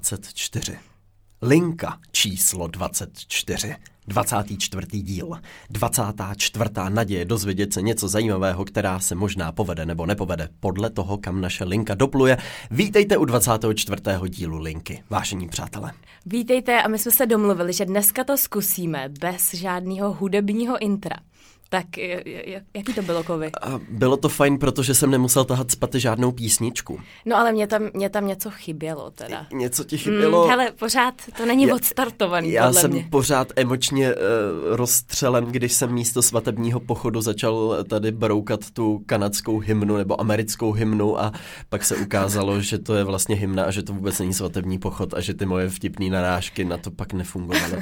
24. 0.00 0.78
Linka 1.42 1.98
číslo 2.12 2.66
24. 2.66 3.76
24. 4.06 4.86
díl. 5.02 5.30
24. 5.70 6.70
naděje 6.88 7.24
dozvědět 7.24 7.72
se 7.72 7.82
něco 7.82 8.08
zajímavého, 8.08 8.64
která 8.64 9.00
se 9.00 9.14
možná 9.14 9.52
povede 9.52 9.86
nebo 9.86 10.06
nepovede, 10.06 10.48
podle 10.60 10.90
toho, 10.90 11.18
kam 11.18 11.40
naše 11.40 11.64
linka 11.64 11.94
dopluje. 11.94 12.38
Vítejte 12.70 13.16
u 13.16 13.24
24. 13.24 14.02
dílu 14.28 14.58
linky, 14.58 15.02
vážení 15.10 15.48
přátelé. 15.48 15.92
Vítejte 16.26 16.82
a 16.82 16.88
my 16.88 16.98
jsme 16.98 17.10
se 17.10 17.26
domluvili, 17.26 17.72
že 17.72 17.84
dneska 17.84 18.24
to 18.24 18.36
zkusíme 18.36 19.08
bez 19.20 19.54
žádného 19.54 20.12
hudebního 20.12 20.78
intra. 20.78 21.16
Tak 21.72 21.86
jaký 22.74 22.94
to 22.94 23.02
bylo, 23.02 23.24
Kovy? 23.24 23.50
A 23.62 23.80
bylo 23.90 24.16
to 24.16 24.28
fajn, 24.28 24.58
protože 24.58 24.94
jsem 24.94 25.10
nemusel 25.10 25.44
tahat 25.44 25.70
spaty 25.70 26.00
žádnou 26.00 26.32
písničku. 26.32 27.00
No 27.26 27.36
ale 27.36 27.52
mě 27.52 27.66
tam, 27.66 27.82
mě 27.94 28.10
tam 28.10 28.26
něco 28.26 28.50
chybělo 28.50 29.10
teda. 29.10 29.46
Něco 29.52 29.84
ti 29.84 29.98
chybělo? 29.98 30.44
Mm, 30.44 30.50
hele, 30.50 30.70
pořád 30.78 31.14
to 31.36 31.46
není 31.46 31.62
já, 31.66 31.74
odstartovaný 31.74 32.50
Já 32.52 32.66
podle 32.66 32.80
jsem 32.80 32.90
mě. 32.90 33.06
pořád 33.10 33.52
emočně 33.56 34.14
uh, 34.14 34.20
rozstřelen, 34.76 35.44
když 35.44 35.72
jsem 35.72 35.92
místo 35.92 36.22
svatebního 36.22 36.80
pochodu 36.80 37.20
začal 37.20 37.84
tady 37.88 38.12
broukat 38.12 38.70
tu 38.70 39.02
kanadskou 39.06 39.58
hymnu 39.58 39.96
nebo 39.96 40.20
americkou 40.20 40.72
hymnu 40.72 41.20
a 41.20 41.32
pak 41.68 41.84
se 41.84 41.96
ukázalo, 41.96 42.60
že 42.60 42.78
to 42.78 42.94
je 42.94 43.04
vlastně 43.04 43.36
hymna 43.36 43.64
a 43.64 43.70
že 43.70 43.82
to 43.82 43.92
vůbec 43.92 44.18
není 44.18 44.34
svatební 44.34 44.78
pochod 44.78 45.14
a 45.14 45.20
že 45.20 45.34
ty 45.34 45.46
moje 45.46 45.68
vtipné 45.68 46.10
narážky 46.10 46.64
na 46.64 46.76
to 46.76 46.90
pak 46.90 47.12
nefungovaly. 47.12 47.78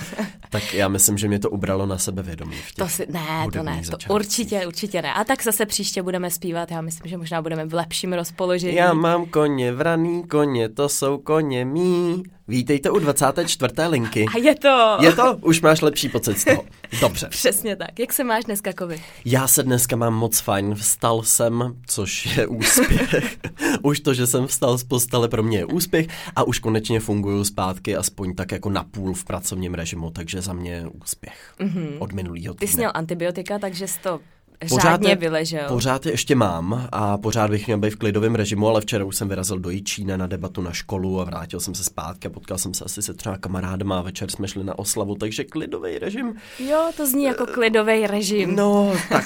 tak 0.51 0.75
já 0.75 0.89
myslím, 0.89 1.19
že 1.19 1.29
mě 1.29 1.39
to 1.39 1.51
ubralo 1.51 1.87
na 1.87 1.99
sebevědomí. 1.99 2.57
To 2.77 2.89
si, 2.89 3.07
ne, 3.11 3.47
to 3.53 3.63
ne, 3.63 3.78
to 3.83 4.15
určitě, 4.15 4.67
určitě 4.67 5.03
ne. 5.03 5.15
A 5.15 5.25
tak 5.25 5.43
zase 5.43 5.67
příště 5.67 6.03
budeme 6.03 6.31
zpívat, 6.31 6.71
já 6.71 6.81
myslím, 6.81 7.11
že 7.11 7.17
možná 7.17 7.43
budeme 7.43 7.67
v 7.67 7.75
lepším 7.75 8.13
rozpoložení. 8.13 8.77
Já 8.77 8.93
mám 8.93 9.27
koně, 9.27 9.73
vraný 9.73 10.23
koně, 10.23 10.69
to 10.69 10.89
jsou 10.89 11.19
koně 11.19 11.65
mý. 11.65 12.23
Vítejte 12.49 12.91
u 12.91 12.99
24. 12.99 13.73
linky. 13.89 14.27
A 14.35 14.39
je 14.39 14.55
to. 14.55 14.97
Je 15.01 15.13
to? 15.13 15.37
Už 15.43 15.61
máš 15.61 15.81
lepší 15.81 16.09
pocit 16.09 16.39
z 16.39 16.45
toho. 16.45 16.65
Dobře. 17.01 17.27
Přesně 17.31 17.77
tak. 17.77 17.99
Jak 17.99 18.13
se 18.13 18.25
máš 18.25 18.45
dneska, 18.45 18.73
Kovi? 18.73 19.03
Já 19.25 19.49
se 19.49 19.63
dneska 19.63 19.97
mám 19.97 20.15
moc 20.15 20.41
fajn. 20.41 20.75
Vstal 20.75 21.23
jsem, 21.23 21.75
což 21.87 22.37
je 22.37 22.47
úspěch. 22.47 23.39
už 23.83 24.01
to, 24.01 24.15
že 24.15 24.27
jsem 24.27 24.47
vstal 24.47 24.79
z 24.79 24.85
postele, 24.85 25.29
pro 25.29 25.43
mě 25.43 25.59
je 25.59 25.65
úspěch 25.65 26.07
a 26.37 26.43
už 26.43 26.59
konečně 26.59 27.01
funguju 27.01 27.45
zpátky, 27.45 27.97
aspoň 27.97 28.35
tak 28.35 28.53
jako 28.53 28.71
na 28.71 28.85
půl 28.85 29.15
v 29.15 29.25
pracovním 29.25 29.75
režimu, 29.75 30.11
takže 30.11 30.41
za 30.41 30.53
mě 30.53 30.73
je 30.73 30.87
úspěch 31.03 31.55
mm-hmm. 31.61 31.97
od 31.99 32.13
minulého 32.13 32.55
týdne. 32.55 32.67
Ty 32.67 32.73
jsi 32.73 32.77
měl 32.77 32.91
antibiotika, 32.95 33.59
takže 33.59 33.89
jsi 33.89 34.01
to 34.01 34.21
pořád 34.69 35.03
je, 35.03 35.17
vyležel. 35.17 35.69
Pořád 35.69 36.07
je 36.07 36.13
ještě 36.13 36.35
mám 36.35 36.89
a 36.93 37.19
pořád 37.19 37.51
bych 37.51 37.67
měl 37.67 37.79
být 37.79 37.91
v 37.91 37.97
klidovém 37.97 38.35
režimu, 38.35 38.69
ale 38.69 38.81
včera 38.81 39.05
už 39.05 39.17
jsem 39.17 39.29
vyrazil 39.29 39.59
do 39.59 39.71
Jičína 39.71 40.17
na 40.17 40.27
debatu 40.27 40.63
na 40.63 40.73
školu 40.73 41.21
a 41.21 41.25
vrátil 41.25 41.61
jsem 41.61 41.75
se 41.75 41.85
zpátky 41.85 42.29
a 42.29 42.31
potkal 42.31 42.59
jsem 42.59 42.75
se 42.75 42.85
asi 42.85 43.03
se 43.03 43.15
třeba 43.15 43.37
kamarádama 43.39 43.99
a 43.99 44.03
večer 44.03 44.31
jsme 44.31 44.49
šli 44.49 44.65
na 44.65 44.79
oslavu, 44.79 45.15
takže 45.15 45.45
klidový 45.45 45.99
režim. 45.99 46.35
Jo, 46.59 46.91
to 46.97 47.07
zní 47.07 47.25
jako 47.25 47.47
klidový 47.47 48.07
režim. 48.07 48.57
No, 48.57 48.93
tak 49.09 49.25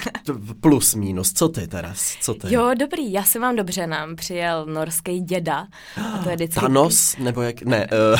plus 0.61 0.95
minus. 0.95 1.33
Co 1.33 1.49
ty 1.49 1.67
teraz? 1.67 2.17
Co 2.21 2.35
ty? 2.35 2.55
Jo, 2.55 2.71
dobrý, 2.79 3.13
já 3.13 3.23
se 3.23 3.39
mám 3.39 3.57
dobře, 3.57 3.87
nám 3.87 4.17
přijel 4.17 4.67
norský 4.67 5.21
děda. 5.21 5.67
A 5.97 6.19
to 6.23 6.31
je 6.31 6.37
vždycky... 6.37 6.61
Thanos, 6.61 7.17
nebo 7.19 7.43
jak, 7.43 7.63
ne, 7.63 7.89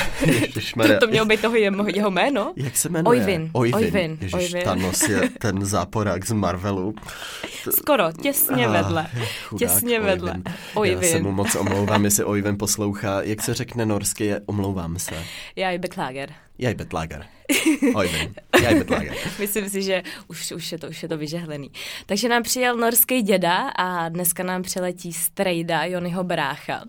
uh, 0.83 0.87
to, 0.87 0.99
to 1.01 1.07
mělo 1.07 1.27
být 1.27 1.41
toho 1.41 1.57
jeho, 1.57 1.87
jeho 1.95 2.11
jméno? 2.11 2.53
Jak 2.57 2.77
se 2.77 2.89
jmenuje? 2.89 3.21
Oyvin. 3.21 3.51
Oyvin. 3.53 3.77
Oyvin. 3.77 4.19
Ježiš, 4.21 4.35
Oyvin. 4.35 4.63
Thanos 4.65 5.09
je 5.09 5.31
ten 5.39 5.65
záporák 5.65 6.27
z 6.27 6.33
Marvelu. 6.33 6.95
Skoro, 7.71 8.13
těsně 8.23 8.69
vedle. 8.69 9.07
Chudák, 9.45 9.59
těsně 9.59 10.01
vedle. 10.01 10.43
Oyvind. 10.75 11.03
Já 11.03 11.09
se 11.09 11.23
mu 11.23 11.33
moc 11.33 11.55
omlouvám, 11.55 12.05
jestli 12.05 12.25
Oyvind 12.25 12.59
poslouchá. 12.59 13.23
Jak 13.23 13.43
se 13.43 13.55
řekne 13.55 13.87
norsky, 13.87 14.25
je 14.25 14.41
omlouvám 14.47 14.99
se. 14.99 15.25
Já 15.57 15.71
i 15.71 15.79
beklager. 15.79 16.33
Já 16.59 16.71
i 16.71 16.75
betlager. 16.75 17.27
Betlager. 18.75 19.15
Myslím 19.39 19.69
si, 19.69 19.83
že 19.83 20.03
už, 20.29 20.53
už, 20.53 20.73
je 20.73 20.79
to, 20.79 20.89
už 20.89 21.03
je 21.03 21.09
to 21.09 21.17
vyžehlený. 21.17 21.71
Takže 22.07 22.29
nám 22.29 22.43
přijel 22.43 22.77
norský 22.77 23.23
děda 23.23 23.69
a 23.69 24.09
dneska 24.09 24.43
nám 24.43 24.63
přiletí 24.63 25.13
Strejda, 25.13 25.85
Jonyho 25.85 26.25
brácha. 26.25 26.85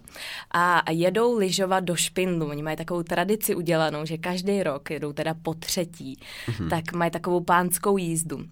A, 0.52 0.80
a 0.80 0.92
jedou 0.92 1.38
lyžovat 1.38 1.80
do 1.80 1.96
Špindlu. 1.96 2.48
Oni 2.50 2.64
mají 2.64 2.78
takovou 2.78 3.04
tradici 3.04 3.56
udělanou, 3.56 4.06
že 4.06 4.18
každý 4.18 4.64
rok 4.64 4.90
jedou 4.90 5.14
teda 5.14 5.34
po 5.34 5.54
třetí. 5.54 6.20
Mm-hmm. 6.48 6.70
Tak 6.70 6.94
mají 6.94 7.12
takovou 7.12 7.40
pánskou 7.40 7.98
jízdu. 7.98 8.46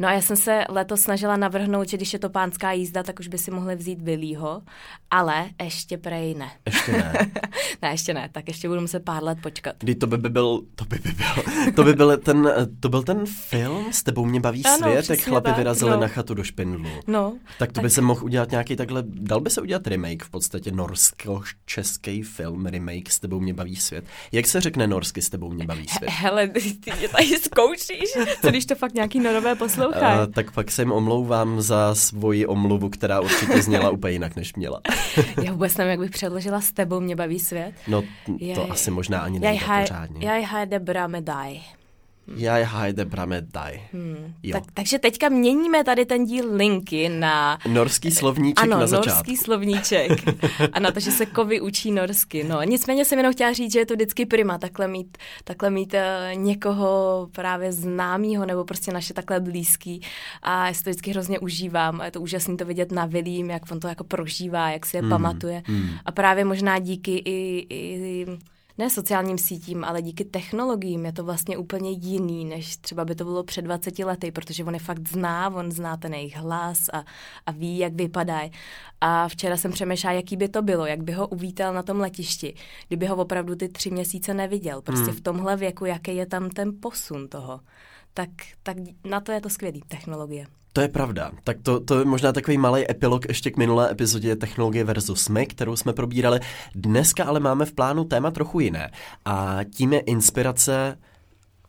No 0.00 0.08
a 0.08 0.12
já 0.12 0.20
jsem 0.20 0.36
se 0.36 0.64
letos 0.68 1.00
snažila 1.00 1.36
navrhnout, 1.36 1.88
že 1.88 1.96
když 1.96 2.12
je 2.12 2.18
to 2.18 2.30
pánská 2.30 2.72
jízda, 2.72 3.02
tak 3.02 3.20
už 3.20 3.28
by 3.28 3.38
si 3.38 3.50
mohli 3.50 3.76
vzít 3.76 4.02
Vilího, 4.02 4.62
ale 5.10 5.50
ještě 5.62 5.98
prej 5.98 6.34
ne. 6.34 6.50
Ještě 6.66 6.92
ne. 6.92 7.12
ne, 7.82 7.90
ještě 7.90 8.14
ne, 8.14 8.28
tak 8.32 8.48
ještě 8.48 8.68
budu 8.68 8.80
muset 8.80 9.04
pár 9.04 9.24
let 9.24 9.38
počkat. 9.42 9.76
Kdy 9.78 9.94
to 9.94 10.06
by, 10.06 10.18
by 10.18 10.28
byl, 10.28 10.60
to 10.74 10.84
by, 10.84 10.98
by 10.98 11.12
byl, 11.12 11.53
to 11.74 11.84
by 11.84 11.92
byl 11.94 12.16
ten, 12.16 12.52
to 12.80 12.88
byl 12.88 13.02
ten 13.02 13.24
film 13.26 13.84
S 13.90 14.02
tebou 14.02 14.24
mě 14.24 14.40
baví 14.40 14.64
Ano, 14.64 14.76
svět, 14.78 15.10
jak 15.10 15.20
chlapi 15.20 15.48
tak, 15.48 15.56
vyrazili 15.56 15.90
no. 15.90 16.00
na 16.00 16.08
chatu 16.08 16.34
do 16.34 16.44
Špindlu. 16.44 16.90
No, 17.06 17.32
Tak 17.58 17.72
to 17.72 17.80
by 17.80 17.90
se 17.90 18.00
mohl 18.00 18.24
udělat 18.24 18.50
nějaký 18.50 18.76
takhle, 18.76 19.02
dal 19.06 19.40
by 19.40 19.50
se 19.50 19.60
udělat 19.60 19.86
remake 19.86 20.22
v 20.24 20.30
podstatě 20.30 20.70
norsko-český 20.70 22.22
film, 22.22 22.66
remake 22.66 23.10
S 23.10 23.20
tebou 23.20 23.40
mě 23.40 23.54
baví 23.54 23.76
svět. 23.76 24.04
Jak 24.32 24.46
se 24.46 24.60
řekne 24.60 24.86
norsky 24.86 25.22
S 25.22 25.30
tebou 25.30 25.50
mě 25.50 25.66
baví 25.66 25.86
svět? 25.88 26.10
hele, 26.10 26.48
ty 26.48 26.92
mě 26.98 27.08
tady 27.08 27.26
zkoušíš, 27.26 28.08
co 28.42 28.48
když 28.48 28.66
to 28.66 28.74
fakt 28.74 28.94
nějaký 28.94 29.20
norové 29.20 29.54
poslouchají. 29.54 30.18
Uh, 30.26 30.32
tak 30.34 30.52
pak 30.52 30.70
se 30.70 30.82
jim 30.82 30.92
omlouvám 30.92 31.60
za 31.62 31.94
svoji 31.94 32.46
omluvu, 32.46 32.88
která 32.88 33.20
určitě 33.20 33.62
zněla 33.62 33.90
úplně 33.90 34.12
jinak, 34.12 34.36
než 34.36 34.54
měla. 34.54 34.80
Já 35.42 35.52
vůbec 35.52 35.76
nevím, 35.76 35.90
jak 35.90 36.00
bych 36.00 36.10
předložila 36.10 36.60
s 36.60 36.72
tebou 36.72 37.00
mě 37.00 37.16
baví 37.16 37.40
svět. 37.40 37.72
No, 37.88 38.02
to 38.54 38.72
asi 38.72 38.90
možná 38.90 39.20
ani 39.20 39.40
nejde 39.40 39.64
pořádně. 39.80 40.26
jeg 40.28 40.44
har 40.44 40.68
det 40.68 40.78
bra 40.82 41.06
dig. 41.48 41.60
Jeg 42.36 42.66
hajde 42.68 43.04
brame 43.04 43.40
daj. 43.40 43.80
Hmm. 43.92 44.34
Jo. 44.42 44.52
Tak, 44.52 44.64
takže 44.74 44.98
teďka 44.98 45.28
měníme 45.28 45.84
tady 45.84 46.06
ten 46.06 46.24
díl 46.24 46.56
linky 46.56 47.08
na... 47.08 47.58
Norský 47.68 48.10
slovníček 48.10 48.64
ano, 48.64 48.78
na 48.80 48.86
začátku. 48.86 49.08
norský 49.10 49.36
slovníček. 49.36 50.10
a 50.72 50.80
na 50.80 50.90
to, 50.90 51.00
že 51.00 51.10
se 51.10 51.26
kovy 51.26 51.60
učí 51.60 51.90
norsky. 51.92 52.44
No, 52.44 52.62
nicméně 52.62 53.04
jsem 53.04 53.18
jenom 53.18 53.32
chtěla 53.32 53.52
říct, 53.52 53.72
že 53.72 53.78
je 53.78 53.86
to 53.86 53.94
vždycky 53.94 54.26
prima, 54.26 54.58
takhle 54.58 54.88
mít, 54.88 55.18
takhle 55.44 55.70
mít 55.70 55.94
uh, 55.94 56.38
někoho 56.42 57.28
právě 57.32 57.72
známého 57.72 58.46
nebo 58.46 58.64
prostě 58.64 58.92
naše 58.92 59.14
takhle 59.14 59.40
blízký. 59.40 60.00
A 60.42 60.66
já 60.66 60.74
si 60.74 60.84
to 60.84 60.90
vždycky 60.90 61.10
hrozně 61.10 61.38
užívám. 61.38 62.00
A 62.00 62.04
je 62.04 62.10
to 62.10 62.20
úžasné 62.20 62.56
to 62.56 62.64
vidět 62.64 62.92
na 62.92 63.06
Vilím, 63.06 63.50
jak 63.50 63.62
on 63.72 63.80
to 63.80 63.88
jako 63.88 64.04
prožívá, 64.04 64.70
jak 64.70 64.86
si 64.86 64.96
je 64.96 65.02
Mm, 65.02 65.08
pamatuje. 65.10 65.62
mm. 65.68 65.88
A 66.04 66.12
právě 66.12 66.44
možná 66.44 66.78
díky 66.78 67.16
i, 67.24 67.66
i 67.70 68.26
ne 68.78 68.90
sociálním 68.90 69.38
sítím, 69.38 69.84
ale 69.84 70.02
díky 70.02 70.24
technologiím 70.24 71.06
je 71.06 71.12
to 71.12 71.24
vlastně 71.24 71.56
úplně 71.58 71.90
jiný, 71.90 72.44
než 72.44 72.76
třeba 72.76 73.04
by 73.04 73.14
to 73.14 73.24
bylo 73.24 73.44
před 73.44 73.62
20 73.62 73.98
lety, 73.98 74.32
protože 74.32 74.64
on 74.64 74.74
je 74.74 74.80
fakt 74.80 75.08
zná, 75.08 75.54
on 75.54 75.72
zná 75.72 75.96
ten 75.96 76.14
jejich 76.14 76.36
hlas 76.36 76.88
a, 76.92 77.04
a 77.46 77.50
ví, 77.50 77.78
jak 77.78 77.94
vypadají. 77.94 78.50
A 79.00 79.28
včera 79.28 79.56
jsem 79.56 79.72
přemýšlela, 79.72 80.12
jaký 80.14 80.36
by 80.36 80.48
to 80.48 80.62
bylo, 80.62 80.86
jak 80.86 81.02
by 81.02 81.12
ho 81.12 81.28
uvítal 81.28 81.74
na 81.74 81.82
tom 81.82 82.00
letišti, 82.00 82.54
kdyby 82.88 83.06
ho 83.06 83.16
opravdu 83.16 83.54
ty 83.54 83.68
tři 83.68 83.90
měsíce 83.90 84.34
neviděl. 84.34 84.82
Prostě 84.82 85.04
Hmm. 85.04 85.14
v 85.16 85.20
tomhle 85.20 85.56
věku, 85.56 85.84
jaký 85.84 86.16
je 86.16 86.26
tam 86.26 86.50
ten 86.50 86.72
posun 86.80 87.28
toho. 87.28 87.60
Tak, 88.14 88.30
tak 88.62 88.76
na 89.04 89.20
to 89.20 89.32
je 89.32 89.40
to 89.40 89.50
skvělý, 89.50 89.82
technologie. 89.88 90.46
To 90.74 90.80
je 90.80 90.88
pravda. 90.88 91.30
Tak 91.44 91.56
to, 91.62 91.80
to 91.80 91.98
je 91.98 92.04
možná 92.04 92.32
takový 92.32 92.58
malý 92.58 92.90
epilog 92.90 93.28
ještě 93.28 93.50
k 93.50 93.56
minulé 93.56 93.90
epizodě 93.90 94.36
Technologie 94.36 94.84
versus 94.84 95.28
my, 95.28 95.46
kterou 95.46 95.76
jsme 95.76 95.92
probírali. 95.92 96.40
Dneska 96.74 97.24
ale 97.24 97.40
máme 97.40 97.64
v 97.64 97.72
plánu 97.72 98.04
téma 98.04 98.30
trochu 98.30 98.60
jiné. 98.60 98.90
A 99.24 99.58
tím 99.74 99.92
je 99.92 100.00
inspirace 100.00 100.98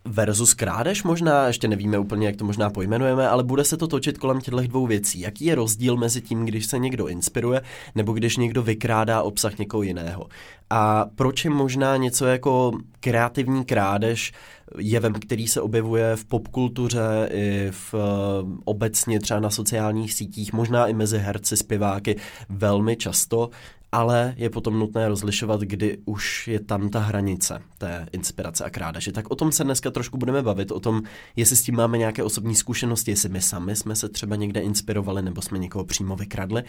versus 0.05 0.53
krádež 0.53 1.03
možná, 1.03 1.47
ještě 1.47 1.67
nevíme 1.67 1.99
úplně, 1.99 2.27
jak 2.27 2.35
to 2.35 2.45
možná 2.45 2.69
pojmenujeme, 2.69 3.29
ale 3.29 3.43
bude 3.43 3.63
se 3.63 3.77
to 3.77 3.87
točit 3.87 4.17
kolem 4.17 4.41
těchto 4.41 4.61
dvou 4.61 4.87
věcí. 4.87 5.19
Jaký 5.19 5.45
je 5.45 5.55
rozdíl 5.55 5.97
mezi 5.97 6.21
tím, 6.21 6.45
když 6.45 6.65
se 6.65 6.79
někdo 6.79 7.07
inspiruje, 7.07 7.61
nebo 7.95 8.13
když 8.13 8.37
někdo 8.37 8.63
vykrádá 8.63 9.21
obsah 9.21 9.57
někoho 9.57 9.83
jiného? 9.83 10.27
A 10.69 11.05
proč 11.15 11.45
je 11.45 11.51
možná 11.51 11.97
něco 11.97 12.25
jako 12.25 12.71
kreativní 12.99 13.65
krádež 13.65 14.33
jevem, 14.77 15.13
který 15.13 15.47
se 15.47 15.61
objevuje 15.61 16.15
v 16.15 16.25
popkultuře 16.25 17.29
i 17.31 17.67
v 17.71 17.93
uh, 17.93 17.99
obecně 18.65 19.19
třeba 19.19 19.39
na 19.39 19.49
sociálních 19.49 20.13
sítích, 20.13 20.53
možná 20.53 20.87
i 20.87 20.93
mezi 20.93 21.17
herci, 21.17 21.57
zpěváky 21.57 22.15
velmi 22.49 22.95
často, 22.95 23.49
ale 23.95 24.33
je 24.37 24.49
potom 24.49 24.79
nutné 24.79 25.07
rozlišovat, 25.07 25.61
kdy 25.61 25.97
už 26.05 26.47
je 26.47 26.59
tam 26.59 26.89
ta 26.89 26.99
hranice 26.99 27.61
té 27.77 28.07
inspirace 28.11 28.63
a 28.65 28.69
krádeže. 28.69 29.11
Tak 29.11 29.31
o 29.31 29.35
tom 29.35 29.51
se 29.51 29.63
dneska 29.63 29.91
trošku 29.91 30.17
budeme 30.17 30.41
bavit, 30.41 30.71
o 30.71 30.79
tom, 30.79 31.01
jestli 31.35 31.55
s 31.55 31.63
tím 31.63 31.75
máme 31.75 31.97
nějaké 31.97 32.23
osobní 32.23 32.55
zkušenosti, 32.55 33.11
jestli 33.11 33.29
my 33.29 33.41
sami 33.41 33.75
jsme 33.75 33.95
se 33.95 34.09
třeba 34.09 34.35
někde 34.35 34.61
inspirovali 34.61 35.21
nebo 35.21 35.41
jsme 35.41 35.57
někoho 35.57 35.85
přímo 35.85 36.15
vykradli. 36.15 36.63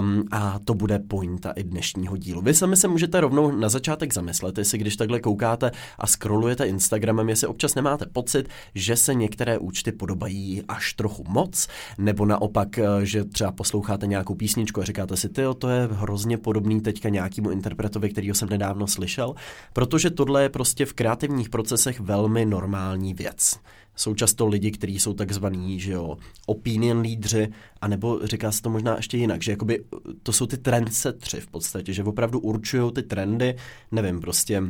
Um, 0.00 0.24
a 0.30 0.58
to 0.64 0.74
bude 0.74 0.98
pointa 0.98 1.50
i 1.50 1.62
dnešního 1.62 2.16
dílu. 2.16 2.40
Vy 2.40 2.54
sami 2.54 2.76
se 2.76 2.88
můžete 2.88 3.20
rovnou 3.20 3.50
na 3.50 3.68
začátek 3.68 4.14
zamyslet, 4.14 4.58
jestli 4.58 4.78
když 4.78 4.96
takhle 4.96 5.20
koukáte 5.20 5.70
a 5.98 6.06
scrollujete 6.06 6.66
Instagramem, 6.66 7.28
jestli 7.28 7.46
občas 7.46 7.74
nemáte 7.74 8.06
pocit, 8.06 8.48
že 8.74 8.96
se 8.96 9.14
některé 9.14 9.58
účty 9.58 9.92
podobají 9.92 10.62
až 10.68 10.92
trochu 10.92 11.24
moc, 11.28 11.68
nebo 11.98 12.26
naopak, 12.26 12.78
eh, 12.78 12.84
že 13.02 13.24
třeba 13.24 13.52
posloucháte 13.52 14.06
nějakou 14.06 14.34
písničku 14.34 14.80
a 14.80 14.84
říkáte 14.84 15.16
si, 15.16 15.28
ty, 15.28 15.42
to 15.58 15.68
je 15.68 15.88
hrozně 15.92 16.41
podobný 16.42 16.80
teďka 16.80 17.08
nějakému 17.08 17.50
interpretovi, 17.50 18.10
kterýho 18.10 18.34
jsem 18.34 18.48
nedávno 18.48 18.86
slyšel, 18.86 19.34
protože 19.72 20.10
tohle 20.10 20.42
je 20.42 20.48
prostě 20.48 20.86
v 20.86 20.92
kreativních 20.92 21.48
procesech 21.48 22.00
velmi 22.00 22.44
normální 22.44 23.14
věc. 23.14 23.60
Jsou 23.96 24.14
často 24.14 24.46
lidi, 24.46 24.70
kteří 24.70 25.00
jsou 25.00 25.14
takzvaní, 25.14 25.80
že 25.80 25.92
jo, 25.92 26.16
opinion 26.46 27.00
lídři, 27.00 27.48
anebo 27.80 28.20
říká 28.26 28.52
se 28.52 28.62
to 28.62 28.70
možná 28.70 28.96
ještě 28.96 29.16
jinak, 29.16 29.42
že 29.42 29.50
jakoby 29.52 29.84
to 30.22 30.32
jsou 30.32 30.46
ty 30.46 30.56
trendsetři 30.56 31.40
v 31.40 31.46
podstatě, 31.46 31.92
že 31.92 32.04
opravdu 32.04 32.40
určují 32.40 32.92
ty 32.92 33.02
trendy, 33.02 33.56
nevím, 33.92 34.20
prostě 34.20 34.62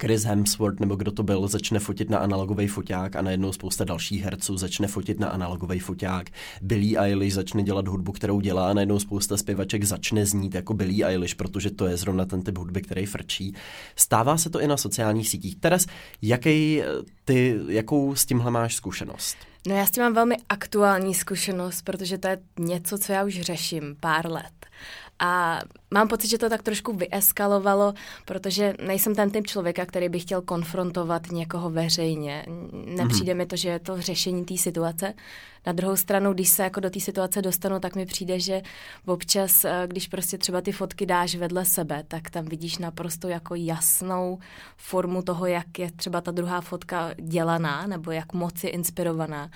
Chris 0.00 0.24
Hemsworth 0.24 0.80
nebo 0.80 0.96
kdo 0.96 1.12
to 1.12 1.22
byl, 1.22 1.48
začne 1.48 1.78
fotit 1.78 2.10
na 2.10 2.18
analogový 2.18 2.66
foťák 2.66 3.16
a 3.16 3.22
najednou 3.22 3.52
spousta 3.52 3.84
dalších 3.84 4.22
herců 4.22 4.56
začne 4.56 4.88
fotit 4.88 5.20
na 5.20 5.28
analogový 5.28 5.78
foťák. 5.78 6.30
Billie 6.62 6.98
Eilish 6.98 7.34
začne 7.34 7.62
dělat 7.62 7.88
hudbu, 7.88 8.12
kterou 8.12 8.40
dělá 8.40 8.70
a 8.70 8.74
najednou 8.74 8.98
spousta 8.98 9.36
zpěvaček 9.36 9.84
začne 9.84 10.26
znít 10.26 10.54
jako 10.54 10.74
Billie 10.74 11.06
Eilish, 11.06 11.34
protože 11.34 11.70
to 11.70 11.86
je 11.86 11.96
zrovna 11.96 12.24
ten 12.24 12.42
typ 12.42 12.58
hudby, 12.58 12.82
který 12.82 13.06
frčí. 13.06 13.54
Stává 13.96 14.36
se 14.36 14.50
to 14.50 14.60
i 14.60 14.66
na 14.66 14.76
sociálních 14.76 15.28
sítích. 15.28 15.56
Teres, 15.56 15.86
jaký 16.22 16.82
ty, 17.24 17.60
jakou 17.68 18.14
s 18.14 18.26
tímhle 18.26 18.50
máš 18.50 18.74
zkušenost? 18.74 19.36
No 19.66 19.74
já 19.74 19.86
s 19.86 19.90
tím 19.90 20.02
mám 20.02 20.14
velmi 20.14 20.36
aktuální 20.48 21.14
zkušenost, 21.14 21.82
protože 21.82 22.18
to 22.18 22.28
je 22.28 22.38
něco, 22.58 22.98
co 22.98 23.12
já 23.12 23.24
už 23.24 23.40
řeším 23.40 23.96
pár 24.00 24.30
let. 24.30 24.66
A 25.18 25.60
mám 25.94 26.08
pocit, 26.08 26.28
že 26.28 26.38
to 26.38 26.48
tak 26.50 26.62
trošku 26.62 26.92
vyeskalovalo, 26.92 27.94
protože 28.24 28.74
nejsem 28.86 29.14
ten 29.14 29.30
typ 29.30 29.46
člověka, 29.46 29.86
který 29.86 30.08
by 30.08 30.20
chtěl 30.20 30.42
konfrontovat 30.42 31.32
někoho 31.32 31.70
veřejně. 31.70 32.46
Nepřijde 32.72 33.32
mm-hmm. 33.32 33.36
mi 33.36 33.46
to, 33.46 33.56
že 33.56 33.68
je 33.68 33.78
to 33.78 34.00
řešení 34.00 34.44
té 34.44 34.56
situace. 34.56 35.14
Na 35.66 35.72
druhou 35.72 35.96
stranu, 35.96 36.32
když 36.32 36.48
se 36.48 36.62
jako 36.62 36.80
do 36.80 36.90
té 36.90 37.00
situace 37.00 37.42
dostanu, 37.42 37.80
tak 37.80 37.96
mi 37.96 38.06
přijde, 38.06 38.40
že 38.40 38.62
občas, 39.06 39.64
eh, 39.64 39.82
když 39.86 40.08
prostě 40.08 40.38
třeba 40.38 40.60
ty 40.60 40.72
fotky 40.72 41.06
dáš 41.06 41.34
vedle 41.34 41.64
sebe, 41.64 42.04
tak 42.08 42.30
tam 42.30 42.44
vidíš 42.44 42.78
naprosto 42.78 43.28
jako 43.28 43.54
jasnou 43.54 44.38
formu 44.76 45.22
toho, 45.22 45.46
jak 45.46 45.78
je 45.78 45.90
třeba 45.90 46.20
ta 46.20 46.30
druhá 46.30 46.60
fotka 46.60 47.10
dělaná, 47.18 47.86
nebo 47.86 48.10
jak 48.10 48.32
moc 48.32 48.64
je 48.64 48.70
inspirovaná. 48.70 49.50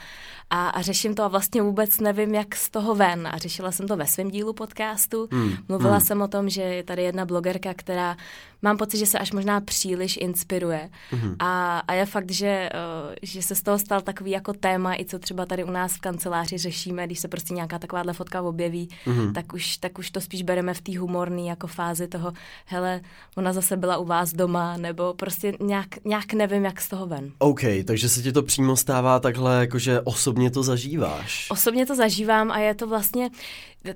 A, 0.51 0.69
a 0.69 0.83
řeším 0.83 1.15
to 1.15 1.23
a 1.23 1.29
vlastně 1.29 1.63
vůbec 1.63 2.01
nevím, 2.01 2.35
jak 2.35 2.57
z 2.57 2.71
toho 2.71 2.95
ven. 2.95 3.27
A 3.27 3.39
řešila 3.39 3.73
jsem 3.73 3.89
to 3.89 3.97
ve 3.97 4.07
svém 4.07 4.31
dílu 4.31 4.53
podcastu. 4.53 5.29
Hmm. 5.33 5.53
Mluvila 5.69 5.97
hmm. 5.97 6.07
jsem 6.07 6.23
o 6.23 6.28
tom, 6.29 6.49
že 6.49 6.63
je 6.63 6.83
tady 6.83 7.03
jedna 7.03 7.25
blogerka, 7.27 7.75
která 7.75 8.17
mám 8.63 8.77
pocit, 8.77 8.99
že 8.99 9.07
se 9.07 9.19
až 9.19 9.33
možná 9.33 9.61
příliš 9.61 10.19
inspiruje. 10.21 10.91
Mm-hmm. 11.13 11.37
A, 11.39 11.79
a 11.79 11.95
je 11.95 12.07
fakt, 12.07 12.31
že, 12.31 12.69
uh, 13.09 13.15
že 13.23 13.43
se 13.43 13.55
z 13.55 13.63
toho 13.63 13.79
stal 13.79 14.01
takový 14.01 14.31
jako 14.31 14.53
téma, 14.53 14.95
i 14.95 15.05
co 15.05 15.19
třeba 15.19 15.47
tady 15.47 15.65
u 15.65 15.71
nás 15.71 15.93
v 15.93 16.01
kanceláři 16.01 16.59
řešíme, 16.59 17.07
když 17.07 17.19
se 17.19 17.29
prostě 17.29 17.55
nějaká 17.55 17.79
takováhle 17.79 18.13
fotka 18.13 18.43
objeví, 18.43 18.89
mm-hmm. 19.07 19.33
tak, 19.33 19.53
už, 19.53 19.77
tak 19.77 19.99
už 19.99 20.11
to 20.11 20.21
spíš 20.21 20.43
bereme 20.43 20.75
v 20.75 20.81
té 20.81 20.99
humorné 20.99 21.43
jako 21.43 21.67
fázi 21.67 22.09
toho, 22.09 22.33
hele, 22.67 23.01
ona 23.37 23.53
zase 23.53 23.77
byla 23.77 23.97
u 23.97 24.05
vás 24.05 24.33
doma, 24.33 24.77
nebo 24.77 25.15
prostě 25.15 25.53
nějak, 25.61 26.05
nějak 26.05 26.33
nevím, 26.33 26.65
jak 26.65 26.81
z 26.81 26.89
toho 26.89 27.07
ven. 27.07 27.33
OK, 27.39 27.61
takže 27.85 28.09
se 28.09 28.23
ti 28.23 28.33
to 28.33 28.43
přímo 28.43 28.77
stává 28.77 29.21
takhle, 29.21 29.61
jakože 29.61 30.01
osobně 30.01 30.51
to 30.51 30.63
zažíváš. 30.63 31.47
Osobně 31.51 31.87
to 31.87 31.95
zažívám 31.95 32.51
a 32.51 32.59
je 32.59 32.75
to 32.75 32.87
vlastně, 32.87 33.31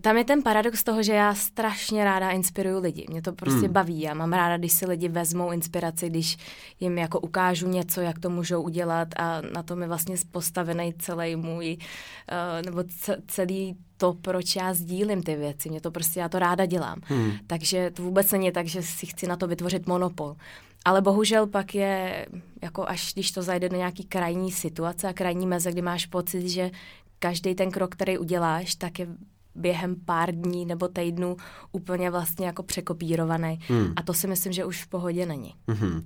tam 0.00 0.16
je 0.16 0.24
ten 0.24 0.42
paradox 0.42 0.84
toho, 0.84 1.02
že 1.02 1.12
já 1.12 1.34
strašně 1.34 2.04
ráda 2.04 2.11
inspiruju 2.18 2.80
lidi. 2.80 3.06
Mě 3.10 3.22
to 3.22 3.32
prostě 3.32 3.64
hmm. 3.64 3.72
baví. 3.72 4.00
Já 4.00 4.14
mám 4.14 4.32
ráda, 4.32 4.56
když 4.56 4.72
si 4.72 4.86
lidi 4.86 5.08
vezmou 5.08 5.52
inspiraci, 5.52 6.10
když 6.10 6.36
jim 6.80 6.98
jako 6.98 7.20
ukážu 7.20 7.68
něco, 7.68 8.00
jak 8.00 8.18
to 8.18 8.30
můžou 8.30 8.62
udělat 8.62 9.08
a 9.16 9.40
na 9.54 9.62
tom 9.62 9.82
je 9.82 9.88
vlastně 9.88 10.16
postavený 10.30 10.94
celý 10.98 11.36
můj, 11.36 11.76
uh, 11.76 12.66
nebo 12.66 12.84
celý 13.26 13.76
to, 13.96 14.12
proč 14.12 14.56
já 14.56 14.74
sdílím 14.74 15.22
ty 15.22 15.36
věci. 15.36 15.70
Mě 15.70 15.80
to 15.80 15.90
prostě, 15.90 16.20
já 16.20 16.28
to 16.28 16.38
ráda 16.38 16.66
dělám. 16.66 17.00
Hmm. 17.04 17.32
Takže 17.46 17.90
to 17.90 18.02
vůbec 18.02 18.32
není 18.32 18.52
tak, 18.52 18.66
že 18.66 18.82
si 18.82 19.06
chci 19.06 19.26
na 19.26 19.36
to 19.36 19.46
vytvořit 19.46 19.86
monopol. 19.86 20.36
Ale 20.84 21.00
bohužel 21.00 21.46
pak 21.46 21.74
je, 21.74 22.26
jako 22.62 22.88
až 22.88 23.12
když 23.12 23.32
to 23.32 23.42
zajde 23.42 23.68
do 23.68 23.76
nějaký 23.76 24.04
krajní 24.04 24.52
situace 24.52 25.08
a 25.08 25.12
krajní 25.12 25.46
meze, 25.46 25.72
kdy 25.72 25.82
máš 25.82 26.06
pocit, 26.06 26.48
že 26.48 26.70
každý 27.18 27.54
ten 27.54 27.70
krok, 27.70 27.94
který 27.94 28.18
uděláš, 28.18 28.74
tak 28.74 28.98
je 28.98 29.06
během 29.54 29.96
pár 30.04 30.34
dní 30.34 30.66
nebo 30.66 30.88
týdnů 30.88 31.36
úplně 31.72 32.10
vlastně 32.10 32.46
jako 32.46 32.62
překopírovaný. 32.62 33.58
Hmm. 33.68 33.92
A 33.96 34.02
to 34.02 34.14
si 34.14 34.26
myslím, 34.26 34.52
že 34.52 34.64
už 34.64 34.82
v 34.82 34.88
pohodě 34.88 35.26
není. 35.26 35.54
Hmm. 35.68 36.04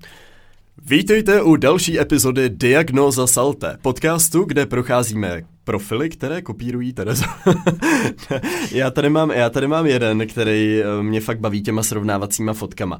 Vítejte 0.86 1.42
u 1.42 1.56
další 1.56 2.00
epizody 2.00 2.50
Diagnoza 2.50 3.26
Salte, 3.26 3.78
podcastu, 3.82 4.44
kde 4.44 4.66
procházíme 4.66 5.42
profily, 5.66 6.08
které 6.08 6.42
kopírují 6.42 6.92
Terezu. 6.92 7.24
já, 8.72 8.90
tady 8.90 9.10
mám, 9.10 9.30
já 9.30 9.50
tady 9.50 9.68
mám 9.68 9.86
jeden, 9.86 10.26
který 10.26 10.80
eh, 10.80 11.02
mě 11.02 11.20
fakt 11.20 11.40
baví 11.40 11.62
těma 11.62 11.82
srovnávacíma 11.82 12.52
fotkama. 12.52 12.98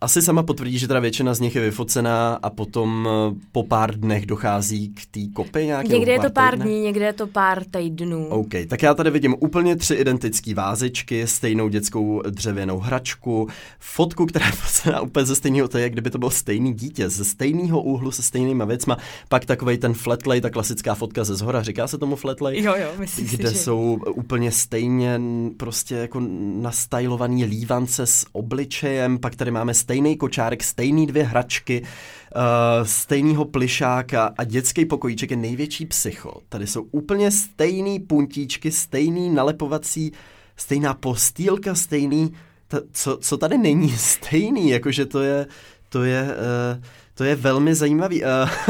Asi 0.00 0.22
sama 0.22 0.42
potvrdí, 0.42 0.78
že 0.78 0.88
teda 0.88 1.00
většina 1.00 1.34
z 1.34 1.40
nich 1.40 1.54
je 1.54 1.62
vyfocená 1.62 2.34
a 2.34 2.50
potom 2.50 3.08
eh, 3.08 3.34
po 3.52 3.62
pár 3.62 3.94
dnech 3.94 4.26
dochází 4.26 4.88
k 4.88 5.06
té 5.10 5.20
kopy 5.34 5.66
nějaké. 5.66 5.88
Někde 5.88 6.12
je 6.12 6.20
to 6.20 6.30
pár 6.30 6.52
týdne? 6.52 6.64
dní, 6.64 6.80
někde 6.80 7.04
je 7.04 7.12
to 7.12 7.26
pár 7.26 7.64
týdnů. 7.64 8.26
OK, 8.26 8.52
tak 8.68 8.82
já 8.82 8.94
tady 8.94 9.10
vidím 9.10 9.34
úplně 9.40 9.76
tři 9.76 9.94
identické 9.94 10.54
vázičky, 10.54 11.26
stejnou 11.26 11.68
dětskou 11.68 12.22
dřevěnou 12.30 12.78
hračku, 12.78 13.48
fotku, 13.78 14.26
která 14.26 14.46
je 14.46 14.52
focená 14.52 15.00
úplně 15.00 15.26
ze 15.26 15.36
stejného, 15.36 15.68
to 15.68 15.78
je, 15.78 15.90
kdyby 15.90 16.10
to 16.10 16.18
byl 16.18 16.30
stejný 16.30 16.74
dítě, 16.74 17.08
ze 17.08 17.24
stejného 17.24 17.82
úhlu, 17.82 18.10
se 18.10 18.22
stejnýma 18.22 18.64
věcma, 18.64 18.96
pak 19.28 19.44
takový 19.44 19.78
ten 19.78 19.94
flatlay, 19.94 20.40
ta 20.40 20.50
klasická 20.50 20.94
fotka 20.94 21.24
ze 21.24 21.34
zhora, 21.34 21.62
říká 21.62 21.86
se 21.86 21.98
to 21.98 22.05
tomu 22.06 22.16
fletlej, 22.16 22.62
jo, 22.62 22.74
jo, 22.76 22.92
myslím 22.98 23.26
kde 23.26 23.50
si, 23.50 23.58
jsou 23.58 23.98
že... 24.06 24.10
úplně 24.10 24.52
stejně 24.52 25.20
prostě 25.56 25.94
jako 25.94 26.20
nastylovaný 26.60 27.44
lívance 27.44 28.06
s 28.06 28.26
obličejem, 28.32 29.18
pak 29.18 29.36
tady 29.36 29.50
máme 29.50 29.74
stejný 29.74 30.16
kočárek, 30.16 30.62
stejný 30.62 31.06
dvě 31.06 31.22
hračky, 31.22 31.82
uh, 31.82 32.86
stejnýho 32.86 33.44
plišáka 33.44 34.34
a 34.38 34.44
dětský 34.44 34.84
pokojíček 34.84 35.30
je 35.30 35.36
největší 35.36 35.86
psycho. 35.86 36.40
Tady 36.48 36.66
jsou 36.66 36.82
úplně 36.82 37.30
stejný 37.30 38.00
puntíčky, 38.00 38.72
stejný 38.72 39.30
nalepovací, 39.30 40.12
stejná 40.56 40.94
postýlka, 40.94 41.74
stejný, 41.74 42.32
ta, 42.68 42.78
co, 42.92 43.16
co 43.16 43.36
tady 43.36 43.58
není 43.58 43.90
stejný, 43.96 44.70
jakože 44.70 45.06
to 45.06 45.20
je, 45.20 45.46
to 45.88 46.04
je... 46.04 46.22
Uh, 46.22 46.84
to 47.16 47.24
je 47.24 47.36
velmi 47.36 47.74
zajímavý. 47.74 48.22
Uh, 48.22 48.28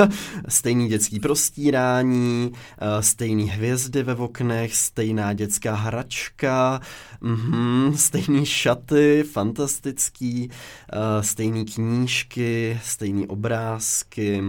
stejný 0.49 0.89
dětský 0.89 1.21
prostírání, 1.21 2.53
uh, 2.53 3.01
stejný 3.01 3.51
hvězdy 3.51 4.03
ve 4.03 4.15
oknech, 4.15 4.75
stejná 4.77 5.33
dětská 5.33 5.75
hračka, 5.75 6.81
mm-hmm, 7.23 7.93
stejný 7.93 8.47
šaty, 8.47 9.25
fantastický, 9.33 10.49
uh, 10.49 11.23
stejný 11.23 11.65
knížky, 11.65 12.81
stejný 12.85 13.27
obrázky, 13.27 14.43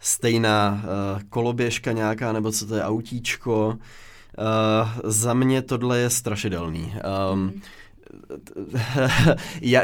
stejná 0.00 0.84
koloběžka 1.28 1.92
nějaká, 1.92 2.32
nebo 2.32 2.52
co 2.52 2.66
to 2.66 2.74
je, 2.74 2.82
autíčko. 2.82 3.78
Za 5.04 5.34
mě 5.34 5.62
tohle 5.62 5.98
je 5.98 6.10
strašidelný. 6.10 6.94
Um, 7.32 7.40
mm 7.40 7.60
já, 9.60 9.82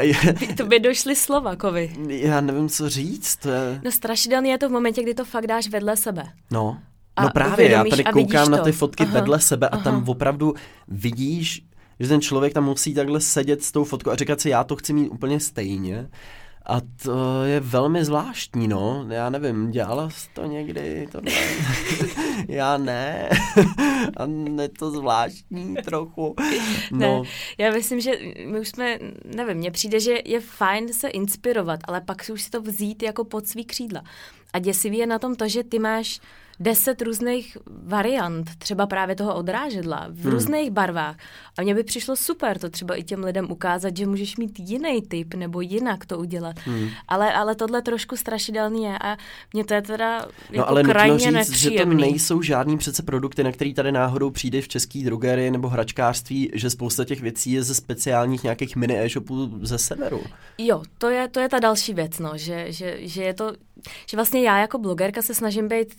to 0.57 0.65
by 0.65 0.79
došly 0.79 1.15
slova, 1.15 1.55
Kovy. 1.55 1.95
Já 2.07 2.41
nevím, 2.41 2.69
co 2.69 2.89
říct. 2.89 3.35
To 3.35 3.49
je... 3.49 3.81
No 3.83 3.91
strašidelný 3.91 4.49
je 4.49 4.57
to 4.57 4.69
v 4.69 4.71
momentě, 4.71 5.03
kdy 5.03 5.13
to 5.13 5.25
fakt 5.25 5.47
dáš 5.47 5.67
vedle 5.67 5.97
sebe. 5.97 6.23
No, 6.51 6.77
a 7.15 7.23
no 7.23 7.29
právě, 7.29 7.71
já 7.71 7.83
tady 7.83 8.03
koukám 8.03 8.51
na 8.51 8.57
ty 8.57 8.71
fotky 8.71 9.03
Aha. 9.03 9.13
vedle 9.13 9.39
sebe 9.39 9.69
a 9.69 9.73
Aha. 9.73 9.83
tam 9.83 10.09
opravdu 10.09 10.53
vidíš, 10.87 11.63
že 11.99 12.07
ten 12.07 12.21
člověk 12.21 12.53
tam 12.53 12.63
musí 12.65 12.93
takhle 12.93 13.21
sedět 13.21 13.63
s 13.63 13.71
tou 13.71 13.83
fotkou 13.83 14.11
a 14.11 14.15
říkat 14.15 14.41
si, 14.41 14.49
já 14.49 14.63
to 14.63 14.75
chci 14.75 14.93
mít 14.93 15.09
úplně 15.09 15.39
stejně. 15.39 16.09
A 16.65 16.81
to 17.03 17.43
je 17.43 17.59
velmi 17.59 18.05
zvláštní, 18.05 18.67
no. 18.67 19.05
Já 19.09 19.29
nevím, 19.29 19.71
dělala 19.71 20.09
jsi 20.09 20.29
to 20.33 20.45
někdy? 20.45 21.07
Tohle? 21.11 21.31
Já 22.47 22.77
ne. 22.77 23.29
A 24.17 24.25
je 24.61 24.69
to 24.69 24.91
zvláštní 24.91 25.75
trochu. 25.75 26.35
No. 26.91 26.97
Ne, 26.99 27.29
já 27.57 27.71
myslím, 27.71 27.99
že 27.99 28.11
my 28.45 28.59
už 28.59 28.67
jsme, 28.67 28.99
nevím, 29.35 29.57
mně 29.57 29.71
přijde, 29.71 29.99
že 29.99 30.17
je 30.25 30.39
fajn 30.39 30.93
se 30.93 31.07
inspirovat, 31.07 31.79
ale 31.87 32.01
pak 32.01 32.23
si 32.23 32.31
už 32.31 32.41
si 32.41 32.49
to 32.49 32.61
vzít 32.61 33.03
jako 33.03 33.23
pod 33.23 33.47
svý 33.47 33.65
křídla. 33.65 34.03
A 34.53 34.59
děsivý 34.59 34.97
je 34.97 35.07
na 35.07 35.19
tom 35.19 35.35
to, 35.35 35.47
že 35.47 35.63
ty 35.63 35.79
máš 35.79 36.19
deset 36.59 37.01
různých 37.01 37.57
variant, 37.83 38.55
třeba 38.57 38.87
právě 38.87 39.15
toho 39.15 39.35
odrážedla, 39.35 40.07
v 40.09 40.23
hmm. 40.23 40.31
různých 40.31 40.71
barvách. 40.71 41.15
A 41.57 41.61
mně 41.61 41.75
by 41.75 41.83
přišlo 41.83 42.15
super 42.15 42.59
to 42.59 42.69
třeba 42.69 42.95
i 42.95 43.03
těm 43.03 43.23
lidem 43.23 43.51
ukázat, 43.51 43.97
že 43.97 44.05
můžeš 44.05 44.37
mít 44.37 44.59
jiný 44.59 45.01
typ 45.01 45.33
nebo 45.33 45.61
jinak 45.61 46.05
to 46.05 46.17
udělat. 46.17 46.55
Hmm. 46.65 46.89
Ale, 47.07 47.33
ale 47.33 47.55
tohle 47.55 47.81
trošku 47.81 48.15
strašidelný 48.15 48.83
je 48.83 48.99
a 48.99 49.17
mě 49.53 49.65
to 49.65 49.73
je 49.73 49.81
teda 49.81 50.19
no, 50.19 50.27
jako 50.51 50.69
ale 50.69 50.83
krajně 50.83 51.17
říct, 51.19 51.33
nepříjemný. 51.33 51.95
že 51.95 52.05
to 52.05 52.11
nejsou 52.11 52.41
žádný 52.41 52.77
přece 52.77 53.03
produkty, 53.03 53.43
na 53.43 53.51
který 53.51 53.73
tady 53.73 53.91
náhodou 53.91 54.29
přijde 54.29 54.61
v 54.61 54.67
český 54.67 55.03
drogerii 55.03 55.51
nebo 55.51 55.69
hračkářství, 55.69 56.51
že 56.53 56.69
spousta 56.69 57.05
těch 57.05 57.21
věcí 57.21 57.51
je 57.51 57.63
ze 57.63 57.75
speciálních 57.75 58.43
nějakých 58.43 58.75
mini 58.75 58.99
e-shopů 58.99 59.59
ze 59.61 59.77
severu. 59.77 60.23
Jo, 60.57 60.83
to 60.97 61.09
je, 61.09 61.27
to 61.27 61.39
je 61.39 61.49
ta 61.49 61.59
další 61.59 61.93
věc, 61.93 62.19
no, 62.19 62.31
že, 62.35 62.71
že, 62.71 62.97
že 62.99 63.23
je 63.23 63.33
to, 63.33 63.53
že 64.09 64.17
vlastně 64.17 64.41
já 64.41 64.59
jako 64.59 64.77
blogerka 64.77 65.21
se 65.21 65.33
snažím 65.33 65.67
být 65.67 65.93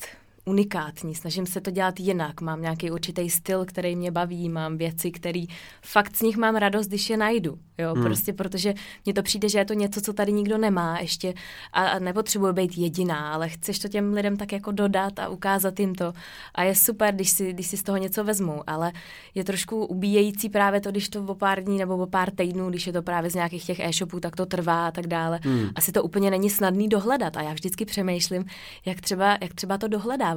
unikátní, 0.48 1.14
snažím 1.14 1.46
se 1.46 1.60
to 1.60 1.70
dělat 1.70 2.00
jinak, 2.00 2.40
mám 2.40 2.62
nějaký 2.62 2.90
určitý 2.90 3.30
styl, 3.30 3.64
který 3.64 3.96
mě 3.96 4.10
baví, 4.10 4.48
mám 4.48 4.76
věci, 4.76 5.10
které 5.10 5.44
fakt 5.82 6.16
z 6.16 6.22
nich 6.22 6.36
mám 6.36 6.56
radost, 6.56 6.86
když 6.86 7.10
je 7.10 7.16
najdu, 7.16 7.58
jo, 7.78 7.94
hmm. 7.94 8.04
prostě 8.04 8.32
protože 8.32 8.74
mně 9.04 9.14
to 9.14 9.22
přijde, 9.22 9.48
že 9.48 9.58
je 9.58 9.64
to 9.64 9.74
něco, 9.74 10.00
co 10.00 10.12
tady 10.12 10.32
nikdo 10.32 10.58
nemá 10.58 10.98
ještě 11.00 11.34
a, 11.72 11.88
a 11.88 11.98
nepotřebuje 11.98 12.52
být 12.52 12.78
jediná, 12.78 13.32
ale 13.32 13.48
chceš 13.48 13.78
to 13.78 13.88
těm 13.88 14.12
lidem 14.12 14.36
tak 14.36 14.52
jako 14.52 14.72
dodat 14.72 15.18
a 15.18 15.28
ukázat 15.28 15.80
jim 15.80 15.94
to 15.94 16.12
a 16.54 16.62
je 16.62 16.74
super, 16.74 17.14
když 17.14 17.30
si, 17.30 17.52
když 17.52 17.66
si 17.66 17.76
z 17.76 17.82
toho 17.82 17.98
něco 17.98 18.24
vezmu, 18.24 18.62
ale 18.66 18.92
je 19.34 19.44
trošku 19.44 19.86
ubíjející 19.86 20.48
právě 20.48 20.80
to, 20.80 20.90
když 20.90 21.08
to 21.08 21.24
o 21.24 21.34
pár 21.34 21.64
dní 21.64 21.78
nebo 21.78 21.96
o 21.96 22.06
pár 22.06 22.30
týdnů, 22.30 22.70
když 22.70 22.86
je 22.86 22.92
to 22.92 23.02
právě 23.02 23.30
z 23.30 23.34
nějakých 23.34 23.64
těch 23.64 23.80
e-shopů, 23.80 24.20
tak 24.20 24.36
to 24.36 24.46
trvá 24.46 24.86
a 24.86 24.90
tak 24.90 25.06
dále. 25.06 25.40
Hmm. 25.42 25.70
Asi 25.74 25.92
to 25.92 26.02
úplně 26.02 26.30
není 26.30 26.50
snadný 26.50 26.88
dohledat 26.88 27.36
a 27.36 27.42
já 27.42 27.52
vždycky 27.52 27.84
přemýšlím, 27.84 28.44
jak 28.86 29.00
třeba, 29.00 29.38
jak 29.40 29.54
třeba 29.54 29.78
to 29.78 29.88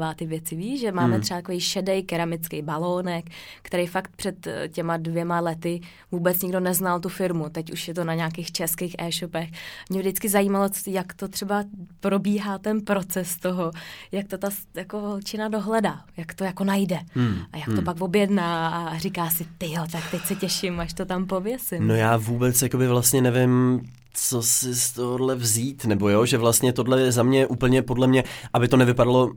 dohledává 0.02 0.14
ty 0.14 0.26
věci. 0.26 0.56
Víš, 0.56 0.82
že 0.82 0.92
máme 0.92 1.14
hmm. 1.14 1.22
třeba 1.22 1.38
takový 1.38 1.60
šedý 1.60 2.04
keramický 2.04 2.62
balónek, 2.62 3.26
který 3.62 3.88
fakt 3.88 4.12
před 4.16 4.48
eh, 4.48 4.68
těma 4.70 4.98
dvěma 4.98 5.40
lety 5.40 5.82
vůbec 6.12 6.42
nikdo 6.42 6.60
neznal 6.60 7.00
tu 7.00 7.10
firmu. 7.10 7.50
Teď 7.50 7.72
už 7.72 7.88
je 7.88 7.94
to 7.94 8.04
na 8.04 8.14
nějakých 8.14 8.52
českých 8.52 8.96
e-shopech. 9.00 9.50
Mě 9.90 10.00
vždycky 10.00 10.30
zajímalo, 10.30 10.70
jak 10.88 11.14
to 11.14 11.28
třeba 11.28 11.64
probíhá 12.00 12.58
ten 12.58 12.82
proces 12.82 13.38
toho, 13.38 13.72
jak 14.12 14.28
to 14.28 14.38
ta 14.38 14.50
jako 14.76 15.00
holčina 15.00 15.50
dohledá, 15.50 16.06
jak 16.18 16.34
to 16.34 16.44
jako 16.44 16.64
najde 16.64 17.00
hmm. 17.14 17.38
a 17.54 17.58
jak 17.58 17.68
hmm. 17.68 17.76
to 17.76 17.82
pak 17.82 18.02
objedná 18.02 18.70
a 18.70 18.98
říká 18.98 19.30
si, 19.30 19.46
ty 19.58 19.72
jo, 19.72 19.86
tak 19.92 20.12
teď 20.12 20.22
se 20.22 20.36
těším, 20.36 20.80
až 20.80 20.94
to 20.94 21.06
tam 21.06 21.26
pověsím. 21.26 21.88
No 21.88 21.96
já 21.96 22.18
vůbec 22.18 22.62
jakoby 22.62 22.88
vlastně 22.88 23.22
nevím, 23.22 23.82
co 24.14 24.42
si 24.42 24.76
z 24.76 24.92
tohohle 24.92 25.36
vzít, 25.36 25.86
nebo 25.86 26.10
jo, 26.10 26.26
že 26.26 26.38
vlastně 26.38 26.74
tohle 26.74 27.02
je 27.02 27.12
za 27.12 27.24
mě 27.24 27.48
úplně 27.48 27.82
podle 27.82 28.08
mě, 28.08 28.24
aby 28.54 28.68
to 28.68 28.78
nevypadalo 28.78 29.32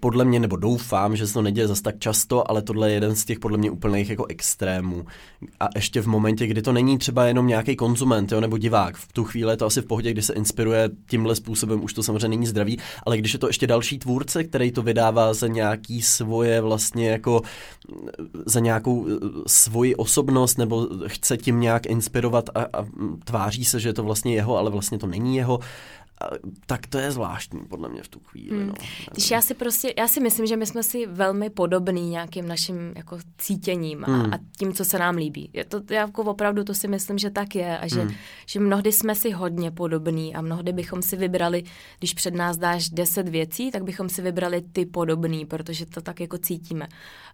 podle 0.00 0.24
mě, 0.24 0.40
nebo 0.40 0.56
doufám, 0.56 1.16
že 1.16 1.26
se 1.26 1.34
to 1.34 1.42
neděje 1.42 1.68
zas 1.68 1.80
tak 1.80 1.98
často, 1.98 2.50
ale 2.50 2.62
tohle 2.62 2.90
je 2.90 2.94
jeden 2.94 3.16
z 3.16 3.24
těch 3.24 3.38
podle 3.38 3.58
mě 3.58 3.70
úplných 3.70 4.10
jako 4.10 4.26
extrémů. 4.28 5.04
A 5.60 5.68
ještě 5.74 6.00
v 6.00 6.06
momentě, 6.06 6.46
kdy 6.46 6.62
to 6.62 6.72
není 6.72 6.98
třeba 6.98 7.24
jenom 7.24 7.46
nějaký 7.46 7.76
konzument, 7.76 8.32
jo, 8.32 8.40
nebo 8.40 8.58
divák, 8.58 8.96
v 8.96 9.12
tu 9.12 9.24
chvíli 9.24 9.52
je 9.52 9.56
to 9.56 9.66
asi 9.66 9.80
v 9.80 9.86
pohodě, 9.86 10.10
kdy 10.12 10.22
se 10.22 10.32
inspiruje 10.32 10.90
tímhle 11.10 11.34
způsobem, 11.34 11.84
už 11.84 11.92
to 11.92 12.02
samozřejmě 12.02 12.28
není 12.28 12.46
zdravý, 12.46 12.78
ale 13.06 13.18
když 13.18 13.32
je 13.32 13.38
to 13.38 13.46
ještě 13.46 13.66
další 13.66 13.98
tvůrce, 13.98 14.44
který 14.44 14.72
to 14.72 14.82
vydává 14.82 15.34
za 15.34 15.46
nějaký 15.46 16.02
svoje 16.02 16.60
vlastně 16.60 17.10
jako 17.10 17.42
za 18.46 18.60
nějakou 18.60 19.06
eh, 19.08 19.18
svoji 19.46 19.94
osobnost, 19.94 20.58
nebo 20.58 20.88
chce 21.06 21.36
tím 21.36 21.60
nějak 21.60 21.86
inspirovat 21.86 22.50
a, 22.54 22.60
a 22.62 22.86
tváří 23.24 23.64
se, 23.64 23.80
že 23.80 23.88
je 23.88 23.92
to 23.92 24.02
vlastně 24.02 24.11
jeho, 24.34 24.58
ale 24.58 24.70
vlastně 24.70 24.98
to 24.98 25.06
není 25.06 25.36
jeho, 25.36 25.60
tak 26.66 26.86
to 26.86 26.98
je 26.98 27.12
zvláštní 27.12 27.60
podle 27.68 27.88
mě 27.88 28.02
v 28.02 28.08
tu 28.08 28.20
chvíli. 28.20 28.56
Hmm. 28.56 28.66
No. 28.66 28.74
Když 29.12 29.30
já 29.30 29.42
si 29.42 29.54
prostě, 29.54 29.94
já 29.98 30.08
si 30.08 30.20
myslím, 30.20 30.46
že 30.46 30.56
my 30.56 30.66
jsme 30.66 30.82
si 30.82 31.06
velmi 31.06 31.50
podobní 31.50 32.10
nějakým 32.10 32.48
naším 32.48 32.92
jako 32.96 33.18
cítěním 33.38 34.04
a, 34.04 34.06
hmm. 34.06 34.34
a 34.34 34.38
tím, 34.58 34.72
co 34.72 34.84
se 34.84 34.98
nám 34.98 35.16
líbí. 35.16 35.50
Je 35.52 35.64
to, 35.64 35.82
já 35.90 36.00
jako 36.00 36.22
opravdu 36.22 36.64
to 36.64 36.74
si 36.74 36.88
myslím, 36.88 37.18
že 37.18 37.30
tak 37.30 37.54
je 37.54 37.78
a 37.78 37.88
že, 37.88 38.00
hmm. 38.00 38.14
že 38.46 38.60
mnohdy 38.60 38.92
jsme 38.92 39.14
si 39.14 39.30
hodně 39.30 39.70
podobní 39.70 40.34
a 40.34 40.40
mnohdy 40.40 40.72
bychom 40.72 41.02
si 41.02 41.16
vybrali, 41.16 41.62
když 41.98 42.14
před 42.14 42.34
nás 42.34 42.56
dáš 42.56 42.88
deset 42.88 43.28
věcí, 43.28 43.70
tak 43.70 43.84
bychom 43.84 44.08
si 44.08 44.22
vybrali 44.22 44.62
ty 44.72 44.86
podobný, 44.86 45.46
protože 45.46 45.86
to 45.86 46.00
tak 46.00 46.20
jako 46.20 46.38
cítíme. 46.38 46.88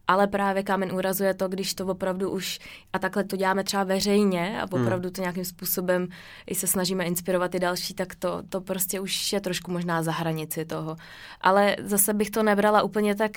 Ale 0.06 0.26
právě 0.26 0.62
kámen 0.62 0.92
úrazu 0.92 1.24
je 1.24 1.34
to, 1.34 1.48
když 1.48 1.74
to 1.74 1.86
opravdu 1.86 2.30
už, 2.30 2.58
a 2.92 2.98
takhle 2.98 3.24
to 3.24 3.36
děláme 3.36 3.64
třeba 3.64 3.84
veřejně 3.84 4.62
a 4.62 4.66
hmm. 4.76 4.82
opravdu 4.82 5.10
to 5.10 5.20
nějakým 5.20 5.44
způsobem 5.44 6.08
i 6.46 6.54
se 6.54 6.66
snažíme 6.66 7.04
inspirovat 7.04 7.54
i 7.54 7.60
další, 7.60 7.94
tak 7.94 8.14
to, 8.14 8.42
to 8.48 8.60
prostě 8.60 8.77
už 9.00 9.32
je 9.32 9.40
trošku 9.40 9.70
možná 9.70 10.02
za 10.02 10.12
hranici 10.12 10.64
toho. 10.64 10.96
Ale 11.40 11.76
zase 11.82 12.14
bych 12.14 12.30
to 12.30 12.42
nebrala 12.42 12.82
úplně 12.82 13.14
tak, 13.14 13.32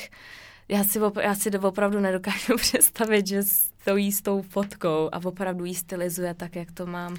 já 0.69 0.83
si, 0.83 1.00
op- 1.00 1.21
já 1.21 1.36
si 1.36 1.50
opravdu 1.50 2.00
nedokážu 2.00 2.55
představit, 2.57 3.27
že 3.27 3.43
stojí 3.43 4.12
s 4.12 4.21
tou 4.21 4.41
fotkou 4.41 5.10
a 5.12 5.21
opravdu 5.24 5.65
ji 5.65 5.75
stylizuje 5.75 6.33
tak, 6.33 6.55
jak 6.55 6.71
to 6.71 6.86
mám. 6.86 7.17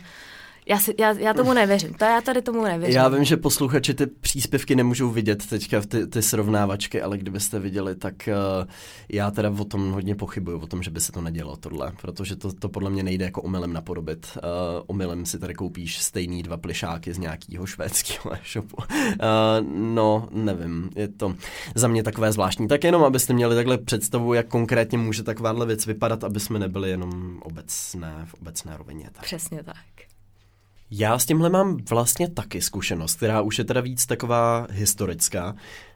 Já, 0.66 0.78
si, 0.78 0.94
já, 0.98 1.12
já 1.12 1.34
tomu 1.34 1.52
nevěřím. 1.52 1.94
To 1.94 2.04
já 2.04 2.20
tady 2.20 2.42
tomu 2.42 2.64
nevěřím. 2.64 2.96
Já 2.96 3.08
vím, 3.08 3.24
že 3.24 3.36
posluchači 3.36 3.94
ty 3.94 4.06
příspěvky 4.06 4.76
nemůžou 4.76 5.10
vidět 5.10 5.46
teďka 5.46 5.80
v 5.80 5.86
ty, 5.86 6.06
ty 6.06 6.22
srovnávačky, 6.22 7.02
ale 7.02 7.18
kdybyste 7.18 7.58
viděli, 7.58 7.96
tak 7.96 8.14
uh, 8.28 8.68
já 9.08 9.30
teda 9.30 9.50
o 9.58 9.64
tom 9.64 9.92
hodně 9.92 10.14
pochybuju, 10.14 10.58
o 10.58 10.66
tom, 10.66 10.82
že 10.82 10.90
by 10.90 11.00
se 11.00 11.12
to 11.12 11.20
nedělo 11.20 11.56
tohle, 11.56 11.92
protože 12.00 12.36
to, 12.36 12.52
to 12.52 12.68
podle 12.68 12.90
mě 12.90 13.02
nejde 13.02 13.24
jako 13.24 13.42
omylem 13.42 13.72
napodobit. 13.72 14.26
Uh, 14.36 14.84
omylem 14.86 15.26
si 15.26 15.38
tady 15.38 15.54
koupíš 15.54 15.98
stejný 15.98 16.42
dva 16.42 16.56
plišáky 16.56 17.14
z 17.14 17.18
nějakého 17.18 17.66
švédského 17.66 18.34
e-shopu. 18.34 18.76
Uh, 18.76 18.86
no, 19.74 20.28
nevím, 20.30 20.90
je 20.96 21.08
to 21.08 21.34
za 21.74 21.88
mě 21.88 22.02
takové 22.02 22.32
zvláštní. 22.32 22.68
Tak 22.68 22.84
jenom, 22.84 23.04
abyste 23.04 23.32
měli 23.32 23.54
takhle 23.54 23.78
představu, 23.78 24.34
jak 24.34 24.46
konkrétně 24.46 24.98
může 24.98 25.22
takováhle 25.22 25.66
věc 25.66 25.86
vypadat, 25.86 26.24
aby 26.24 26.40
jsme 26.40 26.58
nebyli 26.58 26.90
jenom 26.90 27.38
obecné, 27.42 28.26
v 28.26 28.34
obecné 28.34 28.76
rovině. 28.76 29.10
Tak. 29.12 29.24
Přesně 29.24 29.62
tak. 29.62 29.76
Já 30.94 31.18
s 31.18 31.26
tímhle 31.26 31.50
mám 31.50 31.76
vlastně 31.90 32.28
taky 32.28 32.60
zkušenost, 32.62 33.16
která 33.16 33.40
už 33.40 33.58
je 33.58 33.64
teda 33.64 33.80
víc 33.80 34.06
taková 34.06 34.66
historická. 34.70 35.54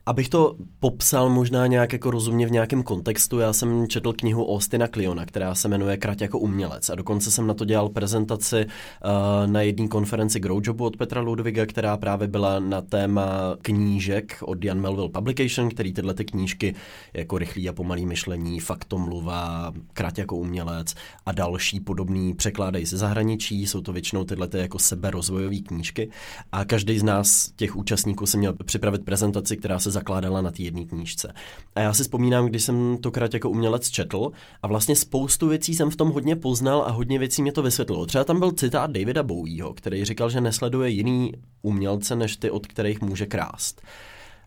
Abych 0.08 0.28
to 0.28 0.56
popsal 0.80 1.30
možná 1.30 1.66
nějak 1.66 1.92
jako 1.92 2.10
rozumně 2.10 2.46
v 2.46 2.50
nějakém 2.50 2.82
kontextu, 2.82 3.38
já 3.38 3.52
jsem 3.52 3.88
četl 3.88 4.12
knihu 4.12 4.54
Austina 4.54 4.88
Kliona, 4.88 5.26
která 5.26 5.54
se 5.54 5.68
jmenuje 5.68 5.96
Krať 5.96 6.20
jako 6.20 6.38
umělec. 6.38 6.90
A 6.90 6.94
dokonce 6.94 7.30
jsem 7.30 7.46
na 7.46 7.54
to 7.54 7.64
dělal 7.64 7.88
prezentaci 7.88 8.66
uh, 8.66 9.50
na 9.50 9.62
jedné 9.62 9.88
konferenci 9.88 10.40
Growjobu 10.40 10.84
od 10.84 10.96
Petra 10.96 11.20
Ludviga, 11.20 11.66
která 11.66 11.96
právě 11.96 12.28
byla 12.28 12.58
na 12.58 12.80
téma 12.80 13.56
knížek 13.62 14.38
od 14.42 14.64
Jan 14.64 14.80
Melville 14.80 15.08
Publication, 15.08 15.68
který 15.68 15.92
tyhle 15.92 16.14
ty 16.14 16.24
knížky 16.24 16.74
jako 17.14 17.38
rychlý 17.38 17.68
a 17.68 17.72
pomalý 17.72 18.06
myšlení, 18.06 18.60
faktomluva, 18.60 19.72
Krať 19.92 20.18
jako 20.18 20.36
umělec 20.36 20.94
a 21.26 21.32
další 21.32 21.80
podobný 21.80 22.34
překládají 22.34 22.84
ze 22.84 22.96
zahraničí, 22.96 23.66
jsou 23.66 23.80
to 23.80 23.92
většinou 23.92 24.24
tyhle 24.24 24.48
ty 24.48 24.58
jako 24.58 24.78
seberozvojové 24.78 25.56
knížky. 25.56 26.10
A 26.52 26.64
každý 26.64 26.98
z 26.98 27.02
nás, 27.02 27.50
těch 27.56 27.76
účastníků, 27.76 28.26
se 28.26 28.38
měl 28.38 28.54
připravit 28.64 29.04
prezentaci, 29.04 29.56
která 29.56 29.78
se 29.78 29.95
zakládala 29.96 30.42
na 30.42 30.50
té 30.50 30.62
jedné 30.62 30.84
knížce. 30.84 31.32
A 31.74 31.80
já 31.80 31.92
si 31.94 32.02
vzpomínám, 32.02 32.46
když 32.46 32.62
jsem 32.62 32.98
to 33.00 33.10
krát 33.10 33.34
jako 33.34 33.50
umělec 33.50 33.90
četl 33.90 34.30
a 34.62 34.66
vlastně 34.66 34.96
spoustu 34.96 35.48
věcí 35.48 35.74
jsem 35.74 35.90
v 35.90 35.96
tom 35.96 36.10
hodně 36.10 36.36
poznal 36.36 36.82
a 36.86 36.90
hodně 36.90 37.18
věcí 37.18 37.42
mě 37.42 37.52
to 37.52 37.62
vysvětlilo. 37.62 38.06
Třeba 38.06 38.24
tam 38.24 38.38
byl 38.38 38.52
citát 38.52 38.90
Davida 38.90 39.22
Bowieho, 39.22 39.74
který 39.74 40.04
říkal, 40.04 40.30
že 40.30 40.40
nesleduje 40.40 40.90
jiný 40.90 41.32
umělce 41.62 42.16
než 42.16 42.36
ty, 42.36 42.50
od 42.50 42.66
kterých 42.66 43.00
může 43.00 43.26
krást. 43.26 43.82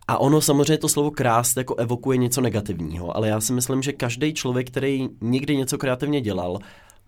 A 0.08 0.18
ono 0.18 0.40
samozřejmě 0.40 0.78
to 0.78 0.88
slovo 0.88 1.10
krást 1.10 1.56
jako 1.56 1.74
evokuje 1.74 2.18
něco 2.18 2.40
negativního, 2.40 3.16
ale 3.16 3.28
já 3.28 3.40
si 3.40 3.52
myslím, 3.52 3.82
že 3.82 3.92
každý 3.92 4.34
člověk, 4.34 4.70
který 4.70 5.08
někdy 5.20 5.56
něco 5.56 5.78
kreativně 5.78 6.20
dělal, 6.20 6.58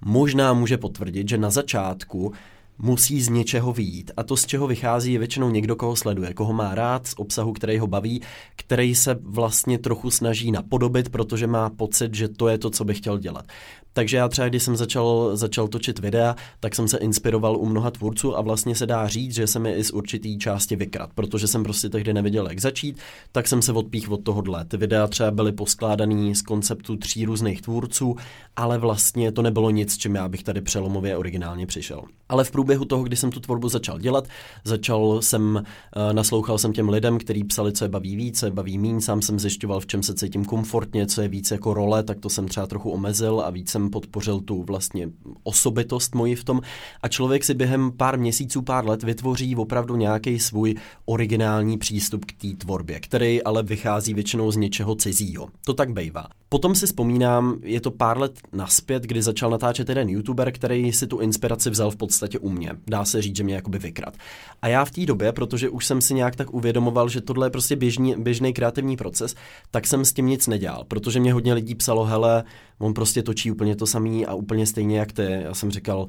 možná 0.04 0.52
může 0.52 0.78
potvrdit, 0.78 1.28
že 1.28 1.38
na 1.38 1.50
začátku 1.50 2.32
musí 2.78 3.22
z 3.22 3.28
něčeho 3.28 3.72
výjít. 3.72 4.10
A 4.16 4.22
to, 4.22 4.36
z 4.36 4.46
čeho 4.46 4.66
vychází, 4.66 5.12
je 5.12 5.18
většinou 5.18 5.50
někdo, 5.50 5.76
koho 5.76 5.96
sleduje, 5.96 6.34
koho 6.34 6.52
má 6.52 6.74
rád, 6.74 7.06
z 7.06 7.14
obsahu, 7.16 7.52
který 7.52 7.78
ho 7.78 7.86
baví, 7.86 8.22
který 8.56 8.94
se 8.94 9.18
vlastně 9.22 9.78
trochu 9.78 10.10
snaží 10.10 10.52
napodobit, 10.52 11.08
protože 11.08 11.46
má 11.46 11.70
pocit, 11.70 12.14
že 12.14 12.28
to 12.28 12.48
je 12.48 12.58
to, 12.58 12.70
co 12.70 12.84
by 12.84 12.94
chtěl 12.94 13.18
dělat. 13.18 13.44
Takže 13.92 14.16
já 14.16 14.28
třeba, 14.28 14.48
když 14.48 14.62
jsem 14.62 14.76
začal, 14.76 15.30
začal 15.36 15.68
točit 15.68 15.98
videa, 15.98 16.36
tak 16.60 16.74
jsem 16.74 16.88
se 16.88 16.98
inspiroval 16.98 17.56
u 17.56 17.66
mnoha 17.66 17.90
tvůrců 17.90 18.36
a 18.36 18.40
vlastně 18.40 18.74
se 18.74 18.86
dá 18.86 19.08
říct, 19.08 19.34
že 19.34 19.46
jsem 19.46 19.66
je 19.66 19.76
i 19.76 19.84
z 19.84 19.90
určitý 19.90 20.38
části 20.38 20.76
vykrat, 20.76 21.10
protože 21.14 21.48
jsem 21.48 21.62
prostě 21.62 21.88
tehdy 21.88 22.14
nevěděl, 22.14 22.48
jak 22.48 22.60
začít, 22.60 22.98
tak 23.32 23.48
jsem 23.48 23.62
se 23.62 23.72
odpích 23.72 24.10
od 24.10 24.24
tohohle. 24.24 24.64
Ty 24.64 24.76
videa 24.76 25.06
třeba 25.06 25.30
byly 25.30 25.52
poskládaný 25.52 26.34
z 26.34 26.42
konceptu 26.42 26.96
tří 26.96 27.24
různých 27.24 27.62
tvůrců, 27.62 28.16
ale 28.56 28.78
vlastně 28.78 29.32
to 29.32 29.42
nebylo 29.42 29.70
nic, 29.70 29.96
čím 29.96 30.14
já 30.14 30.28
bych 30.28 30.42
tady 30.42 30.60
přelomově 30.60 31.16
originálně 31.16 31.66
přišel. 31.66 32.02
Ale 32.28 32.44
v 32.44 32.50
průběhu 32.50 32.84
toho, 32.84 33.02
kdy 33.02 33.16
jsem 33.16 33.30
tu 33.30 33.40
tvorbu 33.40 33.68
začal 33.68 33.98
dělat, 33.98 34.28
začal 34.64 35.22
jsem, 35.22 35.62
uh, 35.96 36.12
naslouchal 36.12 36.58
jsem 36.58 36.72
těm 36.72 36.88
lidem, 36.88 37.18
kteří 37.18 37.44
psali, 37.44 37.72
co 37.72 37.84
je 37.84 37.88
baví 37.88 38.16
víc, 38.16 38.38
co 38.38 38.46
je 38.46 38.52
baví 38.52 38.78
míň, 38.78 39.00
sám 39.00 39.22
jsem 39.22 39.38
zjišťoval, 39.38 39.80
v 39.80 39.86
čem 39.86 40.02
se 40.02 40.14
cítím 40.14 40.44
komfortně, 40.44 41.06
co 41.06 41.22
je 41.22 41.28
víc 41.28 41.50
jako 41.50 41.74
role, 41.74 42.02
tak 42.02 42.20
to 42.20 42.28
jsem 42.28 42.48
třeba 42.48 42.66
trochu 42.66 42.90
omezil 42.90 43.40
a 43.40 43.50
víc 43.50 43.70
podpořil 43.90 44.40
tu 44.40 44.62
vlastně 44.62 45.08
osobitost 45.42 46.14
moji 46.14 46.34
v 46.34 46.44
tom 46.44 46.60
a 47.02 47.08
člověk 47.08 47.44
si 47.44 47.54
během 47.54 47.92
pár 47.96 48.18
měsíců, 48.18 48.62
pár 48.62 48.86
let 48.86 49.02
vytvoří 49.02 49.56
opravdu 49.56 49.96
nějaký 49.96 50.38
svůj 50.38 50.74
originální 51.04 51.78
přístup 51.78 52.24
k 52.24 52.32
té 52.32 52.56
tvorbě, 52.56 53.00
který 53.00 53.42
ale 53.42 53.62
vychází 53.62 54.14
většinou 54.14 54.52
z 54.52 54.56
něčeho 54.56 54.94
cizího. 54.94 55.48
To 55.64 55.74
tak 55.74 55.92
bývá. 55.92 56.26
Potom 56.48 56.74
si 56.74 56.86
vzpomínám, 56.86 57.58
je 57.62 57.80
to 57.80 57.90
pár 57.90 58.18
let 58.18 58.40
naspět, 58.52 59.02
kdy 59.02 59.22
začal 59.22 59.50
natáčet 59.50 59.88
jeden 59.88 60.08
youtuber, 60.08 60.52
který 60.52 60.92
si 60.92 61.06
tu 61.06 61.18
inspiraci 61.18 61.70
vzal 61.70 61.90
v 61.90 61.96
podstatě 61.96 62.38
u 62.38 62.48
mě. 62.48 62.70
Dá 62.86 63.04
se 63.04 63.22
říct, 63.22 63.36
že 63.36 63.44
mě 63.44 63.54
jakoby 63.54 63.78
vykrat. 63.78 64.16
A 64.62 64.68
já 64.68 64.84
v 64.84 64.90
té 64.90 65.06
době, 65.06 65.32
protože 65.32 65.68
už 65.68 65.86
jsem 65.86 66.00
si 66.00 66.14
nějak 66.14 66.36
tak 66.36 66.54
uvědomoval, 66.54 67.08
že 67.08 67.20
tohle 67.20 67.46
je 67.46 67.50
prostě 67.50 67.76
běžný, 67.76 68.14
běžný 68.18 68.52
kreativní 68.52 68.96
proces, 68.96 69.34
tak 69.70 69.86
jsem 69.86 70.04
s 70.04 70.12
tím 70.12 70.26
nic 70.26 70.46
nedělal, 70.46 70.84
protože 70.88 71.20
mě 71.20 71.32
hodně 71.32 71.54
lidí 71.54 71.74
psalo, 71.74 72.04
hele, 72.04 72.44
on 72.78 72.94
prostě 72.94 73.22
točí 73.22 73.50
úplně 73.50 73.71
to 73.76 73.86
samý 73.86 74.26
a 74.26 74.34
úplně 74.34 74.66
stejně 74.66 74.98
jak 74.98 75.12
ty. 75.12 75.22
Já 75.22 75.54
jsem 75.54 75.70
říkal, 75.70 76.08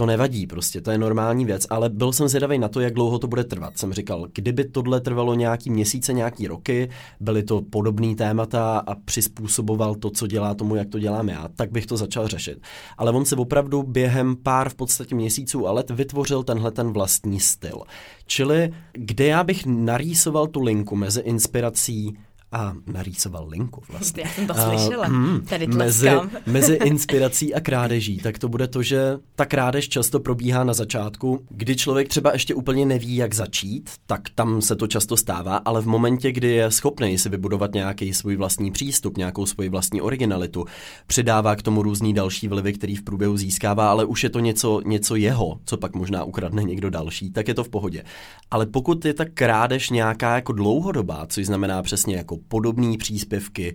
to 0.00 0.06
nevadí 0.06 0.46
prostě, 0.46 0.80
to 0.80 0.90
je 0.90 0.98
normální 0.98 1.44
věc, 1.44 1.66
ale 1.70 1.88
byl 1.88 2.12
jsem 2.12 2.28
zvědavý 2.28 2.58
na 2.58 2.68
to, 2.68 2.80
jak 2.80 2.94
dlouho 2.94 3.18
to 3.18 3.26
bude 3.26 3.44
trvat. 3.44 3.78
Jsem 3.78 3.92
říkal, 3.92 4.26
kdyby 4.34 4.64
tohle 4.64 5.00
trvalo 5.00 5.34
nějaký 5.34 5.70
měsíce, 5.70 6.12
nějaký 6.12 6.46
roky, 6.46 6.88
byly 7.20 7.42
to 7.42 7.62
podobné 7.62 8.14
témata 8.14 8.78
a 8.78 8.94
přizpůsoboval 8.94 9.94
to, 9.94 10.10
co 10.10 10.26
dělá 10.26 10.54
tomu, 10.54 10.74
jak 10.74 10.88
to 10.88 10.98
dělám 10.98 11.28
já, 11.28 11.48
tak 11.56 11.70
bych 11.70 11.86
to 11.86 11.96
začal 11.96 12.28
řešit. 12.28 12.58
Ale 12.98 13.12
on 13.12 13.24
se 13.24 13.36
opravdu 13.36 13.82
během 13.82 14.36
pár 14.36 14.68
v 14.68 14.74
podstatě 14.74 15.14
měsíců 15.14 15.68
a 15.68 15.72
let 15.72 15.90
vytvořil 15.90 16.42
tenhle 16.42 16.70
ten 16.70 16.92
vlastní 16.92 17.40
styl. 17.40 17.82
Čili 18.26 18.72
kde 18.92 19.26
já 19.26 19.44
bych 19.44 19.66
narýsoval 19.66 20.46
tu 20.46 20.60
linku 20.60 20.96
mezi 20.96 21.20
inspirací 21.20 22.16
a 22.52 22.74
narýsoval 22.86 23.48
linku 23.48 23.82
vlastně. 23.88 24.22
Já 24.26 24.30
jsem 24.30 24.46
to 24.46 24.54
slyšela, 24.54 25.08
uh, 25.08 25.38
tady 25.38 25.66
mezi, 25.66 26.10
mezi 26.46 26.74
inspirací 26.74 27.54
a 27.54 27.60
krádeží, 27.60 28.18
tak 28.18 28.38
to 28.38 28.48
bude 28.48 28.68
to, 28.68 28.82
že 28.82 29.18
ta 29.36 29.46
krádež 29.46 29.88
často 29.88 30.20
probíhá 30.20 30.64
na 30.64 30.72
začátku, 30.72 31.46
kdy 31.50 31.76
člověk 31.76 32.08
třeba 32.08 32.32
ještě 32.32 32.54
úplně 32.54 32.86
neví, 32.86 33.16
jak 33.16 33.34
začít, 33.34 33.90
tak 34.06 34.20
tam 34.34 34.62
se 34.62 34.76
to 34.76 34.86
často 34.86 35.16
stává, 35.16 35.56
ale 35.56 35.82
v 35.82 35.86
momentě, 35.86 36.32
kdy 36.32 36.48
je 36.48 36.70
schopný 36.70 37.18
si 37.18 37.28
vybudovat 37.28 37.74
nějaký 37.74 38.14
svůj 38.14 38.36
vlastní 38.36 38.70
přístup, 38.70 39.16
nějakou 39.16 39.46
svoji 39.46 39.68
vlastní 39.68 40.00
originalitu, 40.00 40.64
přidává 41.06 41.56
k 41.56 41.62
tomu 41.62 41.82
různý 41.82 42.14
další 42.14 42.48
vlivy, 42.48 42.72
který 42.72 42.96
v 42.96 43.02
průběhu 43.02 43.36
získává, 43.36 43.90
ale 43.90 44.04
už 44.04 44.24
je 44.24 44.30
to 44.30 44.40
něco, 44.40 44.80
něco 44.84 45.16
jeho, 45.16 45.60
co 45.64 45.76
pak 45.76 45.94
možná 45.94 46.24
ukradne 46.24 46.62
někdo 46.62 46.90
další, 46.90 47.30
tak 47.30 47.48
je 47.48 47.54
to 47.54 47.64
v 47.64 47.68
pohodě. 47.68 48.04
Ale 48.50 48.66
pokud 48.66 49.04
je 49.04 49.14
ta 49.14 49.24
krádež 49.24 49.90
nějaká 49.90 50.34
jako 50.34 50.52
dlouhodobá, 50.52 51.26
což 51.26 51.46
znamená 51.46 51.82
přesně 51.82 52.16
jako 52.16 52.39
podobné 52.48 52.96
příspěvky, 52.98 53.74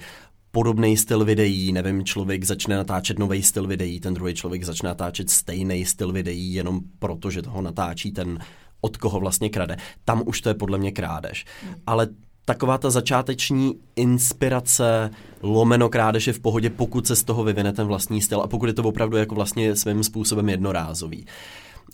podobný 0.51 0.97
styl 0.97 1.25
videí, 1.25 1.71
nevím, 1.71 2.05
člověk 2.05 2.43
začne 2.43 2.75
natáčet 2.75 3.19
nový 3.19 3.43
styl 3.43 3.67
videí, 3.67 3.99
ten 3.99 4.13
druhý 4.13 4.33
člověk 4.33 4.63
začne 4.63 4.89
natáčet 4.89 5.29
stejný 5.29 5.85
styl 5.85 6.11
videí 6.11 6.53
jenom 6.53 6.79
proto, 6.99 7.31
že 7.31 7.41
toho 7.41 7.61
natáčí 7.61 8.11
ten, 8.11 8.39
od 8.81 8.97
koho 8.97 9.19
vlastně 9.19 9.49
krade. 9.49 9.77
Tam 10.05 10.23
už 10.25 10.41
to 10.41 10.49
je 10.49 10.55
podle 10.55 10.77
mě 10.77 10.91
krádež. 10.91 11.45
Ale 11.87 12.07
taková 12.45 12.77
ta 12.77 12.89
začáteční 12.89 13.73
inspirace, 13.95 15.09
lomeno 15.41 15.89
krádež 15.89 16.27
je 16.27 16.33
v 16.33 16.39
pohodě, 16.39 16.69
pokud 16.69 17.07
se 17.07 17.15
z 17.15 17.23
toho 17.23 17.43
vyvine 17.43 17.73
ten 17.73 17.87
vlastní 17.87 18.21
styl 18.21 18.41
a 18.41 18.47
pokud 18.47 18.65
je 18.65 18.73
to 18.73 18.83
opravdu 18.83 19.17
jako 19.17 19.35
vlastně 19.35 19.75
svým 19.75 20.03
způsobem 20.03 20.49
jednorázový. 20.49 21.25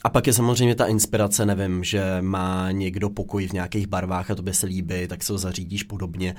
A 0.04 0.10
pak 0.10 0.28
je 0.28 0.34
samozřejmě 0.34 0.76
ta 0.76 0.86
inspirace, 0.86 1.46
nevím, 1.46 1.84
že 1.84 2.18
má 2.22 2.72
někdo 2.72 3.10
pokoj 3.10 3.48
v 3.48 3.54
nějakých 3.54 3.88
barvách 3.88 4.32
a 4.32 4.36
to 4.36 4.42
by 4.42 4.54
se 4.54 4.66
líbí, 4.66 5.08
tak 5.08 5.24
se 5.24 5.34
ho 5.34 5.38
zařídíš 5.38 5.84
podobně. 5.84 6.36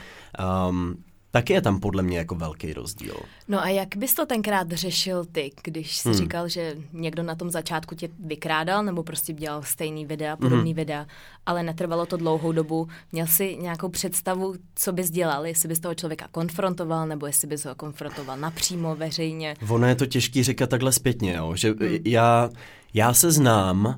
Um, 0.69 0.97
Taky 1.33 1.53
je 1.53 1.63
tam 1.63 1.81
podle 1.81 2.03
mě 2.03 2.19
jako 2.19 2.35
velký 2.35 2.73
rozdíl. 2.73 3.15
No 3.49 3.63
a 3.63 3.69
jak 3.69 3.97
bys 3.97 4.15
to 4.15 4.27
tenkrát 4.27 4.73
řešil 4.73 5.25
ty, 5.25 5.51
když 5.65 5.97
jsi 5.97 6.09
hmm. 6.09 6.19
říkal, 6.19 6.49
že 6.49 6.77
někdo 6.93 7.23
na 7.23 7.35
tom 7.35 7.51
začátku 7.51 7.95
tě 7.95 8.09
vykrádal 8.27 8.85
nebo 8.85 9.03
prostě 9.03 9.33
dělal 9.33 9.63
stejný 9.63 10.07
videa, 10.07 10.37
podobný 10.37 10.71
hmm. 10.71 10.77
videa, 10.77 11.07
ale 11.47 11.63
netrvalo 11.63 12.07
to 12.07 12.17
dlouhou 12.17 12.53
dobu. 12.53 12.89
Měl 13.13 13.27
jsi 13.27 13.57
nějakou 13.61 13.89
představu, 13.89 14.55
co 14.75 14.93
bys 14.93 15.11
dělal, 15.11 15.47
jestli 15.47 15.69
bys 15.69 15.81
toho 15.81 15.95
člověka 15.95 16.29
konfrontoval 16.31 17.07
nebo 17.07 17.27
jestli 17.27 17.49
bys 17.49 17.65
ho 17.65 17.75
konfrontoval 17.75 18.37
napřímo, 18.37 18.97
veřejně? 18.97 19.55
Ono 19.69 19.87
je 19.87 19.95
to 19.95 20.07
těžký 20.07 20.43
říkat 20.43 20.71
takhle 20.71 20.93
zpětně, 20.93 21.33
jo? 21.33 21.57
že 21.57 21.69
hmm. 21.69 21.99
já 22.05 22.51
já 22.95 23.15
se 23.15 23.31
znám, 23.31 23.85
uh, 23.87 23.95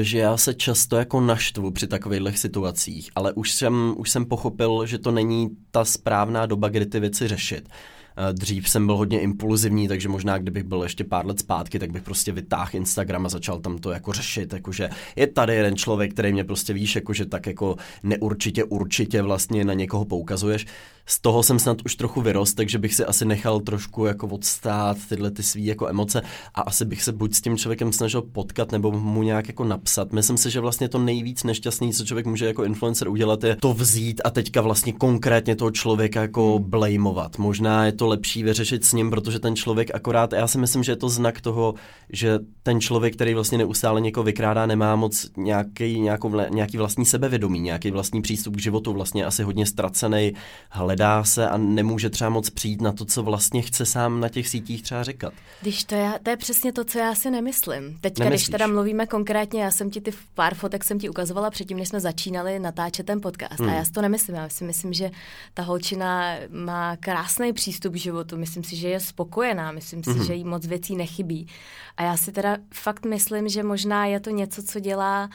že 0.00 0.18
já 0.18 0.36
se 0.36 0.54
často 0.54 0.96
jako 0.96 1.20
naštvu 1.20 1.70
při 1.70 1.86
takových 1.86 2.38
situacích, 2.38 3.10
ale 3.14 3.32
už 3.32 3.52
jsem, 3.52 3.94
už 3.96 4.10
jsem 4.10 4.24
pochopil, 4.24 4.86
že 4.86 4.98
to 4.98 5.10
není 5.10 5.48
ta 5.70 5.84
správná 5.84 6.46
doba, 6.46 6.68
kdy 6.68 6.86
ty 6.86 7.00
věci 7.00 7.28
řešit. 7.28 7.68
Uh, 7.68 8.32
dřív 8.32 8.68
jsem 8.68 8.86
byl 8.86 8.96
hodně 8.96 9.20
impulzivní, 9.20 9.88
takže 9.88 10.08
možná 10.08 10.38
kdybych 10.38 10.64
byl 10.64 10.82
ještě 10.82 11.04
pár 11.04 11.26
let 11.26 11.38
zpátky, 11.38 11.78
tak 11.78 11.90
bych 11.90 12.02
prostě 12.02 12.32
vytáhl 12.32 12.70
Instagram 12.72 13.26
a 13.26 13.28
začal 13.28 13.60
tam 13.60 13.78
to 13.78 13.90
jako 13.90 14.12
řešit, 14.12 14.52
jakože 14.52 14.90
je 15.16 15.26
tady 15.26 15.54
jeden 15.54 15.76
člověk, 15.76 16.12
který 16.12 16.32
mě 16.32 16.44
prostě 16.44 16.72
víš, 16.72 16.94
jakože 16.94 17.26
tak 17.26 17.46
jako 17.46 17.76
neurčitě, 18.02 18.64
určitě 18.64 19.22
vlastně 19.22 19.64
na 19.64 19.74
někoho 19.74 20.04
poukazuješ 20.04 20.66
z 21.10 21.20
toho 21.20 21.42
jsem 21.42 21.58
snad 21.58 21.76
už 21.84 21.94
trochu 21.94 22.20
vyrost, 22.20 22.56
takže 22.56 22.78
bych 22.78 22.94
si 22.94 23.04
asi 23.04 23.24
nechal 23.24 23.60
trošku 23.60 24.06
jako 24.06 24.26
odstát 24.26 24.96
tyhle 25.08 25.30
ty 25.30 25.42
svý 25.42 25.66
jako 25.66 25.88
emoce 25.88 26.22
a 26.54 26.60
asi 26.60 26.84
bych 26.84 27.02
se 27.02 27.12
buď 27.12 27.34
s 27.34 27.40
tím 27.40 27.56
člověkem 27.56 27.92
snažil 27.92 28.22
potkat 28.22 28.72
nebo 28.72 28.92
mu 28.92 29.22
nějak 29.22 29.48
jako 29.48 29.64
napsat. 29.64 30.12
Myslím 30.12 30.36
si, 30.36 30.50
že 30.50 30.60
vlastně 30.60 30.88
to 30.88 30.98
nejvíc 30.98 31.44
nešťastný, 31.44 31.92
co 31.92 32.04
člověk 32.04 32.26
může 32.26 32.46
jako 32.46 32.64
influencer 32.64 33.08
udělat, 33.08 33.44
je 33.44 33.56
to 33.56 33.74
vzít 33.74 34.20
a 34.24 34.30
teďka 34.30 34.60
vlastně 34.60 34.92
konkrétně 34.92 35.56
toho 35.56 35.70
člověka 35.70 36.22
jako 36.22 36.58
blameovat. 36.58 37.38
Možná 37.38 37.86
je 37.86 37.92
to 37.92 38.06
lepší 38.06 38.42
vyřešit 38.42 38.84
s 38.84 38.92
ním, 38.92 39.10
protože 39.10 39.38
ten 39.38 39.56
člověk 39.56 39.90
akorát, 39.94 40.32
já 40.32 40.46
si 40.46 40.58
myslím, 40.58 40.82
že 40.82 40.92
je 40.92 40.96
to 40.96 41.08
znak 41.08 41.40
toho, 41.40 41.74
že 42.12 42.38
ten 42.62 42.80
člověk, 42.80 43.14
který 43.14 43.34
vlastně 43.34 43.58
neustále 43.58 44.00
někoho 44.00 44.24
vykrádá, 44.24 44.66
nemá 44.66 44.96
moc 44.96 45.30
nějaký, 45.36 46.00
nějakou, 46.00 46.40
nějaký 46.50 46.76
vlastní 46.76 47.06
sebevědomí, 47.06 47.60
nějaký 47.60 47.90
vlastní 47.90 48.22
přístup 48.22 48.56
k 48.56 48.60
životu, 48.60 48.92
vlastně 48.92 49.24
asi 49.24 49.42
hodně 49.42 49.66
ztracený, 49.66 50.32
hledá 50.70 50.99
se 51.22 51.48
a 51.48 51.56
nemůže 51.56 52.10
třeba 52.10 52.30
moc 52.30 52.50
přijít 52.50 52.80
na 52.80 52.92
to, 52.92 53.04
co 53.04 53.22
vlastně 53.22 53.62
chce 53.62 53.86
sám 53.86 54.20
na 54.20 54.28
těch 54.28 54.48
sítích 54.48 54.82
třeba 54.82 55.02
říkat. 55.02 55.32
Když 55.60 55.84
to, 55.84 55.94
já, 55.94 56.18
to 56.22 56.30
je 56.30 56.36
přesně 56.36 56.72
to, 56.72 56.84
co 56.84 56.98
já 56.98 57.14
si 57.14 57.30
nemyslím. 57.30 57.98
Teďka, 58.00 58.24
Nemyslíš? 58.24 58.48
když 58.48 58.52
teda 58.52 58.66
mluvíme 58.66 59.06
konkrétně, 59.06 59.62
já 59.62 59.70
jsem 59.70 59.90
ti 59.90 60.00
ty 60.00 60.12
pár 60.34 60.54
fotek 60.54 60.84
jsem 60.84 60.98
ti 60.98 61.08
ukazovala 61.08 61.50
předtím, 61.50 61.78
než 61.78 61.88
jsme 61.88 62.00
začínali 62.00 62.58
natáčet 62.58 63.06
ten 63.06 63.20
podcast. 63.20 63.60
Hmm. 63.60 63.70
A 63.70 63.72
já 63.72 63.84
si 63.84 63.92
to 63.92 64.02
nemyslím. 64.02 64.36
Já 64.36 64.48
si 64.48 64.64
myslím, 64.64 64.92
že 64.92 65.10
ta 65.54 65.62
holčina 65.62 66.34
má 66.48 66.96
krásný 66.96 67.52
přístup 67.52 67.92
k 67.92 67.96
životu. 67.96 68.36
Myslím 68.36 68.64
si, 68.64 68.76
že 68.76 68.88
je 68.88 69.00
spokojená. 69.00 69.72
Myslím 69.72 70.04
si, 70.04 70.10
hmm. 70.10 70.24
že 70.24 70.34
jí 70.34 70.44
moc 70.44 70.66
věcí 70.66 70.96
nechybí. 70.96 71.46
A 71.96 72.02
já 72.02 72.16
si 72.16 72.32
teda 72.32 72.56
fakt 72.74 73.06
myslím, 73.06 73.48
že 73.48 73.62
možná 73.62 74.06
je 74.06 74.20
to 74.20 74.30
něco, 74.30 74.62
co 74.62 74.80
dělá 74.80 75.30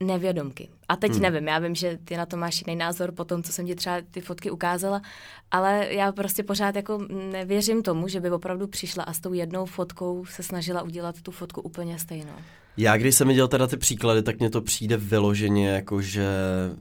nevědomky. 0.00 0.68
A 0.88 0.96
teď 0.96 1.12
hmm. 1.12 1.22
nevím, 1.22 1.48
já 1.48 1.58
vím, 1.58 1.74
že 1.74 1.98
ty 2.04 2.16
na 2.16 2.26
to 2.26 2.36
máš 2.36 2.62
jiný 2.66 2.76
názor 2.76 3.12
po 3.12 3.24
tom, 3.24 3.42
co 3.42 3.52
jsem 3.52 3.66
ti 3.66 3.74
třeba 3.74 3.96
ty 4.10 4.20
fotky 4.20 4.50
ukázala, 4.50 5.02
ale 5.50 5.86
já 5.90 6.12
prostě 6.12 6.42
pořád 6.42 6.76
jako 6.76 6.98
nevěřím 7.32 7.82
tomu, 7.82 8.08
že 8.08 8.20
by 8.20 8.30
opravdu 8.30 8.66
přišla 8.66 9.04
a 9.04 9.12
s 9.12 9.20
tou 9.20 9.32
jednou 9.32 9.66
fotkou 9.66 10.24
se 10.24 10.42
snažila 10.42 10.82
udělat 10.82 11.22
tu 11.22 11.30
fotku 11.30 11.60
úplně 11.60 11.98
stejnou. 11.98 12.36
Já 12.76 12.96
když 12.96 13.14
jsem 13.14 13.28
viděl 13.28 13.48
teda 13.48 13.66
ty 13.66 13.76
příklady, 13.76 14.22
tak 14.22 14.38
mně 14.38 14.50
to 14.50 14.60
přijde 14.60 14.96
vyloženě 14.96 15.68
jako, 15.68 16.02
že 16.02 16.26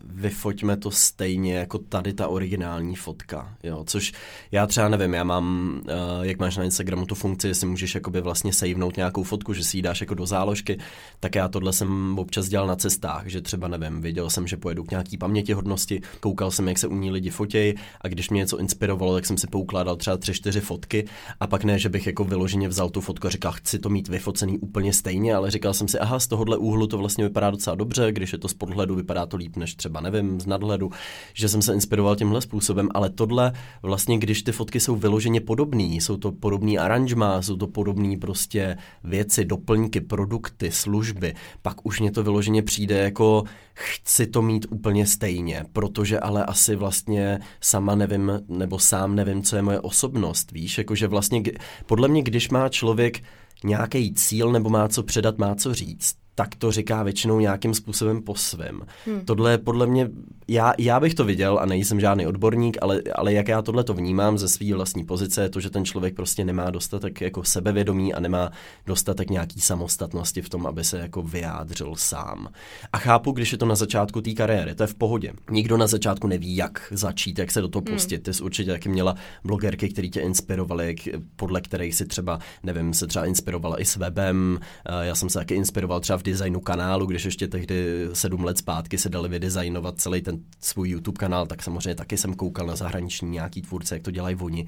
vyfoťme 0.06 0.78
to 0.78 0.92
stejně 0.92 1.56
jako 1.56 1.78
tady 1.78 2.14
ta 2.14 2.28
originální 2.28 2.96
fotka, 2.96 3.56
jo, 3.64 3.84
což 3.88 4.14
já 4.52 4.68
třeba 4.68 4.90
nevím, 4.90 5.14
já 5.14 5.24
mám, 5.24 5.76
uh, 5.86 6.26
jak 6.26 6.40
máš 6.40 6.58
na 6.58 6.64
Instagramu 6.64 7.06
tu 7.06 7.16
funkci, 7.16 7.48
jestli 7.48 7.68
můžeš 7.68 7.96
jakoby 7.96 8.22
vlastně 8.22 8.54
savenout 8.54 8.98
nějakou 8.98 9.24
fotku, 9.24 9.54
že 9.54 9.64
si 9.64 9.78
ji 9.78 9.82
dáš 9.82 10.02
jako 10.02 10.14
do 10.14 10.26
záložky, 10.26 10.78
tak 11.20 11.36
já 11.36 11.48
tohle 11.48 11.74
jsem 11.74 12.20
občas 12.20 12.48
dělal 12.48 12.68
na 12.68 12.76
cestách, 12.76 13.28
že 13.28 13.42
třeba 13.42 13.68
nevím, 13.68 14.02
věděl 14.02 14.30
jsem, 14.30 14.48
že 14.48 14.58
pojedu 14.58 14.84
k 14.84 14.92
nějaký 14.92 15.18
pamětihodnosti, 15.18 16.02
koukal 16.20 16.52
jsem, 16.52 16.68
jak 16.68 16.80
se 16.80 16.88
u 16.88 16.96
ní 16.96 17.12
lidi 17.12 17.30
fotějí 17.30 17.74
a 18.02 18.08
když 18.08 18.30
mě 18.30 18.40
něco 18.40 18.58
inspirovalo, 18.58 19.14
tak 19.14 19.26
jsem 19.26 19.38
si 19.38 19.48
poukládal 19.48 19.96
třeba 19.96 20.18
tři, 20.18 20.34
čtyři 20.34 20.62
fotky 20.62 21.06
a 21.40 21.48
pak 21.48 21.64
ne, 21.64 21.80
že 21.80 21.90
bych 21.90 22.08
jako 22.08 22.24
vyloženě 22.24 22.68
vzal 22.68 22.90
tu 22.90 23.02
fotku 23.02 23.28
a 23.28 23.30
říkal, 23.30 23.52
chci 23.52 23.80
to 23.80 23.90
mít 23.90 24.08
vyfocený 24.08 24.60
úplně 24.60 24.94
stejně, 24.94 25.36
ale 25.36 25.52
říkal 25.52 25.74
jsem 25.74 25.83
si, 25.88 26.00
aha, 26.00 26.20
z 26.20 26.28
tohohle 26.28 26.58
úhlu 26.58 26.88
to 26.88 26.98
vlastně 26.98 27.24
vypadá 27.24 27.52
docela 27.52 27.76
dobře, 27.76 28.12
když 28.12 28.34
je 28.34 28.40
to 28.40 28.48
z 28.48 28.54
podhledu, 28.54 28.96
vypadá 28.96 29.26
to 29.26 29.38
líp 29.38 29.56
než 29.56 29.76
třeba, 29.76 30.02
nevím, 30.02 30.40
z 30.40 30.46
nadhledu, 30.46 30.92
že 31.34 31.50
jsem 31.50 31.62
se 31.62 31.74
inspiroval 31.74 32.16
tímhle 32.16 32.42
způsobem, 32.42 32.90
ale 32.94 33.10
tohle 33.10 33.54
vlastně, 33.82 34.18
když 34.18 34.44
ty 34.44 34.52
fotky 34.52 34.80
jsou 34.80 34.96
vyloženě 34.96 35.42
podobné, 35.42 35.84
jsou 35.84 36.18
to 36.18 36.32
podobný 36.32 36.80
aranžma, 36.80 37.42
jsou 37.42 37.58
to 37.58 37.68
podobné 37.68 38.18
prostě 38.18 38.78
věci, 39.04 39.46
doplňky, 39.46 40.02
produkty, 40.02 40.72
služby, 40.72 41.34
pak 41.62 41.86
už 41.86 42.00
mě 42.00 42.12
to 42.12 42.24
vyloženě 42.24 42.62
přijde 42.62 42.98
jako 42.98 43.44
chci 43.74 44.28
to 44.28 44.42
mít 44.42 44.66
úplně 44.70 45.06
stejně, 45.06 45.66
protože 45.74 46.20
ale 46.20 46.46
asi 46.46 46.76
vlastně 46.76 47.40
sama 47.62 47.96
nevím, 47.96 48.32
nebo 48.48 48.80
sám 48.80 49.16
nevím, 49.16 49.44
co 49.44 49.56
je 49.56 49.62
moje 49.62 49.80
osobnost, 49.80 50.52
víš, 50.52 50.78
jakože 50.78 51.08
vlastně 51.08 51.44
podle 51.86 52.08
mě, 52.08 52.24
když 52.24 52.50
má 52.50 52.70
člověk 52.70 53.24
nějaký 53.64 54.14
cíl 54.14 54.52
nebo 54.52 54.70
má 54.70 54.88
co 54.88 55.04
předat, 55.04 55.38
má 55.38 55.56
co 55.56 55.74
říct, 55.74 56.23
tak 56.36 56.56
to 56.56 56.72
říká 56.72 57.04
většinou 57.04 57.40
nějakým 57.40 57.74
způsobem 57.74 58.22
po 58.22 58.36
svém. 58.36 58.82
Hmm. 59.06 59.22
Tohle 59.26 59.52
je 59.52 59.58
podle 59.58 59.88
mě, 59.88 60.10
já, 60.48 60.74
já 60.78 61.00
bych 61.00 61.14
to 61.14 61.26
viděl 61.26 61.60
a 61.62 61.66
nejsem 61.66 62.00
žádný 62.00 62.28
odborník, 62.28 62.78
ale, 62.82 63.02
ale 63.16 63.34
jak 63.34 63.48
já 63.48 63.62
tohle 63.62 63.84
to 63.84 63.94
vnímám 63.94 64.38
ze 64.38 64.48
své 64.48 64.74
vlastní 64.74 65.06
pozice, 65.06 65.42
je 65.42 65.50
to, 65.50 65.60
že 65.60 65.70
ten 65.70 65.86
člověk 65.86 66.16
prostě 66.16 66.46
nemá 66.46 66.70
dostatek 66.70 67.22
jako 67.22 67.44
sebevědomí 67.44 68.14
a 68.14 68.20
nemá 68.20 68.52
dostatek 68.86 69.30
nějaký 69.30 69.62
samostatnosti 69.62 70.42
v 70.42 70.50
tom, 70.50 70.68
aby 70.68 70.84
se 70.84 71.00
jako 71.00 71.24
vyjádřil 71.24 71.96
sám. 71.96 72.48
A 72.94 72.98
chápu, 72.98 73.32
když 73.32 73.52
je 73.52 73.58
to 73.58 73.66
na 73.66 73.76
začátku 73.76 74.22
té 74.22 74.34
kariéry, 74.34 74.76
to 74.76 74.84
je 74.84 74.88
v 74.88 74.96
pohodě. 74.96 75.34
Nikdo 75.52 75.78
na 75.78 75.88
začátku 75.88 76.28
neví, 76.28 76.56
jak 76.56 76.88
začít, 76.92 77.40
jak 77.40 77.52
se 77.52 77.62
do 77.62 77.68
toho 77.68 77.84
hmm. 77.88 77.96
pustit. 77.96 78.16
Hmm. 78.16 78.24
Ty 78.24 78.34
jsi 78.34 78.44
určitě 78.44 78.72
taky 78.72 78.90
měla 78.90 79.16
blogerky, 79.44 79.90
které 79.90 80.08
tě 80.08 80.22
inspirovaly, 80.22 80.96
podle 81.36 81.62
kterých 81.62 81.96
si 81.96 82.06
třeba, 82.06 82.40
nevím, 82.64 82.94
se 82.94 83.08
třeba 83.08 83.26
inspirovala 83.26 83.82
i 83.82 83.86
s 83.86 83.96
webem. 83.96 84.60
Já 85.02 85.16
jsem 85.16 85.30
se 85.30 85.40
taky 85.40 85.56
inspiroval 85.56 86.00
třeba 86.00 86.23
designu 86.24 86.60
kanálu, 86.60 87.06
když 87.06 87.26
ještě 87.26 87.48
tehdy 87.48 88.08
sedm 88.14 88.44
let 88.44 88.58
zpátky 88.58 88.98
se 88.98 89.10
dali 89.10 89.30
vydesignovat 89.30 90.02
celý 90.02 90.22
ten 90.22 90.40
svůj 90.60 90.90
YouTube 90.90 91.20
kanál, 91.20 91.46
tak 91.46 91.64
samozřejmě 91.64 91.96
taky 91.96 92.18
jsem 92.18 92.34
koukal 92.34 92.68
na 92.68 92.76
zahraniční 92.76 93.30
nějaký 93.30 93.62
tvůrce, 93.62 93.96
jak 93.96 94.04
to 94.04 94.12
dělají 94.12 94.36
oni. 94.36 94.66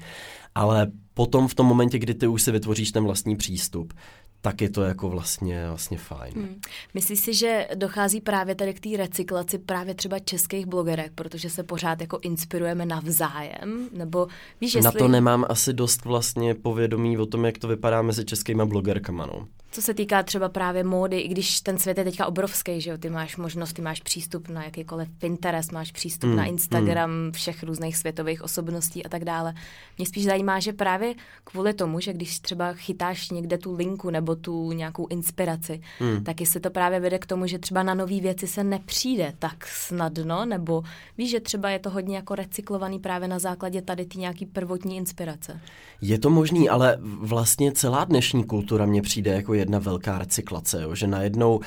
Ale 0.54 0.86
potom 1.14 1.48
v 1.48 1.54
tom 1.54 1.66
momentě, 1.66 1.98
kdy 1.98 2.14
ty 2.14 2.26
už 2.26 2.42
si 2.42 2.52
vytvoříš 2.52 2.92
ten 2.92 3.04
vlastní 3.04 3.36
přístup, 3.36 3.92
tak 4.40 4.60
je 4.60 4.70
to 4.70 4.82
jako 4.82 5.10
vlastně, 5.10 5.68
vlastně 5.68 5.98
fajn. 5.98 6.32
Hmm. 6.34 6.60
Myslíš 6.94 7.20
si, 7.20 7.34
že 7.34 7.68
dochází 7.74 8.20
právě 8.20 8.54
tady 8.54 8.74
k 8.74 8.80
té 8.80 8.96
recyklaci 8.96 9.58
právě 9.58 9.94
třeba 9.94 10.18
českých 10.18 10.66
blogerek, 10.66 11.12
protože 11.14 11.50
se 11.50 11.62
pořád 11.62 12.00
jako 12.00 12.18
inspirujeme 12.22 12.86
navzájem? 12.86 13.88
Nebo 13.92 14.26
víš, 14.60 14.74
jestli... 14.74 14.84
Na 14.84 14.92
to 14.92 15.08
nemám 15.08 15.46
asi 15.48 15.72
dost 15.72 16.04
vlastně 16.04 16.54
povědomí 16.54 17.18
o 17.18 17.26
tom, 17.26 17.44
jak 17.44 17.58
to 17.58 17.68
vypadá 17.68 18.02
mezi 18.02 18.24
českýma 18.24 18.66
blogerkama, 18.66 19.26
no 19.26 19.46
co 19.70 19.82
se 19.82 19.94
týká 19.94 20.22
třeba 20.22 20.48
právě 20.48 20.84
módy, 20.84 21.18
i 21.18 21.28
když 21.28 21.60
ten 21.60 21.78
svět 21.78 21.98
je 21.98 22.04
teďka 22.04 22.26
obrovský, 22.26 22.80
že 22.80 22.90
jo, 22.90 22.98
ty 22.98 23.10
máš 23.10 23.36
možnost, 23.36 23.72
ty 23.72 23.82
máš 23.82 24.00
přístup 24.00 24.48
na 24.48 24.64
jakýkoliv 24.64 25.08
Pinterest, 25.18 25.72
máš 25.72 25.92
přístup 25.92 26.30
mm, 26.30 26.36
na 26.36 26.44
Instagram 26.44 27.10
mm. 27.10 27.32
všech 27.32 27.62
různých 27.62 27.96
světových 27.96 28.42
osobností 28.42 29.06
a 29.06 29.08
tak 29.08 29.24
dále. 29.24 29.54
Mě 29.98 30.06
spíš 30.06 30.24
zajímá, 30.24 30.60
že 30.60 30.72
právě 30.72 31.14
kvůli 31.44 31.74
tomu, 31.74 32.00
že 32.00 32.12
když 32.12 32.40
třeba 32.40 32.72
chytáš 32.72 33.30
někde 33.30 33.58
tu 33.58 33.74
linku 33.74 34.10
nebo 34.10 34.36
tu 34.36 34.72
nějakou 34.72 35.06
inspiraci, 35.06 35.80
mm. 36.00 36.24
tak 36.24 36.40
jestli 36.40 36.60
to 36.60 36.70
právě 36.70 37.00
vede 37.00 37.18
k 37.18 37.26
tomu, 37.26 37.46
že 37.46 37.58
třeba 37.58 37.82
na 37.82 37.94
nové 37.94 38.20
věci 38.20 38.46
se 38.46 38.64
nepřijde 38.64 39.32
tak 39.38 39.66
snadno, 39.66 40.46
nebo 40.46 40.82
víš, 41.18 41.30
že 41.30 41.40
třeba 41.40 41.70
je 41.70 41.78
to 41.78 41.90
hodně 41.90 42.16
jako 42.16 42.34
recyklovaný 42.34 42.98
právě 42.98 43.28
na 43.28 43.38
základě 43.38 43.82
tady 43.82 44.06
ty 44.06 44.18
nějaký 44.18 44.46
prvotní 44.46 44.96
inspirace. 44.96 45.60
Je 46.00 46.18
to 46.18 46.30
možný, 46.30 46.68
ale 46.68 46.98
vlastně 47.02 47.72
celá 47.72 48.04
dnešní 48.04 48.44
kultura 48.44 48.86
mně 48.86 49.02
přijde 49.02 49.30
jako 49.30 49.54
jedna 49.58 49.78
velká 49.78 50.18
recyklace, 50.18 50.82
jo? 50.82 50.94
že 50.94 51.06
najednou 51.06 51.60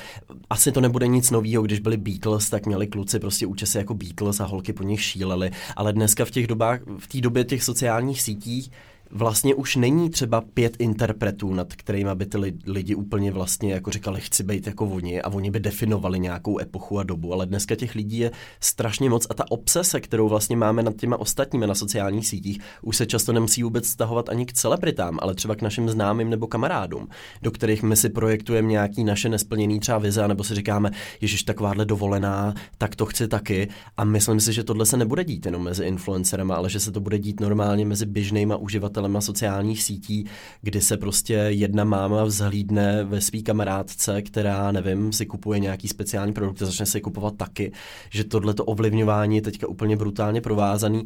asi 0.50 0.72
to 0.72 0.80
nebude 0.80 1.06
nic 1.06 1.30
nového, 1.30 1.62
když 1.62 1.80
byli 1.80 1.96
Beatles, 1.96 2.50
tak 2.50 2.66
měli 2.66 2.86
kluci 2.86 3.20
prostě 3.20 3.46
účesy 3.46 3.78
jako 3.78 3.94
Beatles 3.94 4.40
a 4.40 4.44
holky 4.44 4.72
po 4.72 4.82
nich 4.82 5.02
šíleli, 5.02 5.50
ale 5.76 5.92
dneska 5.92 6.24
v 6.24 6.30
těch 6.30 6.46
dobách, 6.46 6.80
v 6.98 7.06
té 7.06 7.20
době 7.20 7.44
těch 7.44 7.64
sociálních 7.64 8.22
sítích 8.22 8.70
vlastně 9.10 9.54
už 9.54 9.76
není 9.76 10.10
třeba 10.10 10.40
pět 10.40 10.76
interpretů, 10.78 11.54
nad 11.54 11.74
kterými 11.74 12.10
by 12.14 12.26
ty 12.26 12.38
lidi 12.66 12.94
úplně 12.94 13.32
vlastně 13.32 13.72
jako 13.72 13.90
říkali, 13.90 14.20
chci 14.20 14.42
být 14.42 14.66
jako 14.66 14.86
oni 14.86 15.22
a 15.22 15.28
oni 15.28 15.50
by 15.50 15.60
definovali 15.60 16.18
nějakou 16.18 16.60
epochu 16.60 16.98
a 16.98 17.02
dobu, 17.02 17.32
ale 17.32 17.46
dneska 17.46 17.76
těch 17.76 17.94
lidí 17.94 18.18
je 18.18 18.30
strašně 18.60 19.10
moc 19.10 19.26
a 19.30 19.34
ta 19.34 19.44
obsese, 19.50 20.00
kterou 20.00 20.28
vlastně 20.28 20.56
máme 20.56 20.82
nad 20.82 20.96
těma 20.96 21.20
ostatními 21.20 21.66
na 21.66 21.74
sociálních 21.74 22.28
sítích, 22.28 22.60
už 22.82 22.96
se 22.96 23.06
často 23.06 23.32
nemusí 23.32 23.62
vůbec 23.62 23.86
stahovat 23.86 24.28
ani 24.28 24.46
k 24.46 24.52
celebritám, 24.52 25.18
ale 25.22 25.34
třeba 25.34 25.54
k 25.54 25.62
našim 25.62 25.88
známým 25.88 26.30
nebo 26.30 26.46
kamarádům, 26.46 27.08
do 27.42 27.50
kterých 27.50 27.82
my 27.82 27.96
si 27.96 28.08
projektujeme 28.08 28.68
nějaký 28.68 29.04
naše 29.04 29.28
nesplněný 29.28 29.80
třeba 29.80 29.98
vize, 29.98 30.28
nebo 30.28 30.44
si 30.44 30.54
říkáme, 30.54 30.90
ježiš, 31.20 31.42
takováhle 31.42 31.84
dovolená, 31.84 32.54
tak 32.78 32.96
to 32.96 33.06
chci 33.06 33.28
taky. 33.28 33.68
A 33.96 34.04
myslím 34.04 34.40
si, 34.40 34.52
že 34.52 34.64
tohle 34.64 34.86
se 34.86 34.96
nebude 34.96 35.24
dít 35.24 35.46
jenom 35.46 35.62
mezi 35.62 35.84
influencerama, 35.84 36.54
ale 36.54 36.70
že 36.70 36.80
se 36.80 36.92
to 36.92 37.00
bude 37.00 37.18
dít 37.18 37.40
normálně 37.40 37.84
mezi 37.84 38.06
běžnýma 38.06 38.56
uživateli 38.56 38.99
uživatelema 39.00 39.20
sociálních 39.20 39.82
sítí, 39.82 40.26
kdy 40.62 40.80
se 40.80 40.96
prostě 40.96 41.34
jedna 41.34 41.84
máma 41.84 42.24
vzhlídne 42.24 43.04
ve 43.04 43.20
svý 43.20 43.42
kamarádce, 43.42 44.22
která, 44.22 44.72
nevím, 44.72 45.12
si 45.12 45.26
kupuje 45.26 45.60
nějaký 45.60 45.88
speciální 45.88 46.32
produkt 46.32 46.62
a 46.62 46.66
začne 46.66 46.86
si 46.86 47.00
kupovat 47.00 47.36
taky, 47.36 47.72
že 48.10 48.24
tohleto 48.24 48.64
ovlivňování 48.64 49.36
je 49.36 49.42
teďka 49.42 49.68
úplně 49.68 49.96
brutálně 49.96 50.40
provázaný 50.40 51.04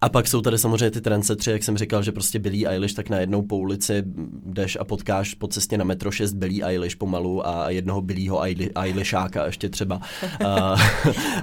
a 0.00 0.08
pak 0.08 0.28
jsou 0.28 0.40
tady 0.40 0.58
samozřejmě 0.58 0.90
ty 0.90 1.00
trendsetři, 1.00 1.50
jak 1.50 1.62
jsem 1.62 1.78
říkal, 1.78 2.02
že 2.02 2.12
prostě 2.12 2.38
Billie 2.38 2.68
Eilish, 2.68 2.94
tak 2.94 3.08
najednou 3.08 3.42
po 3.42 3.56
ulici 3.56 4.02
jdeš 4.46 4.78
a 4.80 4.84
potkáš 4.84 5.34
po 5.34 5.48
cestě 5.48 5.78
na 5.78 5.84
metro 5.84 6.10
6 6.10 6.32
Billie 6.32 6.64
Eilish 6.64 6.96
pomalu 6.96 7.46
a 7.46 7.70
jednoho 7.70 8.02
Billieho 8.02 8.42
Eilisháka 8.74 9.46
ještě 9.46 9.68
třeba. 9.68 10.00
a, 10.46 10.50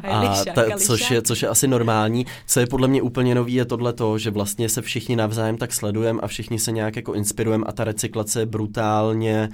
a 0.10 0.44
ta, 0.56 0.63
což, 0.78 1.12
je, 1.12 1.22
což 1.22 1.42
je 1.42 1.48
asi 1.48 1.68
normální. 1.68 2.26
Co 2.48 2.60
je 2.60 2.68
podle 2.68 2.88
mě 2.88 3.02
úplně 3.02 3.36
nový 3.36 3.54
je 3.54 3.66
tohle 3.66 3.94
to, 3.94 4.18
že 4.18 4.32
vlastně 4.32 4.70
se 4.70 4.82
všichni 4.82 5.16
navzájem 5.16 5.58
tak 5.58 5.74
sledujeme 5.74 6.22
a 6.22 6.28
všichni 6.28 6.60
se 6.60 6.72
nějak 6.72 6.96
jako 6.96 7.13
inspirujeme 7.13 7.66
a 7.68 7.72
ta 7.72 7.84
recyklace 7.84 8.39
je 8.39 8.46
brutálně 8.46 9.50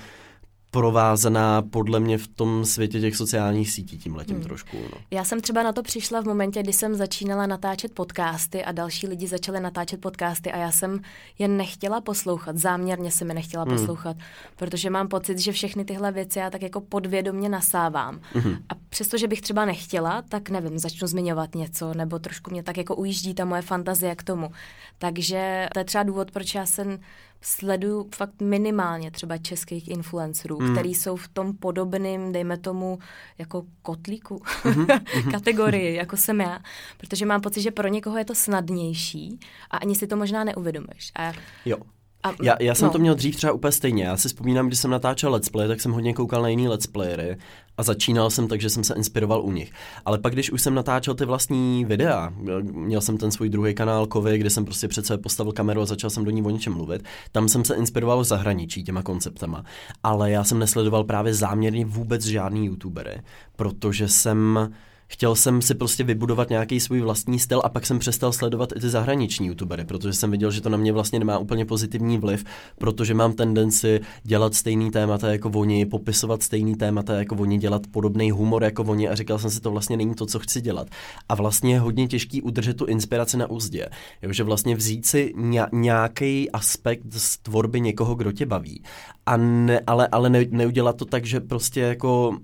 provázaná 0.72 1.62
podle 1.62 2.00
mě 2.00 2.18
v 2.18 2.28
tom 2.28 2.66
světě 2.66 3.02
těch 3.02 3.16
sociálních 3.16 3.72
sítí 3.72 3.98
tím 3.98 4.16
letím 4.16 4.36
hmm. 4.36 4.44
trošku. 4.44 4.78
No. 4.78 4.98
Já 5.12 5.24
jsem 5.24 5.42
třeba 5.42 5.64
na 5.64 5.74
to 5.74 5.84
přišla 5.84 6.22
v 6.22 6.26
momentě, 6.26 6.64
kdy 6.64 6.74
jsem 6.74 6.96
začínala 6.96 7.48
natáčet 7.48 7.94
podcasty 7.94 8.66
a 8.66 8.72
další 8.72 9.08
lidi 9.08 9.28
začali 9.28 9.60
natáčet 9.60 10.02
podcasty 10.02 10.52
a 10.52 10.58
já 10.58 10.72
jsem 10.72 11.00
je 11.40 11.48
nechtěla 11.48 12.02
poslouchat, 12.02 12.58
záměrně 12.58 13.12
jsem 13.12 13.30
je 13.30 13.34
nechtěla 13.34 13.64
hmm. 13.64 13.78
poslouchat, 13.78 14.18
protože 14.56 14.90
mám 14.90 15.08
pocit, 15.08 15.40
že 15.40 15.52
všechny 15.52 15.86
tyhle 15.86 16.12
věci 16.12 16.40
já 16.40 16.50
tak 16.50 16.62
jako 16.62 16.82
podvědomně 16.82 17.50
nasávám. 17.50 18.20
Hmm. 18.34 18.58
A 18.70 18.74
přestože 18.90 19.28
bych 19.28 19.42
třeba 19.42 19.66
nechtěla, 19.66 20.22
tak 20.30 20.50
nevím, 20.50 20.80
začnu 20.80 21.08
zmiňovat 21.08 21.56
něco, 21.56 21.94
nebo 21.94 22.20
trošku 22.20 22.52
mě 22.52 22.64
tak 22.64 22.78
jako 22.78 22.96
ujíždí 22.96 23.34
ta 23.34 23.46
moje 23.46 23.62
fantazie 23.62 24.16
k 24.16 24.24
tomu. 24.24 24.52
Takže 24.98 25.68
to 25.74 25.80
je 25.80 25.86
třeba 25.86 26.04
důvod, 26.04 26.32
proč 26.32 26.56
já 26.56 26.66
jsem 26.66 27.00
sleduju 27.42 28.10
fakt 28.16 28.42
minimálně 28.42 29.12
třeba 29.12 29.38
českých 29.38 29.88
influencerů, 29.88 30.60
mm. 30.60 30.72
který 30.72 30.96
jsou 30.96 31.16
v 31.16 31.28
tom 31.28 31.58
podobným, 31.58 32.32
dejme 32.32 32.58
tomu, 32.58 33.00
jako 33.38 33.66
kotlíku 33.82 34.44
mm-hmm. 34.64 35.32
kategorii, 35.32 35.96
jako 35.96 36.18
jsem 36.18 36.42
já. 36.42 36.60
Protože 36.98 37.26
mám 37.26 37.42
pocit, 37.42 37.62
že 37.62 37.72
pro 37.72 37.88
někoho 37.88 38.18
je 38.18 38.26
to 38.26 38.36
snadnější 38.36 39.40
a 39.72 39.78
ani 39.78 39.96
si 39.96 40.08
to 40.08 40.16
možná 40.16 40.44
neuvědomuješ. 40.44 41.12
A 41.16 41.34
jo. 41.66 41.78
A, 42.24 42.34
já, 42.44 42.56
já 42.60 42.76
jsem 42.76 42.86
no. 42.86 42.92
to 42.92 43.00
měl 43.00 43.16
dřív 43.16 43.36
třeba 43.36 43.54
úplně 43.54 43.72
stejně. 43.72 44.04
Já 44.04 44.18
si 44.18 44.28
vzpomínám, 44.28 44.68
když 44.68 44.80
jsem 44.80 44.92
natáčel 44.92 45.32
let's 45.32 45.50
play, 45.50 45.68
tak 45.68 45.82
jsem 45.82 45.92
hodně 45.92 46.14
koukal 46.14 46.42
na 46.42 46.48
jiný 46.48 46.68
let's 46.68 46.88
playery 46.88 47.38
a 47.78 47.84
začínal 47.84 48.30
jsem 48.30 48.48
tak, 48.48 48.62
že 48.62 48.70
jsem 48.70 48.84
se 48.84 48.94
inspiroval 48.94 49.42
u 49.42 49.52
nich. 49.52 49.72
Ale 50.06 50.18
pak, 50.18 50.34
když 50.34 50.52
už 50.52 50.62
jsem 50.62 50.74
natáčel 50.74 51.16
ty 51.16 51.26
vlastní 51.26 51.86
videa, 51.86 52.34
měl 52.62 53.02
jsem 53.02 53.18
ten 53.18 53.32
svůj 53.32 53.50
druhý 53.50 53.74
kanál 53.74 54.08
Kovy, 54.08 54.38
kde 54.38 54.50
jsem 54.50 54.66
prostě 54.66 54.88
přece 54.88 55.18
postavil 55.18 55.54
kameru 55.54 55.82
a 55.82 55.86
začal 55.86 56.10
jsem 56.10 56.24
do 56.24 56.32
ní 56.32 56.44
o 56.44 56.50
něčem 56.50 56.74
mluvit, 56.74 57.04
tam 57.32 57.50
jsem 57.50 57.66
se 57.66 57.76
inspiroval 57.76 58.22
v 58.22 58.24
zahraničí 58.24 58.84
těma 58.84 59.04
konceptama. 59.04 59.64
Ale 60.04 60.32
já 60.32 60.44
jsem 60.44 60.60
nesledoval 60.60 61.04
právě 61.04 61.34
záměrně 61.34 61.86
vůbec 61.86 62.26
žádný 62.26 62.66
youtubery, 62.66 63.22
protože 63.56 64.08
jsem 64.08 64.70
chtěl 65.10 65.36
jsem 65.36 65.62
si 65.62 65.76
prostě 65.76 66.04
vybudovat 66.04 66.50
nějaký 66.50 66.80
svůj 66.80 67.02
vlastní 67.02 67.40
styl 67.40 67.62
a 67.64 67.70
pak 67.70 67.86
jsem 67.86 68.00
přestal 68.00 68.34
sledovat 68.34 68.70
i 68.76 68.80
ty 68.80 68.90
zahraniční 68.90 69.48
youtubery, 69.48 69.86
protože 69.86 70.14
jsem 70.14 70.32
viděl, 70.32 70.52
že 70.52 70.62
to 70.62 70.70
na 70.70 70.78
mě 70.78 70.92
vlastně 70.94 71.20
nemá 71.20 71.38
úplně 71.38 71.66
pozitivní 71.66 72.18
vliv, 72.18 72.44
protože 72.78 73.14
mám 73.14 73.34
tendenci 73.34 74.00
dělat 74.24 74.56
stejný 74.56 74.92
témata 74.92 75.32
jako 75.32 75.50
oni, 75.50 75.86
popisovat 75.86 76.44
stejný 76.44 76.76
témata 76.76 77.16
jako 77.16 77.36
oni, 77.36 77.58
dělat 77.58 77.88
podobný 77.92 78.32
humor 78.32 78.64
jako 78.64 78.84
oni 78.84 79.10
a 79.10 79.16
říkal 79.16 79.40
jsem 79.40 79.50
si, 79.50 79.62
to 79.62 79.72
vlastně 79.72 79.98
není 79.98 80.16
to, 80.16 80.26
co 80.26 80.40
chci 80.40 80.62
dělat. 80.62 80.88
A 81.30 81.36
vlastně 81.36 81.74
je 81.74 81.80
hodně 81.80 82.08
těžký 82.08 82.42
udržet 82.42 82.78
tu 82.78 82.86
inspiraci 82.86 83.38
na 83.38 83.50
úzdě. 83.50 83.88
Jo, 84.22 84.34
že 84.34 84.44
vlastně 84.44 84.76
vzít 84.76 85.06
si 85.06 85.34
nějaký 85.72 86.52
aspekt 86.52 87.04
z 87.10 87.38
tvorby 87.38 87.82
někoho, 87.82 88.16
kdo 88.16 88.32
tě 88.32 88.46
baví 88.46 88.84
a 89.30 89.38
ne, 89.38 89.80
ale, 89.88 90.08
ale 90.08 90.30
ne, 90.30 90.46
neudělat 90.50 90.96
to 90.96 91.06
tak, 91.06 91.26
že 91.26 91.40
prostě 91.40 91.80
jako 91.80 92.38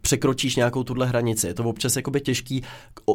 překročíš 0.00 0.56
nějakou 0.56 0.84
tuhle 0.84 1.06
hranici. 1.06 1.46
Je 1.46 1.54
to 1.54 1.64
občas 1.64 1.96
jakoby 1.96 2.20
těžký, 2.20 2.62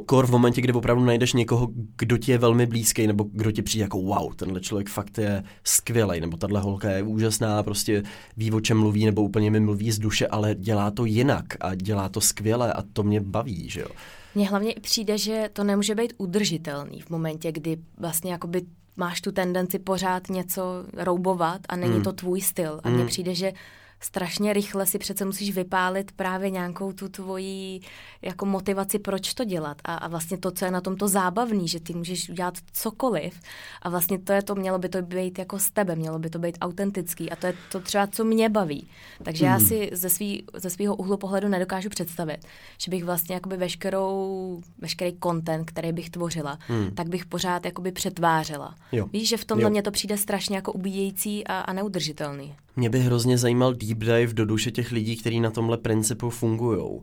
kor 0.06 0.28
v 0.28 0.32
momentě, 0.32 0.62
kdy 0.62 0.74
opravdu 0.74 1.06
najdeš 1.06 1.34
někoho, 1.34 1.68
kdo 1.98 2.18
ti 2.18 2.32
je 2.32 2.38
velmi 2.38 2.66
blízký, 2.66 3.08
nebo 3.08 3.26
kdo 3.32 3.52
ti 3.52 3.62
přijde 3.62 3.84
jako 3.84 4.02
wow, 4.02 4.34
tenhle 4.34 4.62
člověk 4.62 4.90
fakt 4.90 5.18
je 5.18 5.44
skvělý, 5.64 6.22
nebo 6.22 6.38
tahle 6.38 6.62
holka 6.62 6.90
je 6.90 7.04
úžasná, 7.04 7.64
prostě 7.64 8.04
ví, 8.38 8.52
o 8.52 8.60
čem 8.60 8.80
mluví, 8.80 9.06
nebo 9.06 9.22
úplně 9.22 9.52
mi 9.52 9.60
mluví 9.60 9.92
z 9.92 10.00
duše, 10.00 10.28
ale 10.28 10.56
dělá 10.56 10.92
to 10.92 11.06
jinak 11.06 11.46
a 11.62 11.76
dělá 11.76 12.10
to 12.10 12.22
skvěle 12.22 12.74
a 12.74 12.84
to 12.94 13.04
mě 13.04 13.22
baví, 13.22 13.70
že 13.70 13.82
jo. 13.82 13.88
Mně 14.36 14.50
hlavně 14.50 14.74
přijde, 14.82 15.18
že 15.18 15.50
to 15.54 15.64
nemůže 15.64 15.96
být 15.96 16.14
udržitelný 16.18 17.02
v 17.02 17.10
momentě, 17.10 17.52
kdy 17.52 17.78
vlastně 17.98 18.32
jakoby 18.32 18.62
máš 18.98 19.22
tu 19.22 19.32
tendenci 19.32 19.80
pořád 19.80 20.30
něco 20.30 20.62
roubovat 20.98 21.62
a 21.70 21.76
není 21.76 21.98
mm. 21.98 22.04
to 22.04 22.14
tvůj 22.14 22.42
styl. 22.42 22.82
A 22.84 22.90
mně 22.90 23.04
mm. 23.04 23.08
přijde, 23.08 23.36
že 23.36 23.54
strašně 24.02 24.54
rychle 24.54 24.86
si 24.86 25.00
přece 25.00 25.26
musíš 25.26 25.56
vypálit 25.56 26.12
právě 26.12 26.50
nějakou 26.50 26.94
tu 26.94 27.10
tvoji 27.10 27.80
jako 28.22 28.46
motivaci, 28.46 29.00
proč 29.00 29.34
to 29.34 29.44
dělat. 29.44 29.78
A, 29.84 29.96
a 29.96 30.08
vlastně 30.08 30.38
to, 30.38 30.52
co 30.52 30.66
je 30.66 30.72
na 30.72 30.82
tom 30.82 30.96
to 30.96 31.08
zábavný, 31.08 31.68
že 31.68 31.80
ty 31.80 31.94
můžeš 31.94 32.30
udělat 32.30 32.54
cokoliv 32.74 33.40
a 33.82 33.90
vlastně 33.90 34.20
to 34.20 34.34
je 34.34 34.42
to, 34.42 34.56
mělo 34.56 34.80
by 34.80 34.90
to 34.90 35.02
být 35.02 35.40
jako 35.40 35.60
z 35.60 35.72
tebe, 35.72 35.96
mělo 35.96 36.20
by 36.20 36.30
to 36.30 36.40
být 36.40 36.58
autentický 36.62 37.30
a 37.30 37.36
to 37.36 37.48
je 37.48 37.54
to 37.72 37.80
třeba, 37.80 38.08
co 38.08 38.24
mě 38.24 38.50
baví. 38.50 38.88
Takže 39.24 39.46
mm. 39.46 39.52
já 39.52 39.60
si 39.60 39.90
ze, 39.94 40.10
svý, 40.10 40.44
ze 40.54 40.70
svého 40.70 40.96
úhlu 40.96 41.18
pohledu 41.18 41.48
nedokážu 41.48 41.90
představit, 41.90 42.38
že 42.78 42.92
bych 42.92 43.04
vlastně 43.04 43.36
jakoby 43.36 43.58
veškerou, 43.58 44.62
veškerý 44.78 45.18
content, 45.24 45.72
který 45.72 45.92
bych 45.92 46.10
tvořila, 46.10 46.60
mm. 46.70 46.92
tak 46.92 47.10
bych 47.10 47.26
pořád 47.26 47.66
jakoby 47.66 47.92
přetvářela. 47.92 48.76
Jo. 48.92 49.08
Víš, 49.14 49.30
že 49.30 49.38
v 49.38 49.46
tomhle 49.46 49.70
mě 49.70 49.82
to 49.82 49.92
přijde 49.92 50.18
strašně 50.18 50.56
jako 50.56 50.72
ubíjející 50.72 51.48
a, 51.48 51.60
a 51.60 51.74
neudržitelný. 51.74 52.56
Mě 52.76 52.90
by 52.90 53.00
hrozně 53.00 53.38
zajímal 53.38 53.74
deep 53.74 53.91
dive 53.96 54.34
do 54.34 54.46
duše 54.46 54.72
těch 54.72 54.92
lidí, 54.92 55.18
kteří 55.18 55.40
na 55.40 55.52
tomhle 55.52 55.78
principu 55.78 56.30
fungují. 56.30 57.02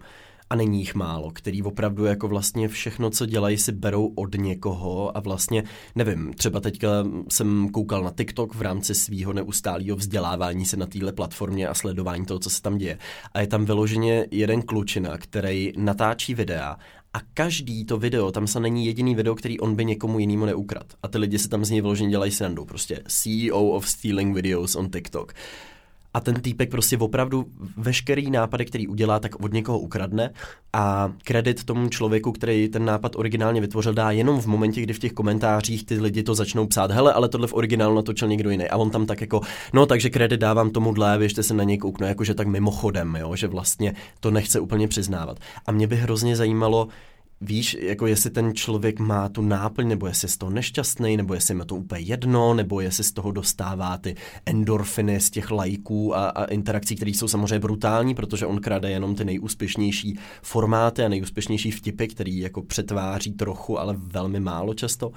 A 0.51 0.57
není 0.57 0.79
jich 0.79 0.95
málo, 0.95 1.31
který 1.31 1.63
opravdu 1.63 2.05
jako 2.05 2.29
vlastně 2.29 2.69
všechno, 2.69 3.11
co 3.11 3.27
dělají, 3.27 3.59
si 3.59 3.73
berou 3.73 4.13
od 4.15 4.35
někoho 4.35 5.17
a 5.17 5.21
vlastně, 5.21 5.65
nevím, 5.95 6.33
třeba 6.35 6.61
teďka 6.61 6.89
jsem 7.29 7.69
koukal 7.69 8.03
na 8.03 8.11
TikTok 8.11 8.55
v 8.55 8.63
rámci 8.63 8.95
svého 8.95 9.33
neustálého 9.33 9.97
vzdělávání 9.97 10.65
se 10.65 10.77
na 10.77 10.87
téhle 10.87 11.13
platformě 11.13 11.69
a 11.69 11.75
sledování 11.75 12.25
toho, 12.25 12.41
co 12.41 12.51
se 12.51 12.63
tam 12.63 12.79
děje. 12.79 12.99
A 13.33 13.41
je 13.41 13.47
tam 13.47 13.65
vyloženě 13.65 14.27
jeden 14.31 14.63
klučina, 14.63 15.19
který 15.19 15.73
natáčí 15.77 16.35
videa 16.35 16.77
a 17.15 17.19
každý 17.35 17.85
to 17.85 17.99
video, 17.99 18.33
tam 18.33 18.47
se 18.47 18.61
není 18.61 18.87
jediný 18.87 19.15
video, 19.15 19.35
který 19.35 19.61
on 19.61 19.75
by 19.75 19.85
někomu 19.85 20.19
jinému 20.19 20.45
neukrad. 20.45 20.87
A 21.03 21.09
ty 21.09 21.19
lidi 21.19 21.39
se 21.39 21.49
tam 21.49 21.65
z 21.65 21.71
něj 21.71 21.81
vyloženě 21.81 22.11
dělají 22.11 22.33
srandu. 22.33 22.65
Prostě 22.65 23.03
CEO 23.09 23.65
of 23.65 23.89
stealing 23.89 24.35
videos 24.35 24.77
on 24.77 24.91
TikTok. 24.91 25.33
A 26.19 26.21
ten 26.21 26.35
týpek 26.35 26.71
prostě 26.71 26.99
opravdu 26.99 27.47
veškerý 27.77 28.31
nápady, 28.31 28.65
který 28.65 28.89
udělá, 28.89 29.21
tak 29.21 29.41
od 29.41 29.53
někoho 29.53 29.79
ukradne 29.79 30.31
a 30.73 31.13
kredit 31.25 31.65
tomu 31.65 31.89
člověku, 31.89 32.33
který 32.33 32.69
ten 32.69 32.85
nápad 32.85 33.17
originálně 33.17 33.61
vytvořil, 33.61 33.95
dá 33.95 34.11
jenom 34.11 34.41
v 34.41 34.47
momentě, 34.47 34.81
kdy 34.81 34.93
v 34.93 34.99
těch 34.99 35.13
komentářích 35.13 35.87
ty 35.87 36.01
lidi 36.01 36.23
to 36.23 36.35
začnou 36.35 36.67
psát, 36.67 36.91
hele, 36.91 37.13
ale 37.13 37.29
tohle 37.29 37.47
v 37.47 37.55
originálu 37.55 37.95
natočil 37.95 38.29
někdo 38.29 38.51
jiný. 38.51 38.69
A 38.69 38.77
on 38.77 38.91
tam 38.91 39.07
tak 39.07 39.21
jako, 39.21 39.41
no 39.73 39.87
takže 39.87 40.11
kredit 40.11 40.41
dávám 40.41 40.71
tomuhle, 40.71 41.19
běžte 41.19 41.43
se 41.43 41.55
na 41.55 41.65
něj 41.65 41.79
kouknu, 41.79 42.07
jakože 42.07 42.35
tak 42.35 42.47
mimochodem, 42.47 43.17
jo, 43.21 43.37
že 43.37 43.47
vlastně 43.47 43.95
to 44.21 44.31
nechce 44.31 44.61
úplně 44.61 44.89
přiznávat. 44.89 45.39
A 45.67 45.73
mě 45.73 45.87
by 45.87 45.97
hrozně 45.97 46.37
zajímalo, 46.37 46.89
víš, 47.41 47.77
jako 47.81 48.07
jestli 48.07 48.31
ten 48.31 48.55
člověk 48.55 49.01
má 49.01 49.29
tu 49.29 49.43
náplň, 49.43 49.89
nebo 49.89 50.07
jestli 50.07 50.27
je 50.27 50.31
z 50.31 50.37
toho 50.37 50.53
nešťastný, 50.53 51.17
nebo 51.17 51.35
jestli 51.35 51.59
je 51.59 51.65
to 51.65 51.77
úplně 51.77 52.01
jedno, 52.01 52.55
nebo 52.55 52.81
jestli 52.81 53.05
z 53.05 53.13
toho 53.13 53.33
dostává 53.33 53.99
ty 53.99 54.15
endorfiny 54.47 55.21
z 55.21 55.31
těch 55.31 55.51
lajků 55.51 56.17
a, 56.17 56.29
a 56.29 56.45
interakcí, 56.45 56.97
které 56.97 57.11
jsou 57.11 57.29
samozřejmě 57.29 57.59
brutální, 57.59 58.15
protože 58.15 58.47
on 58.47 58.61
krade 58.61 58.91
jenom 58.91 59.15
ty 59.15 59.25
nejúspěšnější 59.25 60.19
formáty 60.43 61.05
a 61.05 61.09
nejúspěšnější 61.09 61.71
vtipy, 61.71 62.07
který 62.07 62.39
jako 62.39 62.63
přetváří 62.63 63.33
trochu, 63.33 63.79
ale 63.79 63.95
velmi 63.97 64.41
málo 64.41 64.75
často 64.75 65.13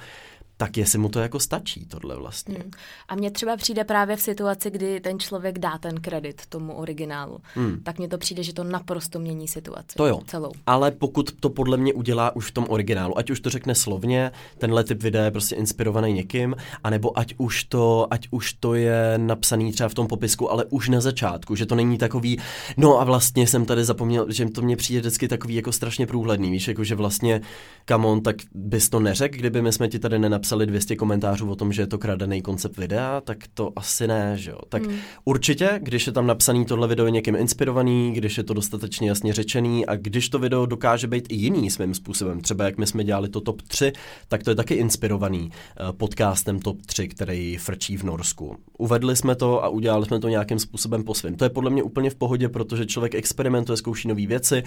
tak 0.62 0.78
jestli 0.78 1.00
mu 1.00 1.10
to 1.10 1.20
jako 1.20 1.40
stačí, 1.40 1.86
tohle 1.86 2.16
vlastně. 2.16 2.56
Hmm. 2.56 2.72
A 3.08 3.16
mně 3.16 3.32
třeba 3.32 3.58
přijde 3.58 3.84
právě 3.84 4.16
v 4.16 4.22
situaci, 4.22 4.72
kdy 4.72 5.00
ten 5.00 5.20
člověk 5.20 5.60
dá 5.60 5.78
ten 5.78 6.02
kredit 6.02 6.42
tomu 6.50 6.74
originálu, 6.74 7.40
hmm. 7.56 7.80
tak 7.84 7.98
mně 7.98 8.08
to 8.08 8.18
přijde, 8.18 8.44
že 8.44 8.54
to 8.54 8.64
naprosto 8.64 9.20
mění 9.20 9.48
situaci. 9.48 9.96
To 9.96 10.06
jo. 10.06 10.20
Celou. 10.28 10.52
Ale 10.66 10.92
pokud 10.92 11.32
to 11.40 11.50
podle 11.50 11.78
mě 11.78 11.94
udělá 11.94 12.36
už 12.36 12.48
v 12.48 12.52
tom 12.52 12.66
originálu, 12.70 13.18
ať 13.18 13.30
už 13.30 13.40
to 13.40 13.50
řekne 13.50 13.76
slovně, 13.76 14.32
tenhle 14.58 14.84
typ 14.84 15.04
videa 15.04 15.24
je 15.24 15.32
prostě 15.32 15.56
inspirovaný 15.56 16.14
někým, 16.14 16.56
anebo 16.84 17.20
ať 17.20 17.36
už 17.38 17.64
to, 17.64 18.08
ať 18.12 18.28
už 18.32 18.54
to 18.54 18.74
je 18.74 19.14
napsaný 19.18 19.72
třeba 19.72 19.90
v 19.90 19.94
tom 19.94 20.08
popisku, 20.08 20.52
ale 20.52 20.66
už 20.66 20.90
na 20.90 21.02
začátku, 21.02 21.56
že 21.56 21.66
to 21.66 21.76
není 21.76 21.98
takový, 21.98 22.40
no 22.78 23.02
a 23.02 23.04
vlastně 23.04 23.48
jsem 23.48 23.66
tady 23.66 23.84
zapomněl, 23.84 24.26
že 24.30 24.50
to 24.50 24.62
mně 24.62 24.76
přijde 24.76 25.00
vždycky 25.00 25.28
takový 25.28 25.56
jako 25.56 25.72
strašně 25.72 26.08
průhledný, 26.08 26.52
víš, 26.52 26.68
jako 26.68 26.84
že 26.84 26.96
vlastně, 26.96 27.42
come 27.90 28.22
tak 28.22 28.36
bys 28.54 28.90
to 28.90 29.00
neřekl, 29.00 29.38
kdyby 29.38 29.62
my 29.62 29.74
jsme 29.74 29.88
ti 29.88 30.00
tady 30.00 30.20
nenapsali 30.20 30.51
napsali 30.52 30.66
200 30.66 30.96
komentářů 30.96 31.52
o 31.52 31.56
tom, 31.56 31.74
že 31.74 31.82
je 31.82 31.88
to 31.88 31.98
kradený 31.98 32.42
koncept 32.42 32.78
videa, 32.78 33.22
tak 33.22 33.38
to 33.54 33.72
asi 33.76 34.08
ne, 34.08 34.38
že 34.38 34.52
jo. 34.52 34.58
Tak 34.70 34.86
hmm. 34.86 34.98
určitě, 35.26 35.80
když 35.84 36.08
je 36.08 36.14
tam 36.14 36.28
napsaný 36.28 36.66
tohle 36.66 36.88
video 36.88 37.06
je 37.06 37.12
někým 37.12 37.36
inspirovaný, 37.36 38.12
když 38.12 38.38
je 38.38 38.44
to 38.44 38.54
dostatečně 38.54 39.10
jasně 39.10 39.34
řečený 39.34 39.86
a 39.86 39.96
když 39.96 40.30
to 40.30 40.40
video 40.40 40.66
dokáže 40.66 41.08
být 41.08 41.26
i 41.30 41.36
jiný 41.36 41.70
svým 41.70 41.94
způsobem, 41.94 42.42
třeba 42.42 42.66
jak 42.66 42.78
my 42.78 42.88
jsme 42.88 43.04
dělali 43.04 43.30
to 43.30 43.42
top 43.42 43.62
3, 43.62 43.92
tak 44.28 44.44
to 44.44 44.50
je 44.52 44.56
taky 44.56 44.74
inspirovaný 44.74 45.42
uh, 45.42 45.92
podcastem 45.92 46.60
top 46.60 46.82
3, 46.86 47.08
který 47.08 47.58
frčí 47.58 47.98
v 47.98 48.04
Norsku. 48.04 48.58
Uvedli 48.78 49.16
jsme 49.16 49.36
to 49.36 49.64
a 49.64 49.70
udělali 49.70 50.06
jsme 50.06 50.20
to 50.20 50.30
nějakým 50.30 50.60
způsobem 50.60 51.04
po 51.04 51.14
svém. 51.14 51.36
To 51.36 51.44
je 51.44 51.50
podle 51.50 51.70
mě 51.70 51.84
úplně 51.84 52.10
v 52.10 52.16
pohodě, 52.16 52.50
protože 52.50 52.86
člověk 52.86 53.16
experimentuje, 53.16 53.78
zkouší 53.78 54.08
nové 54.08 54.28
věci, 54.28 54.64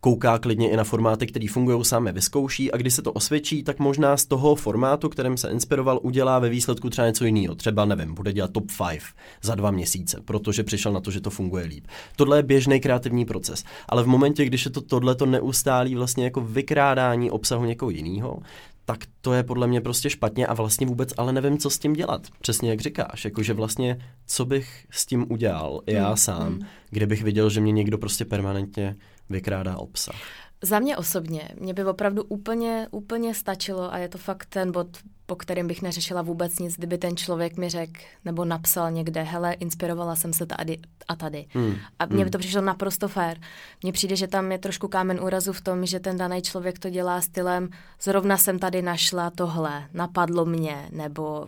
kouká 0.00 0.38
klidně 0.38 0.70
i 0.70 0.76
na 0.76 0.84
formáty, 0.84 1.26
které 1.26 1.46
fungují, 1.50 1.84
sám 1.84 2.06
je 2.06 2.12
vyzkouší 2.12 2.72
a 2.72 2.76
když 2.76 2.94
se 2.94 3.02
to 3.02 3.12
osvědčí, 3.12 3.62
tak 3.62 3.78
možná 3.78 4.16
z 4.16 4.26
toho 4.26 4.54
formátu, 4.54 5.08
kterým 5.28 5.50
se 5.50 5.50
inspiroval, 5.50 6.00
udělá 6.02 6.38
ve 6.38 6.48
výsledku 6.48 6.90
třeba 6.90 7.06
něco 7.06 7.24
jiného. 7.24 7.54
Třeba, 7.54 7.84
nevím, 7.84 8.14
bude 8.14 8.32
dělat 8.32 8.52
top 8.52 8.64
5 8.90 9.00
za 9.42 9.54
dva 9.54 9.70
měsíce, 9.70 10.20
protože 10.24 10.62
přišel 10.62 10.92
na 10.92 11.00
to, 11.00 11.10
že 11.10 11.20
to 11.20 11.30
funguje 11.30 11.64
líp. 11.64 11.86
Tohle 12.16 12.38
je 12.38 12.42
běžný 12.42 12.80
kreativní 12.80 13.24
proces. 13.24 13.64
Ale 13.88 14.02
v 14.02 14.06
momentě, 14.06 14.44
když 14.44 14.64
je 14.64 14.70
to 14.70 14.80
tohleto 14.80 15.26
neustálý 15.26 15.94
vlastně 15.94 16.24
jako 16.24 16.40
vykrádání 16.40 17.30
obsahu 17.30 17.64
někoho 17.64 17.90
jiného, 17.90 18.38
tak 18.84 18.98
to 19.20 19.32
je 19.32 19.42
podle 19.42 19.66
mě 19.66 19.80
prostě 19.80 20.10
špatně 20.10 20.46
a 20.46 20.54
vlastně 20.54 20.86
vůbec 20.86 21.12
ale 21.16 21.32
nevím, 21.32 21.58
co 21.58 21.70
s 21.70 21.78
tím 21.78 21.92
dělat. 21.92 22.26
Přesně 22.40 22.70
jak 22.70 22.80
říkáš, 22.80 23.24
jakože 23.24 23.52
vlastně, 23.52 23.98
co 24.26 24.44
bych 24.44 24.86
s 24.90 25.06
tím 25.06 25.26
udělal 25.28 25.80
já 25.86 26.10
mm, 26.10 26.16
sám, 26.16 26.52
mm. 26.52 26.60
kdybych 26.90 27.22
viděl, 27.22 27.50
že 27.50 27.60
mě 27.60 27.72
někdo 27.72 27.98
prostě 27.98 28.24
permanentně 28.24 28.96
vykrádá 29.30 29.76
obsah. 29.76 30.16
Za 30.62 30.78
mě 30.78 30.96
osobně, 30.96 31.48
mě 31.60 31.74
by 31.74 31.84
opravdu 31.84 32.22
úplně, 32.24 32.88
úplně 32.90 33.34
stačilo 33.34 33.92
a 33.92 33.98
je 33.98 34.08
to 34.08 34.18
fakt 34.18 34.46
ten 34.46 34.72
bod, 34.72 34.98
po 35.28 35.36
kterém 35.36 35.66
bych 35.66 35.82
neřešila 35.82 36.22
vůbec 36.22 36.58
nic, 36.58 36.74
kdyby 36.76 36.98
ten 36.98 37.16
člověk 37.16 37.56
mi 37.56 37.68
řekl 37.68 38.00
nebo 38.24 38.44
napsal 38.44 38.90
někde, 38.90 39.22
hele, 39.22 39.52
inspirovala 39.52 40.16
jsem 40.16 40.32
se 40.32 40.46
tady 40.46 40.78
a 41.08 41.16
tady. 41.16 41.46
Hmm. 41.50 41.74
A 41.98 42.06
mně 42.06 42.16
by 42.16 42.22
hmm. 42.22 42.30
to 42.30 42.38
přišlo 42.38 42.60
naprosto 42.60 43.08
fér. 43.08 43.38
Mně 43.82 43.92
přijde, 43.92 44.16
že 44.16 44.26
tam 44.26 44.52
je 44.52 44.58
trošku 44.58 44.88
kámen 44.88 45.20
úrazu 45.20 45.52
v 45.52 45.60
tom, 45.60 45.86
že 45.86 46.00
ten 46.00 46.16
daný 46.16 46.42
člověk 46.42 46.78
to 46.78 46.90
dělá 46.90 47.20
stylem, 47.20 47.68
zrovna 48.02 48.36
jsem 48.36 48.58
tady 48.58 48.82
našla 48.82 49.30
tohle, 49.30 49.88
napadlo 49.94 50.44
mě, 50.44 50.88
nebo 50.92 51.46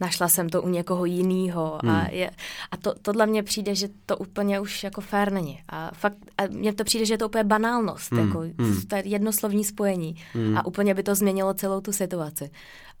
našla 0.00 0.28
jsem 0.28 0.48
to 0.48 0.62
u 0.62 0.68
někoho 0.68 1.04
jiného. 1.04 1.78
Hmm. 1.82 1.94
A, 1.94 2.08
je, 2.10 2.30
a 2.70 2.76
to, 2.76 2.94
tohle 3.02 3.26
mně 3.26 3.42
přijde, 3.42 3.74
že 3.74 3.88
to 4.06 4.16
úplně 4.16 4.60
už 4.60 4.84
jako 4.84 5.00
fér 5.00 5.32
není. 5.32 5.60
A 5.68 5.90
fakt, 5.94 6.16
a 6.38 6.42
mně 6.46 6.72
to 6.72 6.84
přijde, 6.84 7.06
že 7.06 7.14
je 7.14 7.18
to 7.18 7.26
úplně 7.26 7.44
banálnost, 7.44 8.12
hmm. 8.12 8.26
jako 8.26 8.38
hmm. 8.38 8.82
to 8.88 8.96
je 8.96 9.02
jednoslovní 9.08 9.64
spojení. 9.64 10.16
Hmm. 10.32 10.58
A 10.58 10.66
úplně 10.66 10.94
by 10.94 11.02
to 11.02 11.14
změnilo 11.14 11.54
celou 11.54 11.80
tu 11.80 11.92
situaci 11.92 12.50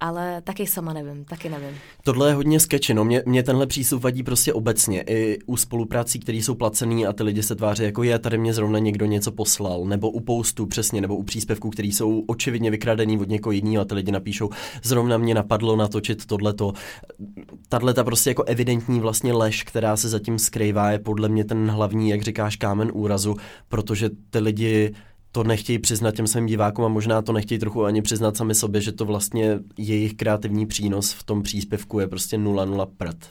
ale 0.02 0.42
taky 0.42 0.66
sama 0.66 0.92
nevím, 0.92 1.24
taky 1.24 1.48
nevím. 1.48 1.70
Tohle 2.04 2.28
je 2.28 2.34
hodně 2.34 2.60
skeče, 2.60 2.94
no 2.94 3.04
mě, 3.04 3.22
mě 3.26 3.42
tenhle 3.42 3.66
přístup 3.66 4.02
vadí 4.02 4.22
prostě 4.22 4.52
obecně, 4.52 5.02
i 5.02 5.38
u 5.46 5.56
spoluprací, 5.56 6.20
které 6.20 6.38
jsou 6.38 6.54
placený 6.54 7.06
a 7.06 7.12
ty 7.12 7.22
lidi 7.22 7.42
se 7.42 7.54
tváří 7.54 7.82
jako 7.82 8.02
je, 8.02 8.18
tady 8.18 8.38
mě 8.38 8.54
zrovna 8.54 8.78
někdo 8.78 9.06
něco 9.06 9.32
poslal, 9.32 9.84
nebo 9.84 10.10
u 10.10 10.20
postu 10.20 10.66
přesně, 10.66 11.00
nebo 11.00 11.16
u 11.16 11.22
příspěvků, 11.22 11.70
které 11.70 11.88
jsou 11.88 12.24
očividně 12.26 12.70
vykradený 12.70 13.18
od 13.18 13.28
někoho 13.28 13.52
jiného 13.52 13.82
a 13.82 13.84
ty 13.84 13.94
lidi 13.94 14.12
napíšou, 14.12 14.50
zrovna 14.82 15.18
mě 15.18 15.34
napadlo 15.34 15.76
natočit 15.76 16.26
tohleto. 16.26 16.72
Tahle 17.68 17.94
ta 17.94 18.04
prostě 18.04 18.30
jako 18.30 18.42
evidentní 18.42 19.00
vlastně 19.00 19.32
lež, 19.32 19.62
která 19.62 19.96
se 19.96 20.08
zatím 20.08 20.38
skrývá, 20.38 20.90
je 20.90 20.98
podle 20.98 21.28
mě 21.28 21.44
ten 21.44 21.70
hlavní, 21.70 22.10
jak 22.10 22.22
říkáš, 22.22 22.56
kámen 22.56 22.90
úrazu, 22.94 23.36
protože 23.68 24.10
ty 24.30 24.38
lidi 24.38 24.94
to 25.32 25.44
nechtějí 25.44 25.78
přiznat 25.78 26.14
těm 26.14 26.26
svým 26.26 26.46
divákům 26.46 26.84
a 26.84 26.88
možná 26.88 27.22
to 27.22 27.32
nechtějí 27.32 27.58
trochu 27.58 27.84
ani 27.84 28.02
přiznat 28.02 28.36
sami 28.36 28.54
sobě, 28.54 28.80
že 28.80 28.92
to 28.92 29.04
vlastně 29.04 29.58
jejich 29.78 30.14
kreativní 30.14 30.66
přínos 30.66 31.12
v 31.12 31.22
tom 31.22 31.42
příspěvku 31.42 32.00
je 32.00 32.08
prostě 32.08 32.38
0,0 32.38 32.86
prd. 32.96 33.28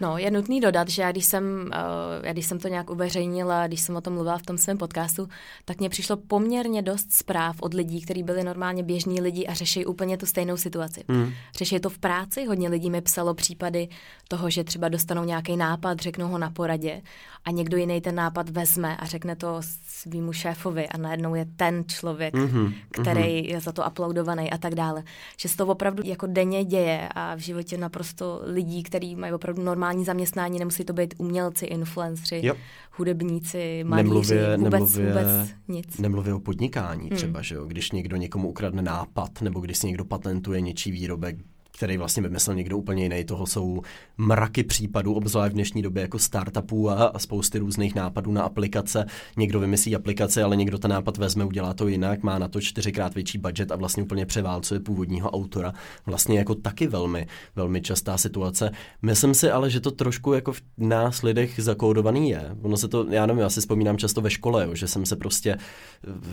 No, 0.00 0.18
je 0.18 0.30
nutný 0.30 0.60
dodat, 0.60 0.88
že 0.88 1.02
já 1.02 1.12
když 1.12 1.24
jsem, 1.24 1.44
uh, 1.44 2.26
já 2.26 2.32
když 2.32 2.46
jsem 2.46 2.58
to 2.58 2.68
nějak 2.68 2.90
uveřejnila, 2.90 3.66
když 3.66 3.80
jsem 3.80 3.96
o 3.96 4.00
tom 4.00 4.12
mluvila 4.12 4.38
v 4.38 4.42
tom 4.42 4.58
svém 4.58 4.78
podcastu, 4.78 5.28
tak 5.64 5.78
mně 5.80 5.88
přišlo 5.88 6.16
poměrně 6.16 6.82
dost 6.82 7.12
zpráv 7.12 7.56
od 7.60 7.74
lidí, 7.74 8.00
kteří 8.00 8.22
byli 8.22 8.44
normálně 8.44 8.82
běžní 8.82 9.20
lidi 9.20 9.46
a 9.46 9.54
řeší 9.54 9.86
úplně 9.86 10.18
tu 10.18 10.26
stejnou 10.26 10.56
situaci. 10.56 11.04
Mm. 11.08 11.32
Řeší 11.58 11.80
to 11.80 11.90
v 11.90 11.98
práci, 11.98 12.44
hodně 12.44 12.68
lidí 12.68 12.90
mi 12.90 13.00
psalo 13.00 13.34
případy 13.34 13.88
toho, 14.28 14.50
že 14.50 14.64
třeba 14.64 14.88
dostanou 14.88 15.24
nějaký 15.24 15.56
nápad, 15.56 15.98
řeknou 15.98 16.28
ho 16.28 16.38
na 16.38 16.50
poradě 16.50 17.02
a 17.44 17.50
někdo 17.50 17.76
jiný 17.76 18.00
ten 18.00 18.14
nápad 18.14 18.48
vezme 18.48 18.96
a 18.96 19.06
řekne 19.06 19.36
to 19.36 19.56
svýmu 19.86 20.32
šéfovi 20.32 20.88
a 20.88 20.98
najednou 20.98 21.34
je 21.34 21.46
ten 21.56 21.84
člověk, 21.86 22.34
mm-hmm, 22.34 22.74
který 22.90 23.22
mm-hmm. 23.22 23.50
je 23.50 23.60
za 23.60 23.72
to 23.72 23.84
uploadovaný 23.86 24.50
a 24.50 24.58
tak 24.58 24.74
dále. 24.74 25.02
Že 25.38 25.48
se 25.48 25.56
to 25.56 25.66
opravdu 25.66 26.02
jako 26.06 26.26
denně 26.26 26.64
děje 26.64 27.08
a 27.14 27.34
v 27.34 27.38
životě 27.38 27.78
naprosto 27.78 28.40
lidí, 28.44 28.82
kteří 28.82 29.16
mají 29.16 29.32
opravdu 29.32 29.62
normální 29.62 29.83
zaměstnání, 30.04 30.58
nemusí 30.58 30.84
to 30.84 30.92
být 30.92 31.14
umělci, 31.18 31.66
influenceri, 31.66 32.46
yep. 32.46 32.56
hudebníci, 32.90 33.84
malíři, 33.84 34.34
nemluvě, 34.34 34.56
vůbec, 34.56 34.72
nemluvě, 34.72 35.06
vůbec 35.08 35.54
nic. 35.68 35.98
Nemluvě 35.98 36.34
o 36.34 36.40
podnikání 36.40 37.08
hmm. 37.08 37.16
třeba, 37.16 37.42
že 37.42 37.54
jo? 37.54 37.64
když 37.64 37.90
někdo 37.90 38.16
někomu 38.16 38.48
ukradne 38.48 38.82
nápad, 38.82 39.42
nebo 39.42 39.60
když 39.60 39.78
si 39.78 39.86
někdo 39.86 40.04
patentuje 40.04 40.60
něčí 40.60 40.92
výrobek, 40.92 41.36
který 41.74 41.96
vlastně 41.96 42.22
vymyslel 42.22 42.56
někdo 42.56 42.78
úplně 42.78 43.02
jiný. 43.02 43.24
Toho 43.24 43.46
jsou 43.46 43.82
mraky 44.18 44.62
případů, 44.62 45.14
obzvlášť 45.14 45.52
v 45.52 45.54
dnešní 45.54 45.82
době 45.82 46.02
jako 46.02 46.18
startupů 46.18 46.90
a, 46.90 46.94
a 46.94 47.18
spousty 47.18 47.58
různých 47.58 47.94
nápadů 47.94 48.32
na 48.32 48.42
aplikace. 48.42 49.06
Někdo 49.36 49.60
vymyslí 49.60 49.96
aplikaci, 49.96 50.42
ale 50.42 50.56
někdo 50.56 50.78
ten 50.78 50.90
nápad 50.90 51.16
vezme, 51.16 51.44
udělá 51.44 51.74
to 51.74 51.88
jinak, 51.88 52.22
má 52.22 52.38
na 52.38 52.48
to 52.48 52.60
čtyřikrát 52.60 53.14
větší 53.14 53.38
budget 53.38 53.72
a 53.72 53.76
vlastně 53.76 54.02
úplně 54.02 54.26
převálcuje 54.26 54.80
původního 54.80 55.30
autora. 55.30 55.72
Vlastně 56.06 56.38
jako 56.38 56.54
taky 56.54 56.86
velmi, 56.86 57.26
velmi 57.56 57.80
častá 57.80 58.18
situace. 58.18 58.70
Myslím 59.02 59.34
si 59.34 59.50
ale, 59.50 59.70
že 59.70 59.80
to 59.80 59.90
trošku 59.90 60.32
jako 60.32 60.52
v 60.52 60.62
nás 60.78 61.22
lidech 61.22 61.54
zakódovaný 61.58 62.30
je. 62.30 62.56
Ono 62.62 62.76
se 62.76 62.88
to, 62.88 63.06
já 63.10 63.26
nevím, 63.26 63.42
já 63.42 63.50
si 63.50 63.60
vzpomínám 63.60 63.98
často 63.98 64.20
ve 64.20 64.30
škole, 64.30 64.64
jo, 64.64 64.74
že 64.74 64.88
jsem 64.88 65.06
se 65.06 65.16
prostě, 65.16 65.56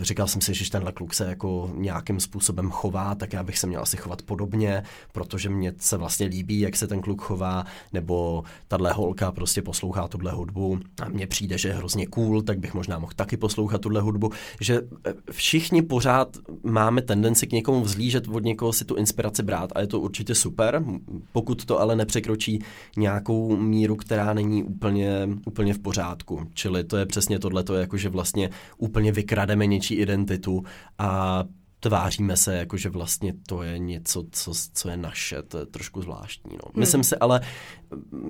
říkal 0.00 0.28
jsem 0.28 0.40
si, 0.40 0.54
že 0.54 0.70
tenhle 0.70 0.92
kluk 0.92 1.14
se 1.14 1.24
jako 1.24 1.70
nějakým 1.74 2.20
způsobem 2.20 2.70
chová, 2.70 3.14
tak 3.14 3.32
já 3.32 3.42
bych 3.42 3.58
se 3.58 3.66
měl 3.66 3.82
asi 3.82 3.96
chovat 3.96 4.22
podobně, 4.22 4.82
proto 5.12 5.31
protože 5.32 5.48
mě 5.48 5.72
se 5.78 5.96
vlastně 5.96 6.26
líbí, 6.26 6.60
jak 6.60 6.76
se 6.76 6.86
ten 6.86 7.00
kluk 7.00 7.22
chová, 7.22 7.64
nebo 7.92 8.44
tahle 8.68 8.92
holka 8.92 9.32
prostě 9.32 9.62
poslouchá 9.62 10.08
tuhle 10.08 10.32
hudbu. 10.32 10.78
A 11.02 11.08
mně 11.08 11.26
přijde, 11.26 11.58
že 11.58 11.68
je 11.68 11.74
hrozně 11.74 12.06
cool, 12.06 12.42
tak 12.42 12.58
bych 12.58 12.74
možná 12.74 12.98
mohl 12.98 13.12
taky 13.16 13.36
poslouchat 13.36 13.80
tuhle 13.80 14.00
hudbu, 14.00 14.30
že 14.60 14.74
e, 14.76 15.14
všichni 15.30 15.82
pořád 15.82 16.36
máme 16.62 17.02
tendenci 17.02 17.46
k 17.46 17.52
někomu 17.52 17.80
vzlížet, 17.80 18.28
od 18.28 18.44
někoho 18.44 18.72
si 18.72 18.84
tu 18.84 18.94
inspiraci 18.94 19.42
brát 19.42 19.70
a 19.74 19.80
je 19.80 19.86
to 19.86 20.00
určitě 20.00 20.34
super, 20.34 20.84
pokud 21.32 21.64
to 21.64 21.80
ale 21.80 21.96
nepřekročí 21.96 22.62
nějakou 22.96 23.56
míru, 23.56 23.96
která 23.96 24.34
není 24.34 24.62
úplně, 24.62 25.28
úplně 25.46 25.74
v 25.74 25.78
pořádku. 25.78 26.40
Čili 26.54 26.84
to 26.84 26.96
je 26.96 27.06
přesně 27.06 27.38
tohle, 27.38 27.64
to 27.64 27.74
je 27.74 27.80
jako, 27.80 27.96
že 27.96 28.08
vlastně 28.08 28.50
úplně 28.78 29.12
vykrademe 29.12 29.66
něčí 29.66 29.94
identitu 29.94 30.64
a 30.98 31.44
tváříme 31.82 32.36
se, 32.36 32.56
jako 32.56 32.76
že 32.76 32.88
vlastně 32.88 33.34
to 33.46 33.62
je 33.62 33.78
něco, 33.78 34.24
co, 34.30 34.52
co 34.74 34.88
je 34.88 34.96
naše, 34.96 35.42
to 35.42 35.58
je 35.58 35.66
trošku 35.66 36.02
zvláštní. 36.02 36.52
No. 36.52 36.70
Hmm. 36.74 36.80
Myslím 36.80 37.04
si, 37.04 37.16
ale 37.16 37.40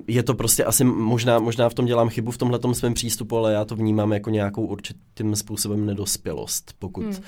je 0.07 0.23
to 0.23 0.33
prostě 0.33 0.65
asi, 0.65 0.83
možná, 0.83 1.39
možná 1.39 1.69
v 1.69 1.73
tom 1.73 1.85
dělám 1.85 2.09
chybu 2.09 2.31
v 2.31 2.37
tomhle 2.37 2.59
svém 2.73 2.93
přístupu, 2.93 3.37
ale 3.37 3.53
já 3.53 3.65
to 3.65 3.75
vnímám 3.75 4.13
jako 4.13 4.29
nějakou 4.29 4.65
určitým 4.65 5.35
způsobem 5.35 5.85
nedospělost, 5.85 6.73
pokud 6.79 7.05
hmm. 7.05 7.23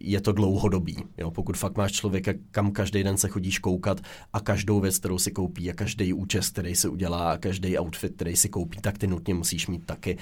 je 0.00 0.20
to 0.20 0.32
dlouhodobý. 0.32 0.96
Jo. 1.18 1.30
Pokud 1.30 1.56
fakt 1.56 1.76
máš 1.76 1.92
člověka, 1.92 2.32
kam 2.50 2.72
každý 2.72 3.02
den 3.02 3.16
se 3.16 3.28
chodíš 3.28 3.58
koukat 3.58 4.00
a 4.32 4.40
každou 4.40 4.80
věc, 4.80 4.98
kterou 4.98 5.18
si 5.18 5.30
koupí 5.30 5.70
a 5.70 5.74
každý 5.74 6.12
účest, 6.12 6.52
který 6.52 6.74
si 6.74 6.88
udělá 6.88 7.32
a 7.32 7.38
každý 7.38 7.78
outfit, 7.78 8.12
který 8.16 8.36
si 8.36 8.48
koupí, 8.48 8.78
tak 8.80 8.98
ty 8.98 9.06
nutně 9.06 9.34
musíš 9.34 9.66
mít 9.66 9.86
taky 9.86 10.18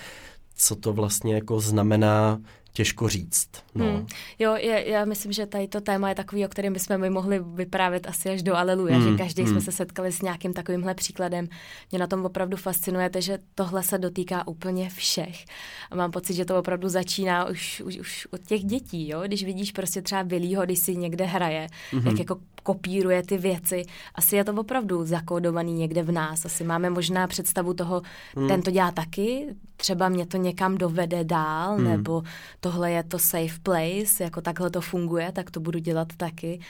co 0.55 0.77
to 0.77 0.93
vlastně 0.93 1.35
jako 1.35 1.61
znamená 1.61 2.41
těžko 2.73 3.09
říct. 3.09 3.49
No. 3.75 3.85
Hmm. 3.85 4.07
Jo, 4.39 4.55
je, 4.55 4.91
já 4.91 5.05
myslím, 5.05 5.33
že 5.33 5.47
tady 5.47 5.69
to 5.69 5.81
téma 5.81 6.09
je 6.09 6.15
takový, 6.15 6.45
o 6.45 6.49
kterém 6.49 6.73
bychom 6.73 6.99
my 6.99 7.11
mohli 7.11 7.41
vyprávět 7.55 8.07
asi 8.07 8.31
až 8.31 8.43
do 8.43 8.57
aleluja, 8.57 8.97
hmm. 8.97 9.11
že 9.11 9.19
každý 9.19 9.43
hmm. 9.43 9.53
jsme 9.53 9.61
se 9.61 9.73
setkali 9.73 10.13
s 10.13 10.23
nějakým 10.23 10.53
takovýmhle 10.53 10.95
příkladem. 10.95 11.49
Mě 11.91 11.99
na 11.99 12.07
tom 12.07 12.25
opravdu 12.25 12.57
fascinuje, 12.57 13.11
že 13.19 13.39
tohle 13.55 13.83
se 13.83 13.99
dotýká 13.99 14.47
úplně 14.47 14.91
všech. 14.91 15.45
A 15.91 15.97
mám 15.97 16.11
pocit, 16.11 16.35
že 16.35 16.45
to 16.45 16.59
opravdu 16.59 16.89
začíná 16.89 17.49
už, 17.49 17.83
už, 17.85 17.99
už 17.99 18.29
od 18.31 18.41
těch 18.41 18.65
dětí, 18.65 19.09
jo? 19.09 19.23
když 19.27 19.45
vidíš 19.45 19.73
prostě 19.73 20.03
třeba 20.03 20.23
Vilího, 20.23 20.65
když 20.65 20.79
si 20.79 20.97
někde 20.97 21.25
hraje, 21.25 21.67
hmm. 21.91 22.07
jak 22.07 22.19
jako 22.19 22.37
kopíruje 22.63 23.23
ty 23.23 23.39
věci. 23.39 23.83
Asi 24.15 24.37
je 24.37 24.45
to 24.45 24.53
opravdu 24.53 25.07
zakódovaný 25.07 25.73
někde 25.75 26.03
v 26.03 26.13
nás. 26.13 26.45
Asi 26.45 26.65
máme 26.65 26.91
možná 26.91 27.27
představu 27.27 27.75
toho, 27.75 28.03
hmm. 28.37 28.49
ten 28.49 28.63
to 28.63 28.71
dělá 28.71 28.91
taky, 28.91 29.47
třeba 29.83 30.09
mě 30.09 30.27
to 30.27 30.37
někam 30.37 30.79
dovede 30.79 31.25
dál, 31.25 31.77
hmm. 31.77 31.85
nebo 31.85 32.23
tohle 32.61 32.91
je 32.91 33.03
to 33.03 33.19
safe 33.19 33.59
place, 33.63 34.25
jako 34.25 34.41
takhle 34.41 34.71
to 34.71 34.81
funguje, 34.81 35.33
tak 35.33 35.51
to 35.51 35.61
budu 35.61 35.79
dělat 35.79 36.09
taky. 36.17 36.61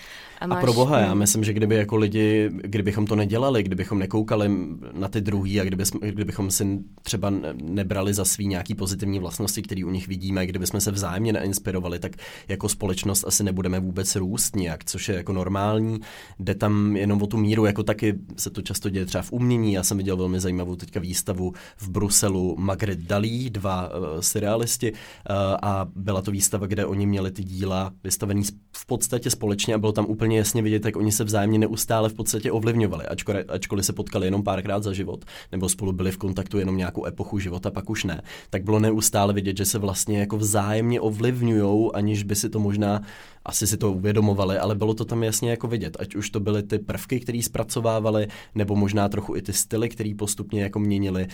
A, 0.41 0.47
máš, 0.47 0.59
a 0.59 0.61
pro 0.61 0.73
boha, 0.73 0.99
já 0.99 1.15
myslím, 1.15 1.45
že 1.45 1.53
kdyby 1.53 1.75
jako 1.75 1.97
lidi, 1.97 2.51
kdybychom 2.53 3.07
to 3.07 3.17
nedělali, 3.17 3.63
kdybychom 3.63 3.99
nekoukali 3.99 4.51
na 4.93 5.09
ty 5.09 5.21
druhý 5.21 5.61
a 5.61 5.65
kdyby, 5.65 5.85
kdybychom 6.01 6.51
si 6.51 6.79
třeba 7.03 7.33
nebrali 7.63 8.15
za 8.15 8.25
svý 8.25 8.47
nějaký 8.47 8.75
pozitivní 8.75 9.19
vlastnosti, 9.19 9.63
které 9.63 9.85
u 9.85 9.91
nich 9.91 10.09
vidíme, 10.09 10.47
kdybychom 10.47 10.81
se 10.81 10.91
vzájemně 10.91 11.33
neinspirovali, 11.33 11.99
tak 11.99 12.13
jako 12.49 12.69
společnost 12.69 13.25
asi 13.25 13.45
nebudeme 13.45 13.81
vůbec 13.81 14.17
růst 14.17 14.57
nějak, 14.57 14.85
což 14.85 15.09
je 15.09 15.15
jako 15.15 15.33
normální. 15.33 16.01
Jde 16.39 16.55
tam 16.55 16.97
jenom 16.97 17.23
o 17.23 17.27
tu 17.27 17.37
míru, 17.37 17.65
jako 17.65 17.83
taky 17.83 18.15
se 18.37 18.51
to 18.51 18.63
často 18.63 18.91
děje 18.91 19.07
třeba 19.07 19.23
v 19.23 19.33
umění. 19.33 19.73
Já 19.73 19.83
jsem 19.83 19.97
viděl 19.97 20.17
velmi 20.17 20.41
zajímavou 20.41 20.77
teďka 20.77 21.01
výstavu 21.01 21.53
v 21.77 21.89
Bruselu 21.89 22.57
Magritte 22.59 23.02
Dalí, 23.07 23.51
dva 23.51 23.89
uh, 23.89 24.21
serialisti 24.21 24.93
uh, 24.93 24.99
a 25.63 25.87
byla 25.97 26.23
to 26.23 26.31
výstava, 26.31 26.67
kde 26.67 26.87
oni 26.87 27.07
měli 27.07 27.31
ty 27.31 27.45
díla 27.45 27.93
vystavený 28.05 28.43
v 28.77 28.87
podstatě 28.87 29.31
společně 29.31 29.75
a 29.75 29.79
bylo 29.79 29.93
tam 29.93 30.07
úplně 30.07 30.39
jasně 30.39 30.63
vidět, 30.63 30.85
jak 30.85 30.97
oni 30.97 31.13
se 31.13 31.25
vzájemně 31.25 31.59
neustále 31.59 32.09
v 32.09 32.15
podstatě 32.15 32.53
ovlivňovali, 32.53 33.07
ačkoliv, 33.07 33.45
ačkoliv 33.49 33.87
se 33.87 33.93
potkali 33.93 34.27
jenom 34.27 34.43
párkrát 34.43 34.83
za 34.83 34.93
život, 34.93 35.25
nebo 35.53 35.69
spolu 35.69 35.93
byli 35.93 36.11
v 36.11 36.17
kontaktu 36.17 36.59
jenom 36.59 36.77
nějakou 36.77 37.07
epochu 37.07 37.39
života, 37.39 37.71
pak 37.71 37.91
už 37.91 38.05
ne, 38.05 38.23
tak 38.51 38.65
bylo 38.65 38.79
neustále 38.79 39.33
vidět, 39.33 39.57
že 39.57 39.65
se 39.65 39.79
vlastně 39.79 40.21
jako 40.21 40.37
vzájemně 40.37 41.01
ovlivňují, 41.01 41.91
aniž 41.95 42.23
by 42.23 42.37
si 42.37 42.49
to 42.49 42.59
možná 42.59 43.03
asi 43.45 43.67
si 43.67 43.77
to 43.77 43.93
uvědomovali, 43.93 44.59
ale 44.59 44.75
bylo 44.75 44.95
to 44.95 45.05
tam 45.05 45.23
jasně 45.23 45.51
jako 45.51 45.67
vidět, 45.67 45.97
ať 46.01 46.15
už 46.15 46.31
to 46.31 46.41
byly 46.41 46.63
ty 46.63 46.79
prvky, 46.79 47.21
které 47.21 47.43
zpracovávali, 47.43 48.29
nebo 48.55 48.77
možná 48.77 49.09
trochu 49.09 49.37
i 49.37 49.43
ty 49.43 49.53
styly, 49.53 49.89
které 49.89 50.13
postupně 50.19 50.63
jako 50.63 50.79
měnili. 50.79 51.27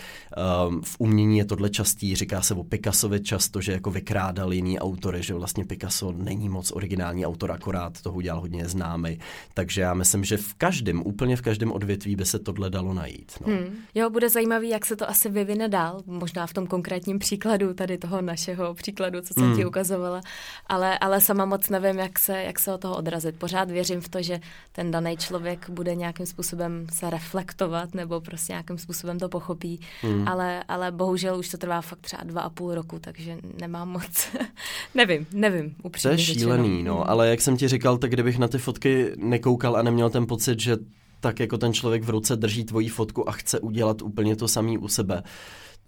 Um, 0.69 0.83
v 0.83 0.97
umění 0.99 1.39
je 1.39 1.45
tohle 1.45 1.71
častý, 1.71 2.15
říká 2.15 2.43
se 2.43 2.55
o 2.55 2.65
Picassovi 2.65 3.21
často, 3.21 3.61
že 3.61 3.73
jako 3.73 3.91
vykrádal 3.91 4.53
jiný 4.53 4.79
autory, 4.79 5.23
že 5.23 5.35
vlastně 5.35 5.65
Picasso 5.65 6.13
není 6.13 6.49
moc 6.49 6.73
originální 6.73 7.27
autor, 7.27 7.53
akorát 7.53 8.03
toho 8.03 8.17
udělal 8.17 8.41
hodně 8.41 8.69
známý. 8.69 9.19
Takže 9.55 9.81
já 9.81 9.95
myslím, 9.95 10.25
že 10.25 10.37
v 10.37 10.55
každém, 10.55 11.03
úplně 11.05 11.37
v 11.37 11.43
každém 11.43 11.73
odvětví 11.73 12.17
by 12.17 12.25
se 12.25 12.39
tohle 12.39 12.71
dalo 12.71 12.95
najít. 12.95 13.33
No. 13.47 13.53
Hmm. 13.53 13.77
Jo, 13.95 14.11
bude 14.11 14.29
zajímavý, 14.29 14.69
jak 14.69 14.87
se 14.87 14.97
to 14.97 15.11
asi 15.11 15.29
vyvine 15.29 15.69
dál, 15.69 16.03
možná 16.07 16.47
v 16.47 16.53
tom 16.53 16.67
konkrétním 16.67 17.19
příkladu, 17.19 17.75
tady 17.75 17.99
toho 17.99 18.23
našeho 18.23 18.75
příkladu, 18.75 19.21
co 19.21 19.35
jsem 19.35 19.43
hmm. 19.43 19.57
ti 19.57 19.65
ukazovala, 19.65 20.21
ale, 20.67 20.99
ale 20.99 21.21
sama 21.21 21.45
moc 21.45 21.69
nevím, 21.69 21.98
jak 21.99 22.19
se, 22.19 22.43
jak 22.43 22.59
se 22.59 22.75
od 22.75 22.81
toho 22.81 22.97
odrazit. 22.97 23.37
Pořád 23.37 23.71
věřím 23.71 24.01
v 24.01 24.09
to, 24.09 24.23
že 24.23 24.41
ten 24.73 24.91
daný 24.91 25.17
člověk 25.17 25.71
bude 25.71 25.95
nějakým 25.95 26.27
způsobem 26.27 26.87
se 26.93 27.11
reflektovat 27.11 27.95
nebo 27.95 28.21
prostě 28.21 28.53
nějakým 28.53 28.79
způsobem 28.79 29.19
to 29.19 29.29
pochopí, 29.29 29.81
hmm. 30.03 30.29
ale, 30.29 30.65
ale 30.69 30.93
bohužel 30.93 31.39
už 31.39 31.49
to 31.49 31.59
trvá 31.59 31.81
fakt 31.81 32.01
třeba 32.01 32.25
dva 32.25 32.41
a 32.41 32.51
půl 32.51 32.75
roku, 32.75 32.99
takže 32.99 33.37
nemám 33.61 33.89
moc, 33.89 34.29
nevím, 34.95 35.27
nevím, 35.33 35.75
upřímně 35.83 36.17
To 36.17 36.21
je 36.21 36.27
šílený, 36.27 36.83
no, 36.83 36.95
hmm. 36.95 37.05
ale 37.07 37.29
jak 37.29 37.41
jsem 37.41 37.57
ti 37.57 37.69
říkal, 37.69 37.99
tak 37.99 38.11
kdybych 38.11 38.39
na 38.39 38.49
ty 38.49 38.59
fotky 38.59 39.13
nekoukal 39.17 39.77
a 39.77 39.83
neměl 39.83 40.11
ten 40.11 40.27
pocit, 40.27 40.61
že 40.61 40.77
tak 41.21 41.41
jako 41.41 41.59
ten 41.59 41.73
člověk 41.73 42.05
v 42.05 42.11
ruce 42.11 42.37
drží 42.37 42.65
tvoji 42.65 42.89
fotku 42.89 43.29
a 43.29 43.33
chce 43.33 43.61
udělat 43.61 44.03
úplně 44.03 44.37
to 44.37 44.49
samý 44.49 44.79
u 44.79 44.89
sebe, 44.89 45.23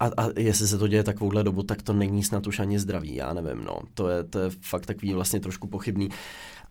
a, 0.01 0.07
a 0.07 0.29
jestli 0.37 0.69
se 0.69 0.79
to 0.79 0.89
děje 0.89 1.03
takovouhle 1.03 1.45
dobu, 1.45 1.63
tak 1.63 1.83
to 1.83 1.93
není 1.93 2.23
snad 2.23 2.47
už 2.47 2.59
ani 2.59 2.79
zdravý, 2.79 3.15
já 3.15 3.33
nevím, 3.33 3.65
no. 3.65 3.81
To 3.95 4.09
je, 4.09 4.25
to 4.25 4.39
je 4.39 4.51
fakt 4.61 4.87
takový 4.87 5.13
vlastně 5.13 5.41
trošku 5.41 5.67
pochybný. 5.67 6.09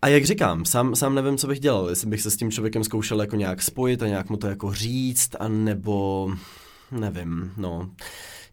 A 0.02 0.08
jak 0.08 0.24
říkám, 0.24 0.64
sám, 0.64 0.96
sám 0.96 1.14
nevím, 1.14 1.36
co 1.38 1.46
bych 1.46 1.60
dělal, 1.60 1.88
jestli 1.88 2.06
bych 2.06 2.22
se 2.22 2.30
s 2.30 2.36
tím 2.36 2.50
člověkem 2.50 2.84
zkoušel 2.84 3.20
jako 3.20 3.36
nějak 3.36 3.62
spojit 3.62 4.02
a 4.02 4.08
nějak 4.08 4.30
mu 4.30 4.36
to 4.36 4.46
jako 4.46 4.72
říct, 4.72 5.30
a 5.40 5.48
nebo 5.48 6.30
nevím, 6.90 7.52
no 7.56 7.90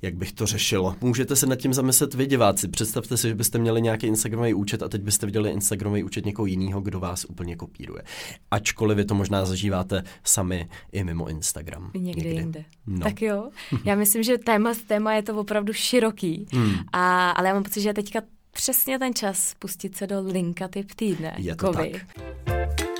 jak 0.01 0.15
bych 0.15 0.33
to 0.33 0.45
řešil. 0.45 0.95
Můžete 1.01 1.35
se 1.35 1.45
nad 1.45 1.55
tím 1.55 1.73
zamyslet 1.73 2.13
vy, 2.13 2.25
diváci. 2.25 2.67
Představte 2.67 3.17
si, 3.17 3.27
že 3.27 3.35
byste 3.35 3.57
měli 3.57 3.81
nějaký 3.81 4.07
Instagramový 4.07 4.53
účet 4.53 4.83
a 4.83 4.89
teď 4.89 5.01
byste 5.01 5.25
viděli 5.25 5.51
Instagramový 5.51 6.03
účet 6.03 6.25
někoho 6.25 6.45
jiného, 6.45 6.81
kdo 6.81 6.99
vás 6.99 7.25
úplně 7.25 7.55
kopíruje. 7.55 8.03
Ačkoliv 8.51 8.97
vy 8.97 9.05
to 9.05 9.15
možná 9.15 9.45
zažíváte 9.45 10.03
sami 10.23 10.69
i 10.91 11.03
mimo 11.03 11.27
Instagram. 11.29 11.91
Někdy, 11.93 12.21
někdy. 12.21 12.39
jinde. 12.39 12.65
No. 12.87 12.99
Tak 12.99 13.21
jo, 13.21 13.49
já 13.85 13.95
myslím, 13.95 14.23
že 14.23 14.37
téma, 14.37 14.73
téma 14.87 15.13
je 15.13 15.23
to 15.23 15.35
opravdu 15.35 15.73
široký, 15.73 16.45
hmm. 16.53 16.75
a, 16.93 17.31
ale 17.31 17.47
já 17.47 17.53
mám 17.53 17.63
pocit, 17.63 17.81
že 17.81 17.93
teďka 17.93 18.21
přesně 18.51 18.99
ten 18.99 19.13
čas 19.13 19.53
pustit 19.59 19.97
se 19.97 20.07
do 20.07 20.21
linka 20.21 20.67
typ 20.67 20.91
týdne. 20.95 21.35
Je 21.37 21.55
to 21.55 21.73
Kovy. 21.73 21.91
tak. 21.91 22.96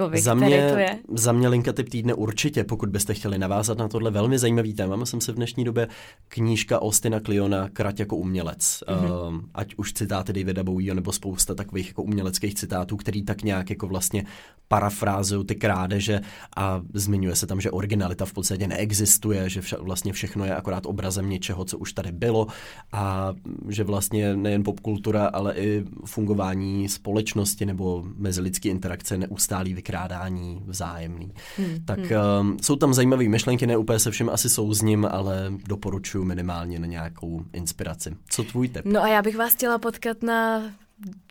Kovi, 0.00 0.20
za 0.20 0.34
mě, 0.34 0.70
to 0.72 0.78
je? 0.78 0.98
Za 1.14 1.32
mě 1.32 1.48
linka 1.48 1.72
typ 1.72 1.88
týdne 1.88 2.14
určitě, 2.14 2.64
pokud 2.64 2.88
byste 2.88 3.14
chtěli 3.14 3.38
navázat 3.38 3.78
na 3.78 3.88
tohle 3.88 4.10
velmi 4.10 4.38
zajímavý 4.38 4.74
téma. 4.74 4.96
Myslím 4.96 5.20
se 5.20 5.32
v 5.32 5.34
dnešní 5.34 5.64
době 5.64 5.88
knížka 6.28 6.82
Austina 6.82 7.20
Kliona 7.20 7.68
Krať 7.68 8.00
jako 8.00 8.16
umělec. 8.16 8.58
Mm-hmm. 8.60 9.28
Uh, 9.28 9.40
ať 9.54 9.74
už 9.76 9.92
citáty 9.92 10.32
Davida 10.32 10.62
Bowieho 10.62 10.94
nebo 10.94 11.12
spousta 11.12 11.54
takových 11.54 11.88
jako 11.88 12.02
uměleckých 12.02 12.54
citátů, 12.54 12.96
který 12.96 13.22
tak 13.22 13.42
nějak 13.42 13.70
jako 13.70 13.86
vlastně 13.86 14.24
parafrázují 14.68 15.46
ty 15.46 15.54
krádeže 15.54 16.20
a 16.56 16.82
zmiňuje 16.94 17.36
se 17.36 17.46
tam, 17.46 17.60
že 17.60 17.70
originalita 17.70 18.24
v 18.24 18.32
podstatě 18.32 18.66
neexistuje, 18.66 19.48
že 19.48 19.60
vše, 19.60 19.76
vlastně 19.80 20.12
všechno 20.12 20.44
je 20.44 20.54
akorát 20.54 20.86
obrazem 20.86 21.30
něčeho, 21.30 21.64
co 21.64 21.78
už 21.78 21.92
tady 21.92 22.12
bylo 22.12 22.46
a 22.92 23.34
že 23.68 23.84
vlastně 23.84 24.36
nejen 24.36 24.64
popkultura, 24.64 25.26
ale 25.26 25.54
i 25.54 25.84
fungování 26.04 26.88
společnosti 26.88 27.66
nebo 27.66 28.04
mezilidské 28.16 28.68
interakce 28.68 29.18
neustálý 29.18 29.74
vykrádání 29.90 30.62
vzájemný. 30.66 31.32
Hmm, 31.56 31.84
tak 31.84 31.98
hmm. 31.98 32.50
Uh, 32.50 32.56
jsou 32.62 32.76
tam 32.76 32.94
zajímavé 32.94 33.28
myšlenky, 33.28 33.66
ne 33.66 33.76
úplně 33.76 33.98
se 33.98 34.10
všem 34.10 34.30
asi 34.30 34.48
souzním, 34.48 35.08
ale 35.10 35.52
doporučuji 35.68 36.24
minimálně 36.24 36.78
na 36.78 36.86
nějakou 36.86 37.42
inspiraci. 37.52 38.16
Co 38.28 38.42
tvůj 38.44 38.68
tip? 38.68 38.84
No 38.84 39.02
a 39.02 39.08
já 39.08 39.22
bych 39.22 39.36
vás 39.36 39.52
chtěla 39.52 39.78
potkat 39.78 40.22
na 40.22 40.62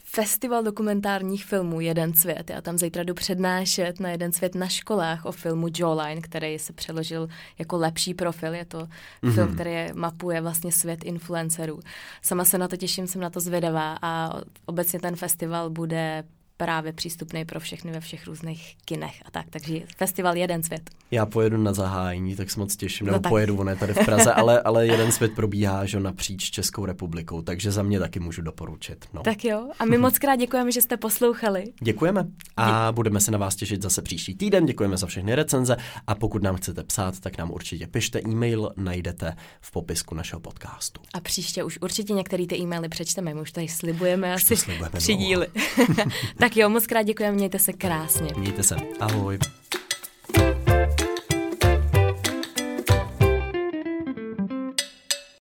festival 0.03 0.63
dokumentárních 0.63 1.45
filmů 1.45 1.81
Jeden 1.81 2.13
svět. 2.13 2.49
Já 2.49 2.61
tam 2.61 2.77
zítra 2.77 3.03
jdu 3.03 3.13
přednášet 3.13 3.99
na 3.99 4.09
Jeden 4.09 4.31
svět 4.31 4.55
na 4.55 4.67
školách 4.67 5.25
o 5.25 5.31
filmu 5.31 5.67
Jawline, 5.79 6.21
který 6.21 6.59
se 6.59 6.73
přeložil 6.73 7.27
jako 7.59 7.77
lepší 7.77 8.13
profil. 8.13 8.53
Je 8.53 8.65
to 8.65 8.77
mm-hmm. 8.77 9.33
film, 9.33 9.53
který 9.53 9.93
mapuje 9.93 10.41
vlastně 10.41 10.71
svět 10.71 11.03
influencerů. 11.03 11.79
Sama 12.21 12.45
se 12.45 12.57
na 12.57 12.67
to 12.67 12.77
těším, 12.77 13.07
jsem 13.07 13.21
na 13.21 13.29
to 13.29 13.39
zvědavá 13.39 13.97
a 14.01 14.41
obecně 14.65 14.99
ten 14.99 15.15
festival 15.15 15.69
bude 15.69 16.23
právě 16.59 16.93
přístupný 16.93 17.45
pro 17.45 17.59
všechny 17.59 17.91
ve 17.91 17.99
všech 17.99 18.27
různých 18.27 18.75
kinech 18.85 19.21
a 19.25 19.31
tak. 19.31 19.45
Takže 19.49 19.79
festival 19.97 20.37
Jeden 20.37 20.63
svět. 20.63 20.89
Já 21.11 21.25
pojedu 21.25 21.57
na 21.57 21.73
zahájení, 21.73 22.35
tak 22.35 22.51
se 22.51 22.59
moc 22.59 22.75
těším. 22.75 23.07
No 23.07 23.13
nebo 23.13 23.23
tak. 23.23 23.29
pojedu, 23.29 23.57
on 23.57 23.69
je 23.69 23.75
tady 23.75 23.93
v 23.93 24.05
Praze, 24.05 24.33
ale, 24.33 24.61
ale 24.65 24.87
Jeden 24.87 25.11
svět 25.11 25.35
probíhá 25.35 25.85
že 25.85 25.99
napříč 25.99 26.51
Českou 26.51 26.85
republikou, 26.85 27.41
takže 27.41 27.71
za 27.71 27.83
mě 27.83 27.99
taky 27.99 28.19
můžu 28.19 28.41
doporučit. 28.41 29.05
No. 29.13 29.23
Tak 29.23 29.45
jo, 29.45 29.69
a 29.79 29.85
my 29.85 29.97
moc 29.97 30.19
krát 30.19 30.35
děkujeme, 30.35 30.71
že 30.71 30.81
jste 30.81 30.97
poslouchali. 30.97 31.63
Děkujeme 31.81 32.27
a 32.57 32.91
Dě- 32.91 32.93
budeme 32.93 33.19
se 33.19 33.31
na 33.31 33.37
vás 33.37 33.55
těšit 33.55 33.81
zase 33.81 34.01
příští 34.01 34.35
týden. 34.35 34.65
Děkujeme 34.65 34.97
za 34.97 35.07
všechny 35.07 35.35
recenze 35.35 35.77
a 36.07 36.15
pokud 36.15 36.43
nám 36.43 36.55
chcete 36.55 36.83
psát, 36.83 37.19
tak 37.19 37.37
nám 37.37 37.51
určitě 37.51 37.87
pište 37.87 38.21
e-mail, 38.21 38.71
najdete 38.77 39.35
v 39.61 39.71
popisku 39.71 40.15
našeho 40.15 40.39
podcastu. 40.39 41.01
A 41.13 41.19
příště 41.19 41.63
už 41.63 41.79
určitě 41.81 42.13
některé 42.13 42.47
ty 42.47 42.55
e-maily 42.55 42.89
přečteme, 42.89 43.33
my 43.33 43.41
už 43.41 43.51
tady 43.51 43.67
slibujeme 43.67 44.35
už 44.35 44.43
asi 44.43 44.55
slibujeme 44.55 44.99
tři 44.99 45.15
díly. 45.15 45.47
tak 46.49 46.57
jo, 46.57 46.69
moc 46.69 46.87
krát 46.87 47.01
děkujeme, 47.01 47.35
mějte 47.35 47.59
se 47.59 47.73
krásně. 47.73 48.27
Mějte 48.37 48.63
se. 48.63 48.75
Ahoj. 48.99 49.39